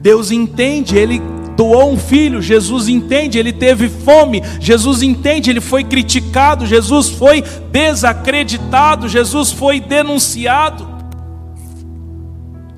Deus 0.00 0.30
entende, 0.30 0.96
Ele 0.96 1.22
doou 1.56 1.92
um 1.92 1.96
filho, 1.96 2.42
Jesus 2.42 2.88
entende, 2.88 3.38
ele 3.38 3.52
teve 3.52 3.88
fome, 3.88 4.42
Jesus 4.60 5.02
entende, 5.02 5.50
ele 5.50 5.60
foi 5.60 5.84
criticado, 5.84 6.66
Jesus 6.66 7.08
foi 7.08 7.42
desacreditado, 7.70 9.08
Jesus 9.08 9.52
foi 9.52 9.80
denunciado. 9.80 10.88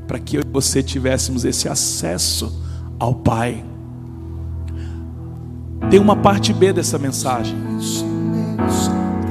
Para 0.06 0.18
que 0.18 0.36
eu 0.36 0.42
e 0.42 0.52
você 0.52 0.82
tivéssemos 0.82 1.44
esse 1.44 1.68
acesso 1.68 2.62
ao 2.98 3.14
Pai. 3.14 3.64
Tem 5.90 6.00
uma 6.00 6.16
parte 6.16 6.52
B 6.52 6.72
dessa 6.72 6.98
mensagem. 6.98 7.56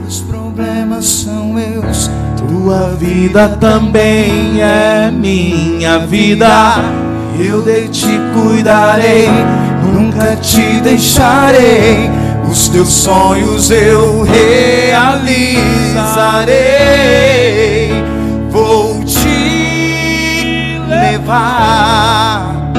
Os 0.08 0.22
problemas 0.22 1.06
são 1.06 1.54
meus, 1.54 2.10
tua 2.38 2.90
vida 2.96 3.50
também 3.58 4.62
é 4.62 5.10
minha 5.10 6.00
vida 6.00 7.05
eu 7.40 7.62
de 7.62 7.88
ti 7.90 8.20
cuidarei, 8.34 9.30
nunca 9.84 10.36
te 10.38 10.80
deixarei. 10.82 12.10
Os 12.50 12.70
teus 12.70 12.94
sonhos 12.94 13.70
eu 13.72 14.24
realizarei. 14.24 14.96
Vou 18.50 19.04
te 19.04 20.80
levar, 20.88 22.72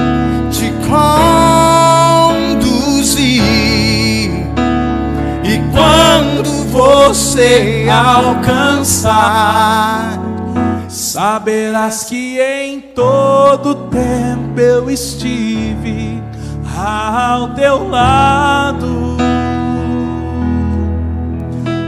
te 0.50 0.72
conduzir. 0.88 2.62
E 5.44 5.60
quando 5.72 6.50
você 6.72 7.86
alcançar 7.90 8.56
Saberás 11.16 12.04
que 12.04 12.38
em 12.38 12.78
todo 12.78 13.74
tempo 13.88 14.60
eu 14.60 14.90
estive 14.90 16.22
ao 16.76 17.54
teu 17.54 17.88
lado. 17.88 19.16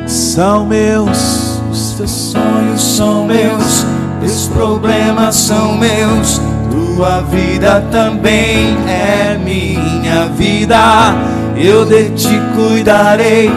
São 0.07 0.65
meus, 0.65 1.61
os 1.71 1.93
teus 1.99 2.11
sonhos 2.11 2.81
são 2.81 3.27
meus, 3.27 3.85
teus 4.19 4.47
problemas 4.47 5.37
são 5.37 5.77
meus, 5.77 6.41
tua 6.71 7.21
vida 7.21 7.85
também 7.91 8.79
é 8.89 9.37
minha 9.37 10.25
vida. 10.39 11.15
Eu 11.55 11.85
de 11.85 12.09
ti 12.13 12.41
cuidarei, 12.57 13.51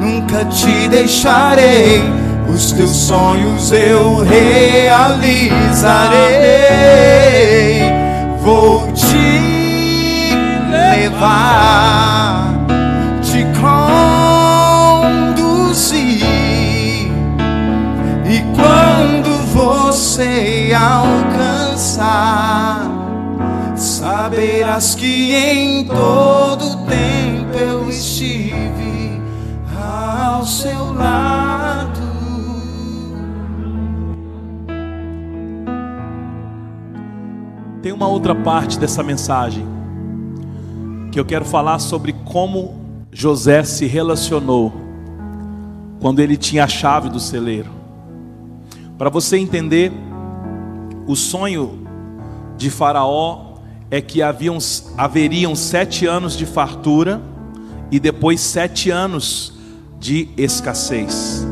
nunca 0.00 0.44
te 0.46 0.88
deixarei 0.88 2.21
os 2.48 2.72
teus 2.72 2.90
sonhos 2.90 3.70
eu 3.72 4.16
realizarei. 4.24 5.42
Vou 8.40 8.90
te 8.92 10.34
levar, 10.70 12.54
te 13.22 13.46
conduzir. 13.60 15.52
E 18.24 18.42
quando 18.54 19.30
você 19.52 20.72
alcançar, 20.74 22.10
saberás 23.76 24.94
que 24.94 25.34
em 25.34 25.84
todo 25.84 26.84
tempo 26.86 27.56
eu 27.58 27.88
estive 27.88 29.22
ao 29.76 30.44
seu 30.44 30.92
lado. 30.94 31.51
Tem 37.82 37.90
uma 37.90 38.06
outra 38.06 38.32
parte 38.32 38.78
dessa 38.78 39.02
mensagem 39.02 39.66
que 41.10 41.18
eu 41.18 41.24
quero 41.24 41.44
falar 41.44 41.80
sobre 41.80 42.12
como 42.24 42.80
José 43.10 43.64
se 43.64 43.86
relacionou 43.86 44.72
quando 46.00 46.20
ele 46.20 46.36
tinha 46.36 46.62
a 46.62 46.68
chave 46.68 47.08
do 47.08 47.18
celeiro. 47.18 47.70
Para 48.96 49.10
você 49.10 49.36
entender, 49.36 49.92
o 51.08 51.16
sonho 51.16 51.80
de 52.56 52.70
Faraó 52.70 53.56
é 53.90 54.00
que 54.00 54.22
haviam, 54.22 54.58
haveriam 54.96 55.56
sete 55.56 56.06
anos 56.06 56.36
de 56.36 56.46
fartura 56.46 57.20
e 57.90 57.98
depois 57.98 58.40
sete 58.40 58.90
anos 58.90 59.54
de 59.98 60.28
escassez. 60.36 61.44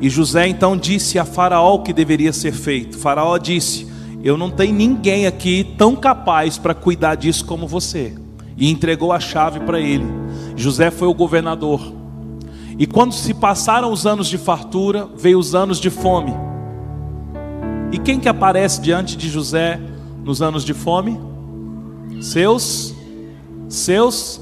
E 0.00 0.08
José 0.08 0.46
então 0.46 0.76
disse 0.76 1.18
a 1.18 1.24
Faraó 1.24 1.74
o 1.74 1.82
que 1.82 1.92
deveria 1.92 2.32
ser 2.32 2.52
feito. 2.52 2.96
Faraó 2.96 3.36
disse: 3.38 3.92
eu 4.24 4.38
não 4.38 4.50
tenho 4.50 4.74
ninguém 4.74 5.26
aqui 5.26 5.74
tão 5.76 5.94
capaz 5.94 6.56
para 6.56 6.72
cuidar 6.74 7.14
disso 7.14 7.44
como 7.44 7.68
você. 7.68 8.14
E 8.56 8.70
entregou 8.70 9.12
a 9.12 9.20
chave 9.20 9.60
para 9.60 9.78
ele. 9.78 10.06
José 10.56 10.90
foi 10.90 11.06
o 11.06 11.12
governador. 11.12 11.92
E 12.78 12.86
quando 12.86 13.12
se 13.12 13.34
passaram 13.34 13.92
os 13.92 14.06
anos 14.06 14.26
de 14.26 14.38
fartura, 14.38 15.06
veio 15.14 15.38
os 15.38 15.54
anos 15.54 15.78
de 15.78 15.90
fome. 15.90 16.32
E 17.92 17.98
quem 17.98 18.18
que 18.18 18.26
aparece 18.26 18.80
diante 18.80 19.14
de 19.14 19.28
José 19.28 19.78
nos 20.24 20.40
anos 20.40 20.64
de 20.64 20.72
fome? 20.72 21.20
Seus, 22.22 22.94
seus. 23.68 24.40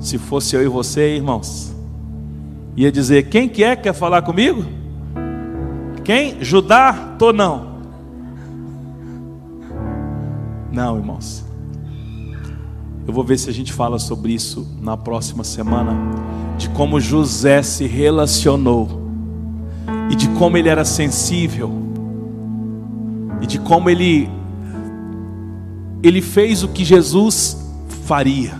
Se 0.00 0.18
fosse 0.18 0.56
eu 0.56 0.62
e 0.64 0.66
você, 0.66 1.14
irmãos, 1.14 1.72
ia 2.76 2.90
dizer: 2.90 3.28
quem 3.28 3.48
que 3.48 3.62
é 3.62 3.76
que 3.76 3.84
quer 3.84 3.94
falar 3.94 4.22
comigo? 4.22 4.83
Quem? 6.04 6.44
Judá? 6.44 7.16
Tô 7.18 7.32
não. 7.32 7.74
Não, 10.70 10.98
irmãos. 10.98 11.44
Eu 13.06 13.12
vou 13.12 13.24
ver 13.24 13.38
se 13.38 13.48
a 13.48 13.52
gente 13.52 13.72
fala 13.72 13.98
sobre 13.98 14.32
isso 14.32 14.66
na 14.80 14.96
próxima 14.96 15.44
semana, 15.44 15.96
de 16.58 16.68
como 16.70 17.00
José 17.00 17.62
se 17.62 17.86
relacionou 17.86 19.02
e 20.10 20.14
de 20.14 20.28
como 20.30 20.56
ele 20.56 20.68
era 20.68 20.84
sensível 20.84 21.70
e 23.40 23.46
de 23.46 23.58
como 23.58 23.88
ele 23.88 24.28
ele 26.02 26.20
fez 26.20 26.62
o 26.62 26.68
que 26.68 26.84
Jesus 26.84 27.56
faria. 28.04 28.54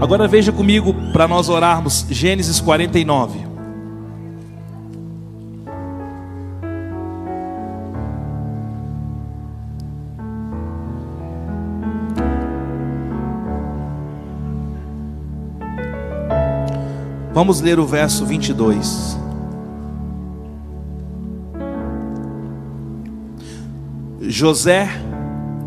Agora 0.00 0.28
veja 0.28 0.52
comigo 0.52 0.94
para 1.12 1.26
nós 1.26 1.48
orarmos 1.48 2.06
Gênesis 2.08 2.60
49. 2.60 3.45
Vamos 17.36 17.60
ler 17.60 17.78
o 17.78 17.84
verso 17.84 18.24
22. 18.24 19.18
José 24.22 24.88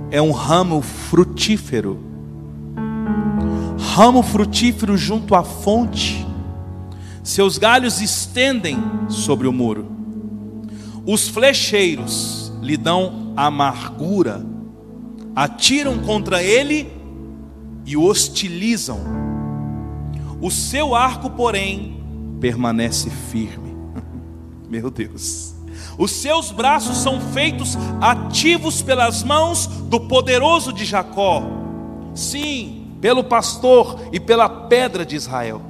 é 0.09 0.19
um 0.19 0.31
ramo 0.31 0.81
frutífero, 0.81 1.99
ramo 3.93 4.23
frutífero 4.23 4.97
junto 4.97 5.35
à 5.35 5.43
fonte, 5.43 6.25
seus 7.21 7.59
galhos 7.59 8.01
estendem 8.01 8.79
sobre 9.07 9.47
o 9.47 9.53
muro, 9.53 9.91
os 11.05 11.27
flecheiros 11.27 12.51
lhe 12.63 12.77
dão 12.77 13.31
amargura, 13.37 14.43
atiram 15.35 15.99
contra 15.99 16.41
ele 16.41 16.91
e 17.85 17.95
o 17.95 18.03
hostilizam, 18.05 19.28
o 20.41 20.49
seu 20.49 20.95
arco, 20.95 21.29
porém, 21.29 22.01
permanece 22.39 23.09
firme. 23.09 23.75
Meu 24.69 24.89
Deus. 24.89 25.55
Os 25.97 26.11
seus 26.11 26.51
braços 26.51 26.97
são 26.97 27.19
feitos 27.19 27.77
ativos 27.99 28.81
pelas 28.81 29.23
mãos 29.23 29.67
do 29.67 29.99
poderoso 29.99 30.71
de 30.71 30.85
Jacó. 30.85 31.43
Sim, 32.15 32.87
pelo 33.01 33.23
pastor 33.23 33.99
e 34.11 34.19
pela 34.19 34.47
pedra 34.47 35.05
de 35.05 35.15
Israel. 35.15 35.61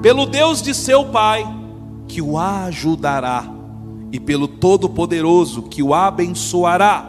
Pelo 0.00 0.26
Deus 0.26 0.62
de 0.62 0.74
seu 0.74 1.06
pai, 1.06 1.44
que 2.06 2.20
o 2.20 2.38
ajudará, 2.38 3.44
e 4.12 4.20
pelo 4.20 4.46
Todo-Poderoso, 4.46 5.62
que 5.62 5.82
o 5.82 5.92
abençoará, 5.92 7.04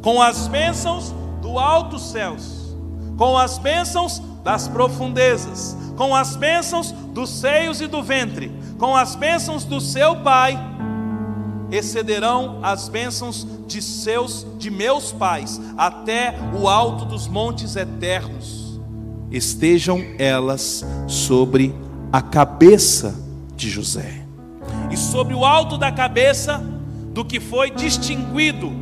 com 0.00 0.22
as 0.22 0.46
bênçãos 0.46 1.12
do 1.42 1.58
alto 1.58 1.98
céus, 1.98 2.76
com 3.16 3.36
as 3.36 3.58
bênçãos 3.58 4.22
das 4.48 4.66
profundezas, 4.66 5.76
com 5.94 6.14
as 6.14 6.34
bênçãos 6.34 6.90
dos 6.90 7.28
seios 7.28 7.82
e 7.82 7.86
do 7.86 8.02
ventre, 8.02 8.50
com 8.78 8.96
as 8.96 9.14
bênçãos 9.14 9.62
do 9.62 9.78
seu 9.78 10.16
pai 10.22 10.58
excederão 11.70 12.58
as 12.62 12.88
bênçãos 12.88 13.46
de 13.66 13.82
seus 13.82 14.46
de 14.56 14.70
meus 14.70 15.12
pais 15.12 15.60
até 15.76 16.34
o 16.58 16.66
alto 16.66 17.04
dos 17.04 17.28
montes 17.28 17.76
eternos. 17.76 18.80
Estejam 19.30 20.02
elas 20.18 20.82
sobre 21.06 21.74
a 22.10 22.22
cabeça 22.22 23.14
de 23.54 23.68
José 23.68 24.24
e 24.90 24.96
sobre 24.96 25.34
o 25.34 25.44
alto 25.44 25.76
da 25.76 25.92
cabeça 25.92 26.64
do 27.12 27.22
que 27.22 27.38
foi 27.38 27.70
distinguido 27.70 28.72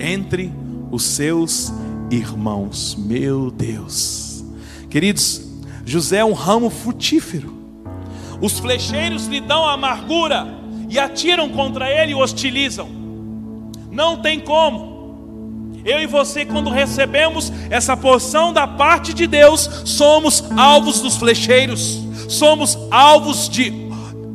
entre 0.00 0.52
os 0.90 1.04
seus 1.04 1.72
irmãos. 2.10 2.96
Meu 2.98 3.52
Deus 3.52 4.25
queridos 4.88 5.42
José 5.84 6.18
é 6.18 6.24
um 6.24 6.32
ramo 6.32 6.70
frutífero 6.70 7.56
os 8.40 8.58
flecheiros 8.58 9.26
lhe 9.26 9.40
dão 9.40 9.66
amargura 9.66 10.46
e 10.88 10.98
atiram 10.98 11.48
contra 11.48 11.90
ele 11.90 12.12
e 12.12 12.14
hostilizam. 12.14 12.88
Não 13.90 14.18
tem 14.18 14.40
como. 14.40 14.94
Eu 15.84 16.00
e 16.00 16.06
você, 16.06 16.44
quando 16.44 16.68
recebemos 16.68 17.52
essa 17.70 17.96
porção 17.96 18.52
da 18.52 18.66
parte 18.66 19.14
de 19.14 19.26
Deus, 19.26 19.70
somos 19.84 20.44
alvos 20.56 21.00
dos 21.00 21.16
flecheiros, 21.16 22.02
somos 22.28 22.76
alvos 22.90 23.48
de, 23.48 23.72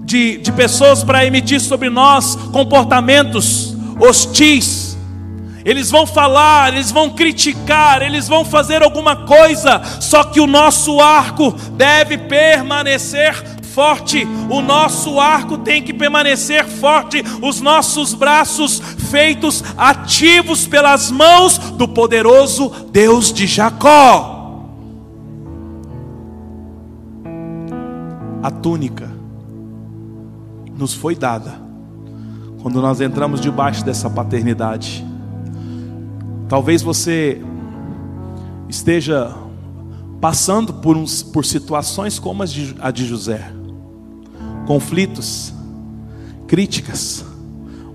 de, 0.05 0.37
de 0.37 0.51
pessoas 0.51 1.03
para 1.03 1.25
emitir 1.25 1.59
sobre 1.59 1.89
nós 1.89 2.35
comportamentos 2.51 3.75
hostis. 3.99 4.80
Eles 5.63 5.91
vão 5.91 6.05
falar, 6.07 6.73
eles 6.73 6.91
vão 6.91 7.09
criticar, 7.11 8.01
eles 8.01 8.27
vão 8.27 8.43
fazer 8.43 8.81
alguma 8.83 9.15
coisa, 9.15 9.81
só 9.99 10.23
que 10.23 10.39
o 10.39 10.47
nosso 10.47 10.99
arco 10.99 11.51
deve 11.73 12.17
permanecer 12.17 13.61
forte, 13.71 14.27
o 14.49 14.61
nosso 14.61 15.19
arco 15.19 15.57
tem 15.57 15.81
que 15.81 15.93
permanecer 15.93 16.65
forte, 16.65 17.23
os 17.41 17.61
nossos 17.61 18.13
braços 18.13 18.79
feitos 19.09 19.63
ativos 19.77 20.67
pelas 20.67 21.09
mãos 21.09 21.57
do 21.57 21.87
poderoso 21.87 22.69
Deus 22.91 23.31
de 23.31 23.47
Jacó. 23.47 24.39
A 28.43 28.49
túnica 28.49 29.09
nos 30.75 30.93
foi 30.93 31.15
dada 31.15 31.61
quando 32.61 32.81
nós 32.81 32.99
entramos 33.01 33.39
debaixo 33.39 33.85
dessa 33.85 34.09
paternidade. 34.09 35.10
Talvez 36.51 36.81
você 36.81 37.41
esteja 38.67 39.33
passando 40.19 40.73
por, 40.73 40.97
uns, 40.97 41.23
por 41.23 41.45
situações 41.45 42.19
como 42.19 42.45
de, 42.45 42.75
a 42.81 42.91
de 42.91 43.05
José 43.05 43.53
conflitos, 44.67 45.53
críticas. 46.49 47.23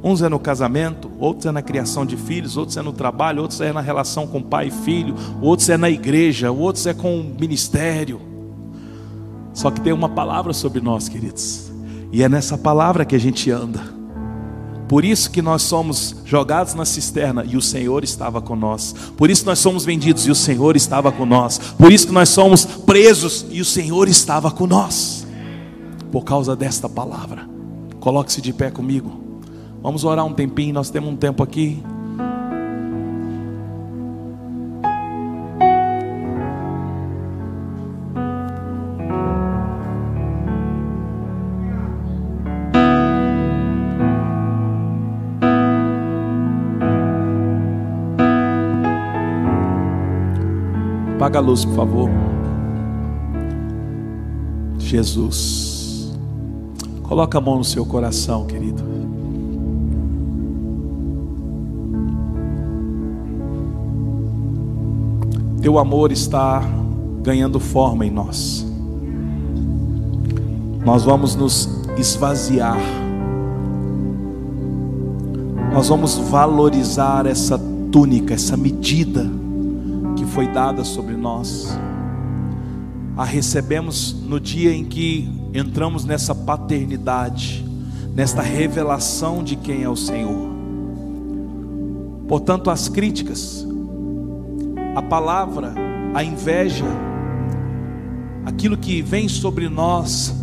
Uns 0.03 0.23
é 0.23 0.31
no 0.31 0.39
casamento, 0.39 1.11
outros 1.19 1.45
é 1.45 1.53
na 1.53 1.61
criação 1.61 2.07
de 2.07 2.17
filhos, 2.17 2.57
outros 2.57 2.79
é 2.79 2.83
no 2.83 2.95
trabalho, 2.95 3.43
outros 3.43 3.61
é 3.61 3.75
na 3.75 3.83
relação 3.83 4.27
com 4.27 4.41
pai 4.41 4.69
e 4.69 4.71
filho, 4.71 5.15
outros 5.43 5.69
é 5.69 5.77
na 5.77 5.91
igreja, 5.91 6.51
outros 6.51 6.87
é 6.87 6.95
com 6.95 7.21
o 7.21 7.25
ministério. 7.39 8.23
Só 9.53 9.71
que 9.71 9.83
tem 9.83 9.93
uma 9.93 10.09
palavra 10.09 10.55
sobre 10.55 10.81
nós, 10.81 11.11
queridos, 11.11 11.71
e 12.11 12.23
é 12.23 12.29
nessa 12.29 12.57
palavra 12.57 13.05
que 13.05 13.15
a 13.15 13.21
gente 13.21 13.51
anda. 13.51 13.96
Por 14.89 15.05
isso 15.05 15.31
que 15.31 15.43
nós 15.43 15.63
somos 15.63 16.15
jogados 16.25 16.75
na 16.75 16.85
cisterna 16.85 17.45
e 17.45 17.57
o 17.57 17.63
Senhor 17.63 18.05
estava 18.05 18.41
com 18.41 18.55
nós. 18.55 18.95
Por 19.17 19.31
isso 19.31 19.45
nós 19.45 19.59
somos 19.59 19.85
vendidos 19.85 20.27
e 20.27 20.31
o 20.31 20.35
Senhor 20.35 20.77
estava 20.77 21.11
com 21.11 21.27
nós. 21.27 21.59
Por 21.59 21.91
isso 21.93 22.07
que 22.07 22.13
nós 22.13 22.29
somos 22.29 22.65
presos 22.65 23.47
e 23.51 23.61
o 23.61 23.65
Senhor 23.65 24.09
estava 24.09 24.51
com 24.51 24.67
nós 24.67 25.27
por 26.13 26.25
causa 26.25 26.55
desta 26.55 26.89
palavra. 26.89 27.49
Coloque-se 28.01 28.41
de 28.41 28.53
pé 28.53 28.71
comigo. 28.71 29.21
Vamos 29.83 30.05
orar 30.05 30.25
um 30.25 30.33
tempinho, 30.33 30.73
nós 30.73 30.91
temos 30.91 31.11
um 31.11 31.17
tempo 31.17 31.43
aqui. 31.43 31.83
Apaga 51.37 51.39
a 51.39 51.41
luz, 51.41 51.65
por 51.67 51.75
favor. 51.75 52.11
Jesus. 54.79 56.17
Coloca 57.03 57.37
a 57.37 57.41
mão 57.43 57.59
no 57.59 57.65
seu 57.65 57.85
coração, 57.85 58.47
querido. 58.47 58.83
Teu 65.61 65.79
amor 65.79 66.11
está 66.11 66.63
ganhando 67.23 67.61
forma 67.61 68.07
em 68.07 68.11
nós. 68.11 68.67
Nós 70.87 71.05
vamos 71.05 71.37
nos 71.37 71.69
esvaziar. 71.99 72.79
Nós 75.75 75.89
vamos 75.89 76.17
valorizar 76.17 77.27
essa 77.27 77.61
túnica, 77.93 78.33
essa 78.33 78.57
medida 78.57 79.31
foi 80.37 80.47
dada 80.47 80.85
sobre 80.85 81.15
nós. 81.15 81.67
A 83.17 83.25
recebemos 83.25 84.13
no 84.13 84.39
dia 84.39 84.71
em 84.71 84.85
que 84.85 85.27
entramos 85.55 86.05
nessa 86.05 86.35
paternidade, 86.35 87.65
nesta 88.15 88.43
revelação 88.43 89.43
de 89.43 89.57
quem 89.57 89.83
é 89.83 89.89
o 89.89 89.97
Senhor. 89.97 90.51
Portanto, 92.29 92.69
as 92.69 92.87
críticas, 92.87 93.67
a 94.95 95.01
palavra, 95.01 95.73
a 96.13 96.23
inveja, 96.23 96.85
aquilo 98.45 98.77
que 98.77 99.01
vem 99.01 99.31
sobre 99.31 99.71
nós, 99.71 100.35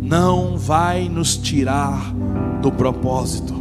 não 0.00 0.56
vai 0.56 1.10
nos 1.10 1.36
tirar 1.36 2.10
do 2.62 2.72
propósito. 2.72 3.54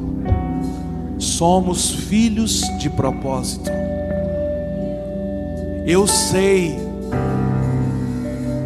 Somos 1.18 1.92
filhos 1.92 2.62
de 2.80 2.90
propósito. 2.90 3.85
Eu 5.88 6.08
sei, 6.08 6.80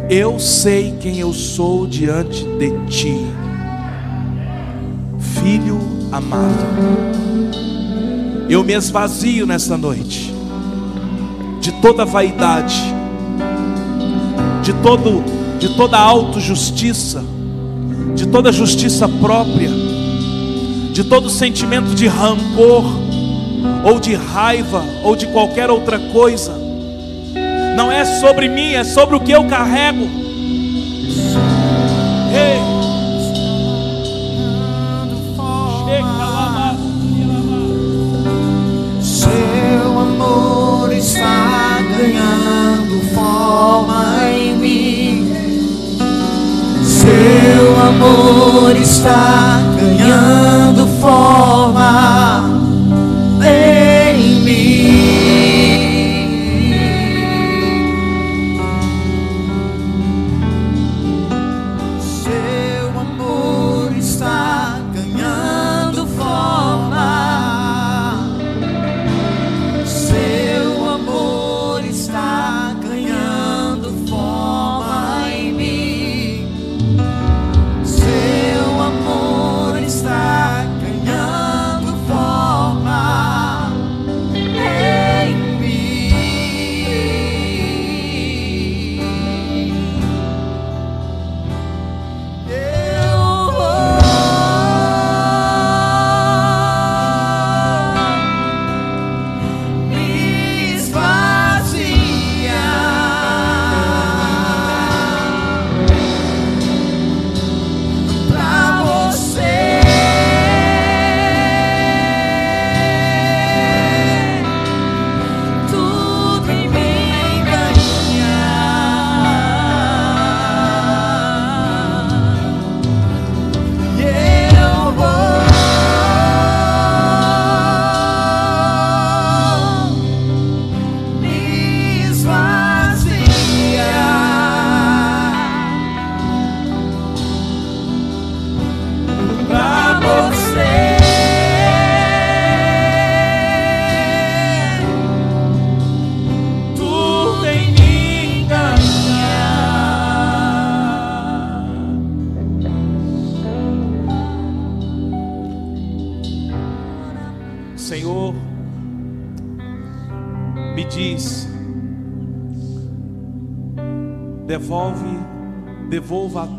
eu 0.08 0.38
sei 0.38 0.96
quem 1.00 1.18
eu 1.18 1.34
sou 1.34 1.86
diante 1.86 2.44
de 2.44 2.70
ti, 2.86 3.26
filho 5.18 5.78
amado. 6.10 6.64
Eu 8.48 8.64
me 8.64 8.72
esvazio 8.72 9.46
nessa 9.46 9.76
noite 9.76 10.34
de 11.60 11.72
toda 11.82 12.06
vaidade, 12.06 12.80
de 14.62 14.72
todo 14.82 15.22
de 15.58 15.76
toda 15.76 15.98
autojustiça, 15.98 17.22
de 18.14 18.26
toda 18.28 18.50
justiça 18.50 19.06
própria, 19.06 19.68
de 20.94 21.04
todo 21.04 21.28
sentimento 21.28 21.94
de 21.94 22.06
rancor 22.06 22.84
ou 23.84 24.00
de 24.00 24.14
raiva 24.14 24.82
ou 25.04 25.14
de 25.14 25.26
qualquer 25.26 25.68
outra 25.68 25.98
coisa. 25.98 26.59
Não 27.80 27.90
é 27.90 28.04
sobre 28.04 28.46
mim, 28.46 28.74
é 28.74 28.84
sobre 28.84 29.16
o 29.16 29.20
que 29.20 29.32
eu 29.32 29.42
carrego. 29.44 30.06
Ei. 32.30 32.60
Seu 39.00 39.98
amor 39.98 40.92
está 40.92 41.78
ganhando 41.96 43.00
forma 43.14 44.28
em 44.30 44.56
mim. 44.58 45.32
Seu 46.84 47.80
amor 47.80 48.76
está 48.76 49.58
ganhando 49.74 50.86
forma 51.00 51.79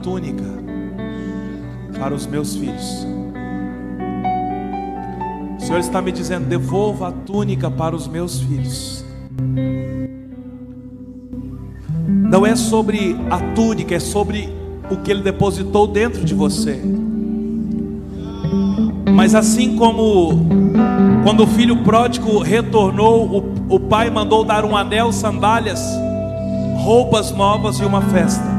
túnica 0.01 0.43
para 1.97 2.13
os 2.13 2.25
meus 2.25 2.55
filhos. 2.55 3.05
O 5.57 5.61
Senhor 5.61 5.79
está 5.79 6.01
me 6.01 6.11
dizendo: 6.11 6.47
devolva 6.47 7.09
a 7.09 7.11
túnica 7.11 7.69
para 7.69 7.95
os 7.95 8.07
meus 8.07 8.41
filhos. 8.41 9.05
Não 12.07 12.45
é 12.45 12.55
sobre 12.55 13.15
a 13.29 13.37
túnica, 13.53 13.95
é 13.95 13.99
sobre 13.99 14.49
o 14.89 14.97
que 14.97 15.11
Ele 15.11 15.21
depositou 15.21 15.87
dentro 15.87 16.25
de 16.25 16.33
você. 16.33 16.81
Mas 19.13 19.35
assim 19.35 19.75
como 19.75 20.45
quando 21.23 21.43
o 21.43 21.47
filho 21.47 21.83
pródigo 21.83 22.39
retornou, 22.39 23.27
o, 23.69 23.75
o 23.75 23.79
pai 23.79 24.09
mandou 24.09 24.43
dar 24.43 24.65
um 24.65 24.75
anel, 24.75 25.11
sandálias, 25.11 25.81
roupas 26.77 27.31
novas 27.31 27.79
e 27.79 27.85
uma 27.85 28.01
festa. 28.01 28.50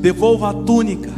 Devolva 0.00 0.50
a 0.50 0.54
túnica, 0.54 1.10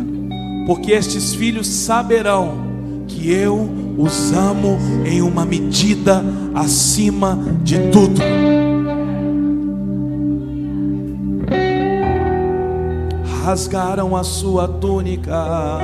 porque 0.67 0.91
estes 0.93 1.35
filhos 1.35 1.69
saberão 1.69 2.73
que 3.07 3.31
eu 3.31 3.71
os 3.97 4.33
amo 4.33 4.79
em 5.05 5.23
uma 5.23 5.45
medida 5.45 6.25
acima 6.55 7.39
de 7.63 7.79
tudo. 7.91 8.21
Rasgaram 13.45 14.17
a 14.17 14.25
sua 14.25 14.67
túnica, 14.67 15.79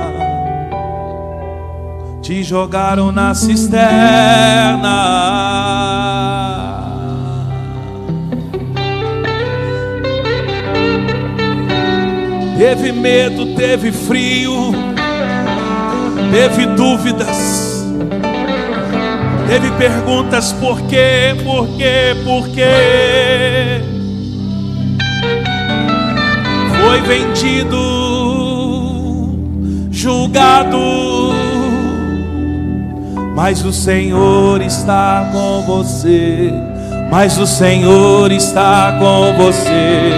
te 2.21 2.43
jogaram 2.43 3.11
na 3.11 3.33
cisterna. 3.33 3.79
Teve 12.59 12.91
medo, 12.91 13.55
teve 13.55 13.89
frio, 13.89 14.73
teve 16.29 16.65
dúvidas, 16.75 17.87
teve 19.47 19.71
perguntas: 19.77 20.51
por 20.51 20.81
quê, 20.81 21.33
por 21.41 21.69
quê, 21.77 22.13
por 22.25 22.49
quê? 22.49 23.81
Foi 26.81 26.99
vendido, 26.99 27.77
julgado, 29.89 30.77
mas 33.37 33.63
o 33.63 33.71
Senhor 33.71 34.61
está 34.61 35.29
com 35.31 35.61
você. 35.61 36.51
Mas 37.09 37.39
o 37.39 37.47
Senhor 37.47 38.31
está 38.31 38.95
com 38.99 39.33
você. 39.35 40.11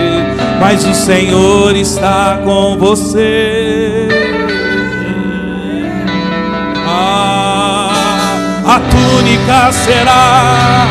Mas 0.60 0.86
o 0.86 0.94
Senhor 0.94 1.76
está 1.76 2.40
com 2.44 2.78
você. 2.78 4.08
Ah, 6.86 8.60
a 8.66 8.80
túnica 8.80 9.72
será 9.72 10.88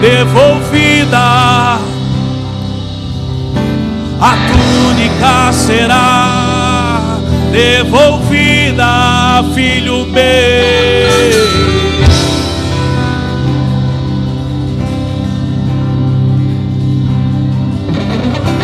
devolvida. 0.00 1.18
A 4.20 4.36
túnica 4.48 5.52
será 5.52 7.18
devolvida, 7.50 9.44
filho 9.54 10.06
meu. 10.06 11.73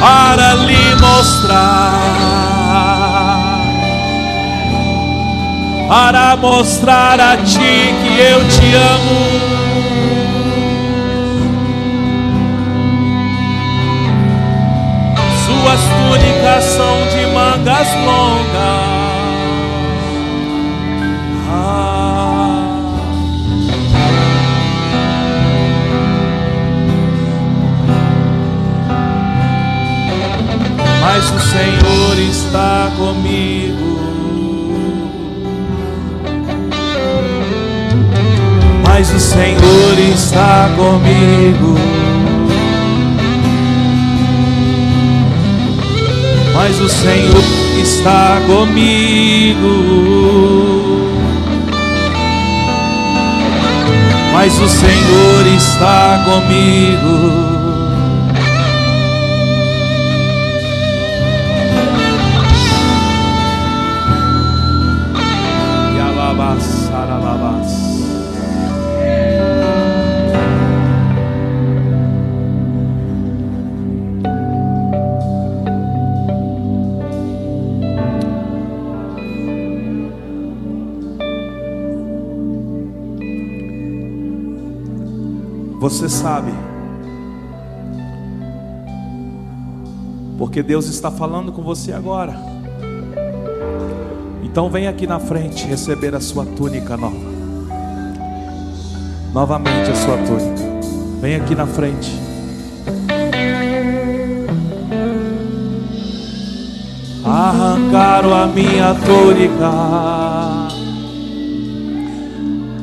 para 0.01 0.55
lhe 0.55 0.95
mostrar, 0.97 2.01
para 5.89 6.37
mostrar 6.37 7.21
a 7.21 7.37
ti 7.37 7.95
que 8.03 8.19
eu 8.19 8.49
te 8.49 8.75
amo. 8.75 9.51
Suas 15.45 15.81
túnicas 15.81 16.65
são 16.65 16.97
de 17.09 17.27
mangas 17.35 17.89
longas. 18.07 18.90
Mas 31.01 31.31
o 31.31 31.41
Senhor 31.41 32.19
está 32.19 32.91
comigo. 32.97 34.01
Mas 38.87 39.11
o 39.15 39.19
Senhor 39.19 39.99
está 40.15 40.71
comigo. 40.77 41.79
Mas 46.55 46.79
o 46.81 46.89
Senhor 46.89 47.45
está 47.83 48.43
comigo. 48.47 50.01
Mas 54.35 54.59
o 54.61 54.69
Senhor 54.69 55.47
está 55.57 56.23
comigo. 56.25 57.50
Você 85.91 86.09
sabe. 86.09 86.53
Porque 90.39 90.63
Deus 90.63 90.87
está 90.87 91.11
falando 91.11 91.51
com 91.51 91.63
você 91.63 91.93
agora. 91.93 92.33
Então 94.45 94.71
vem 94.71 94.87
aqui 94.87 95.05
na 95.05 95.19
frente 95.19 95.67
receber 95.67 96.15
a 96.15 96.21
sua 96.21 96.47
túnica 96.47 96.97
nova. 96.97 97.19
Novamente 99.35 99.91
a 99.91 99.95
sua 99.97 100.17
túnica. 100.19 100.63
Vem 101.21 101.35
aqui 101.35 101.57
na 101.57 101.67
frente. 101.67 102.11
Arrancaram 107.25 108.33
a 108.33 108.47
minha 108.47 108.95
túnica, 108.95 109.71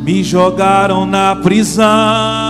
me 0.03 0.23
jogaram 0.23 1.05
na 1.05 1.35
prisão. 1.37 2.46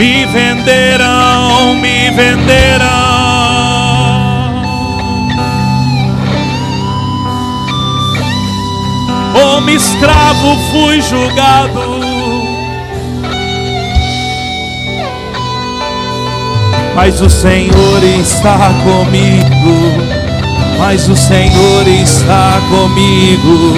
Me 0.00 0.24
venderam, 0.24 1.74
me 1.74 2.10
venderam. 2.12 2.88
Como 9.34 9.68
escravo 9.68 10.56
fui 10.70 11.02
julgado. 11.02 12.00
Mas 16.94 17.20
o 17.20 17.28
Senhor 17.28 18.02
está 18.02 18.70
comigo. 18.82 19.76
Mas 20.78 21.10
o 21.10 21.14
Senhor 21.14 21.86
está 21.86 22.58
comigo. 22.70 23.74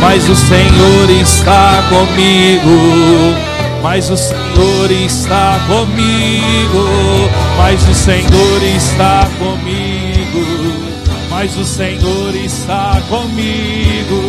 Mas 0.00 0.28
o 0.28 0.34
Senhor 0.34 1.08
está 1.10 1.80
comigo. 1.90 3.47
Mas 3.82 4.10
o 4.10 4.16
Senhor 4.16 4.90
está 4.90 5.58
comigo. 5.66 7.30
Mas 7.56 7.88
o 7.88 7.94
Senhor 7.94 8.62
está 8.62 9.28
comigo. 9.38 10.88
Mas 11.30 11.56
o 11.56 11.64
Senhor 11.64 12.34
está 12.34 13.00
comigo. 13.08 14.22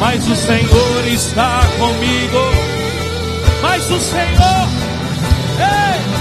Mas 0.00 0.26
o 0.28 0.34
Senhor 0.34 1.06
está 1.06 1.60
comigo. 1.78 2.72
Mas 3.62 3.90
o 3.90 4.00
Senhor. 4.00 4.68
Ei, 5.58 6.11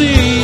see. 0.00 0.39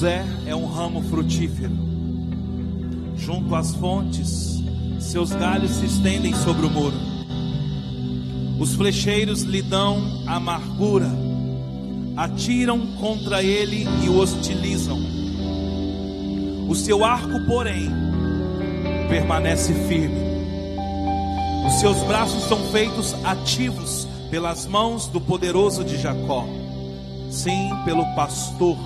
José 0.00 0.24
é 0.46 0.56
um 0.56 0.64
ramo 0.64 1.02
frutífero. 1.02 1.76
Junto 3.18 3.54
às 3.54 3.74
fontes, 3.74 4.58
seus 4.98 5.30
galhos 5.30 5.72
se 5.72 5.84
estendem 5.84 6.34
sobre 6.36 6.64
o 6.64 6.70
muro. 6.70 6.96
Os 8.58 8.74
flecheiros 8.74 9.42
lhe 9.42 9.60
dão 9.60 10.00
amargura, 10.26 11.10
atiram 12.16 12.80
contra 12.98 13.42
ele 13.42 13.86
e 14.02 14.08
o 14.08 14.18
hostilizam. 14.18 14.98
O 16.66 16.74
seu 16.74 17.04
arco, 17.04 17.38
porém, 17.46 17.90
permanece 19.10 19.74
firme. 19.86 20.16
Os 21.66 21.74
seus 21.74 21.98
braços 22.04 22.44
são 22.44 22.58
feitos 22.70 23.14
ativos 23.22 24.08
pelas 24.30 24.64
mãos 24.64 25.08
do 25.08 25.20
poderoso 25.20 25.84
de 25.84 25.98
Jacó. 25.98 26.46
Sim, 27.28 27.68
pelo 27.84 28.06
pastor 28.14 28.78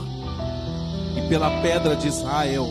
pela 1.34 1.50
pedra 1.60 1.96
de 1.96 2.06
Israel. 2.06 2.68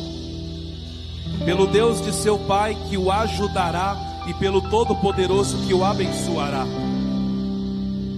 Pelo 1.44 1.68
Deus 1.68 2.02
de 2.02 2.16
seu 2.16 2.40
pai 2.40 2.78
que 2.90 2.98
o 2.98 3.12
ajudará 3.12 3.98
e 4.26 4.34
pelo 4.36 4.62
Todo-Poderoso 4.62 5.68
que 5.68 5.74
o 5.74 5.84
abençoará. 5.84 6.66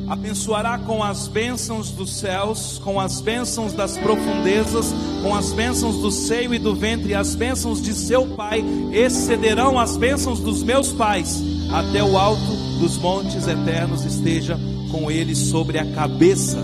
Abençoará 0.07 0.77
com 0.77 1.03
as 1.03 1.27
bênçãos 1.27 1.89
dos 1.89 2.15
céus, 2.17 2.79
com 2.83 2.99
as 2.99 3.21
bênçãos 3.21 3.73
das 3.73 3.97
profundezas, 3.97 4.93
com 5.23 5.33
as 5.33 5.51
bênçãos 5.51 5.95
do 5.95 6.11
seio 6.11 6.53
e 6.53 6.59
do 6.59 6.75
ventre, 6.75 7.15
as 7.15 7.33
bênçãos 7.33 7.81
de 7.81 7.95
seu 7.95 8.27
pai 8.27 8.63
excederão 8.91 9.79
as 9.79 9.97
bênçãos 9.97 10.39
dos 10.39 10.61
meus 10.61 10.91
pais, 10.91 11.41
até 11.73 12.03
o 12.03 12.15
alto 12.15 12.55
dos 12.79 12.99
montes 12.99 13.47
eternos 13.47 14.05
esteja 14.05 14.59
com 14.91 15.09
ele 15.09 15.35
sobre 15.35 15.79
a 15.79 15.91
cabeça 15.93 16.63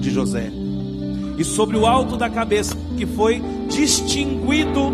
de 0.00 0.10
José, 0.10 0.50
e 1.40 1.44
sobre 1.44 1.74
o 1.74 1.86
alto 1.86 2.18
da 2.18 2.28
cabeça, 2.28 2.76
que 2.98 3.06
foi 3.06 3.42
distinguido 3.66 4.92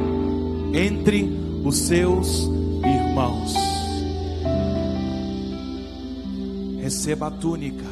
entre 0.72 1.28
os 1.64 1.76
seus 1.76 2.48
irmãos. 2.84 3.52
Receba 6.80 7.26
a 7.26 7.30
túnica 7.32 7.84